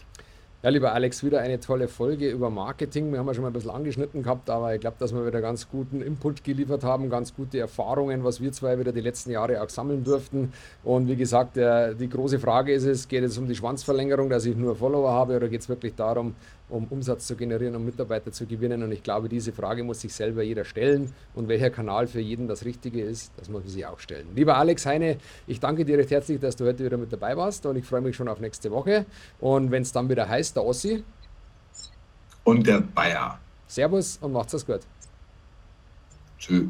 Ja, 0.63 0.69
lieber 0.69 0.93
Alex, 0.93 1.23
wieder 1.23 1.41
eine 1.41 1.59
tolle 1.59 1.87
Folge 1.87 2.29
über 2.29 2.49
Marketing. 2.49 3.11
Wir 3.11 3.19
haben 3.19 3.27
ja 3.27 3.33
schon 3.35 3.43
mal 3.43 3.49
ein 3.49 3.53
bisschen 3.53 3.69
angeschnitten 3.69 4.23
gehabt, 4.23 4.49
aber 4.49 4.73
ich 4.73 4.81
glaube, 4.81 4.97
dass 4.99 5.13
wir 5.13 5.25
wieder 5.25 5.41
ganz 5.41 5.69
guten 5.69 6.01
Input 6.01 6.43
geliefert 6.43 6.83
haben, 6.83 7.09
ganz 7.09 7.35
gute 7.35 7.59
Erfahrungen, 7.59 8.23
was 8.23 8.41
wir 8.41 8.51
zwei 8.51 8.79
wieder 8.79 8.91
die 8.91 9.01
letzten 9.01 9.29
Jahre 9.31 9.61
auch 9.61 9.69
sammeln 9.69 10.03
durften. 10.03 10.53
Und 10.83 11.07
wie 11.07 11.15
gesagt, 11.15 11.55
der, 11.55 11.93
die 11.93 12.09
große 12.09 12.39
Frage 12.39 12.73
ist 12.73 12.85
es, 12.85 13.07
geht 13.07 13.23
es 13.23 13.37
um 13.37 13.47
die 13.47 13.55
Schwanzverlängerung, 13.55 14.29
dass 14.29 14.45
ich 14.45 14.55
nur 14.55 14.75
Follower 14.75 15.11
habe 15.11 15.35
oder 15.35 15.49
geht 15.49 15.61
es 15.61 15.69
wirklich 15.69 15.93
darum, 15.93 16.33
um 16.69 16.85
Umsatz 16.85 17.27
zu 17.27 17.35
generieren, 17.35 17.75
um 17.75 17.85
Mitarbeiter 17.85 18.31
zu 18.31 18.45
gewinnen? 18.45 18.83
Und 18.83 18.91
ich 18.91 19.03
glaube, 19.03 19.29
diese 19.29 19.51
Frage 19.51 19.83
muss 19.83 20.01
sich 20.01 20.13
selber 20.13 20.43
jeder 20.43 20.65
stellen. 20.65 21.13
Und 21.33 21.47
welcher 21.47 21.69
Kanal 21.69 22.07
für 22.07 22.19
jeden 22.19 22.47
das 22.47 22.65
Richtige 22.65 23.01
ist, 23.01 23.31
das 23.37 23.49
muss 23.49 23.63
man 23.63 23.71
sich 23.71 23.85
auch 23.85 23.99
stellen. 23.99 24.27
Lieber 24.35 24.57
Alex 24.57 24.85
Heine, 24.85 25.17
ich 25.47 25.59
danke 25.59 25.85
dir 25.85 25.97
recht 25.97 26.11
herzlich, 26.11 26.39
dass 26.39 26.55
du 26.55 26.65
heute 26.65 26.85
wieder 26.85 26.97
mit 26.97 27.11
dabei 27.11 27.35
warst 27.37 27.65
und 27.65 27.75
ich 27.75 27.85
freue 27.85 28.01
mich 28.01 28.15
schon 28.15 28.27
auf 28.27 28.39
nächste 28.39 28.71
Woche. 28.71 29.05
Und 29.39 29.71
wenn 29.71 29.83
es 29.83 29.91
dann 29.91 30.09
wieder 30.09 30.27
heißt, 30.27 30.55
der 30.55 30.63
Ossi. 30.63 31.03
Und 32.43 32.65
der 32.67 32.81
Bayer. 32.81 33.39
Servus 33.67 34.17
und 34.21 34.33
macht's 34.33 34.53
es 34.53 34.65
gut. 34.65 34.81
Tschö. 36.37 36.67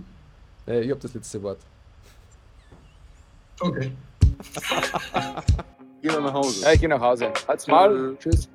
Äh, 0.67 0.81
ich 0.81 0.91
habe 0.91 1.01
das 1.01 1.13
letzte 1.13 1.41
Wort. 1.43 1.59
Okay. 3.59 3.91
Geh 6.01 6.11
mal 6.11 6.21
nach 6.21 6.33
Hause. 6.33 6.61
Ja, 6.61 6.71
ich 6.73 6.79
gehe 6.79 6.89
nach 6.89 7.01
Hause. 7.01 7.31
Halt's 7.47 7.67
Mal. 7.67 8.15
Tschüss. 8.19 8.47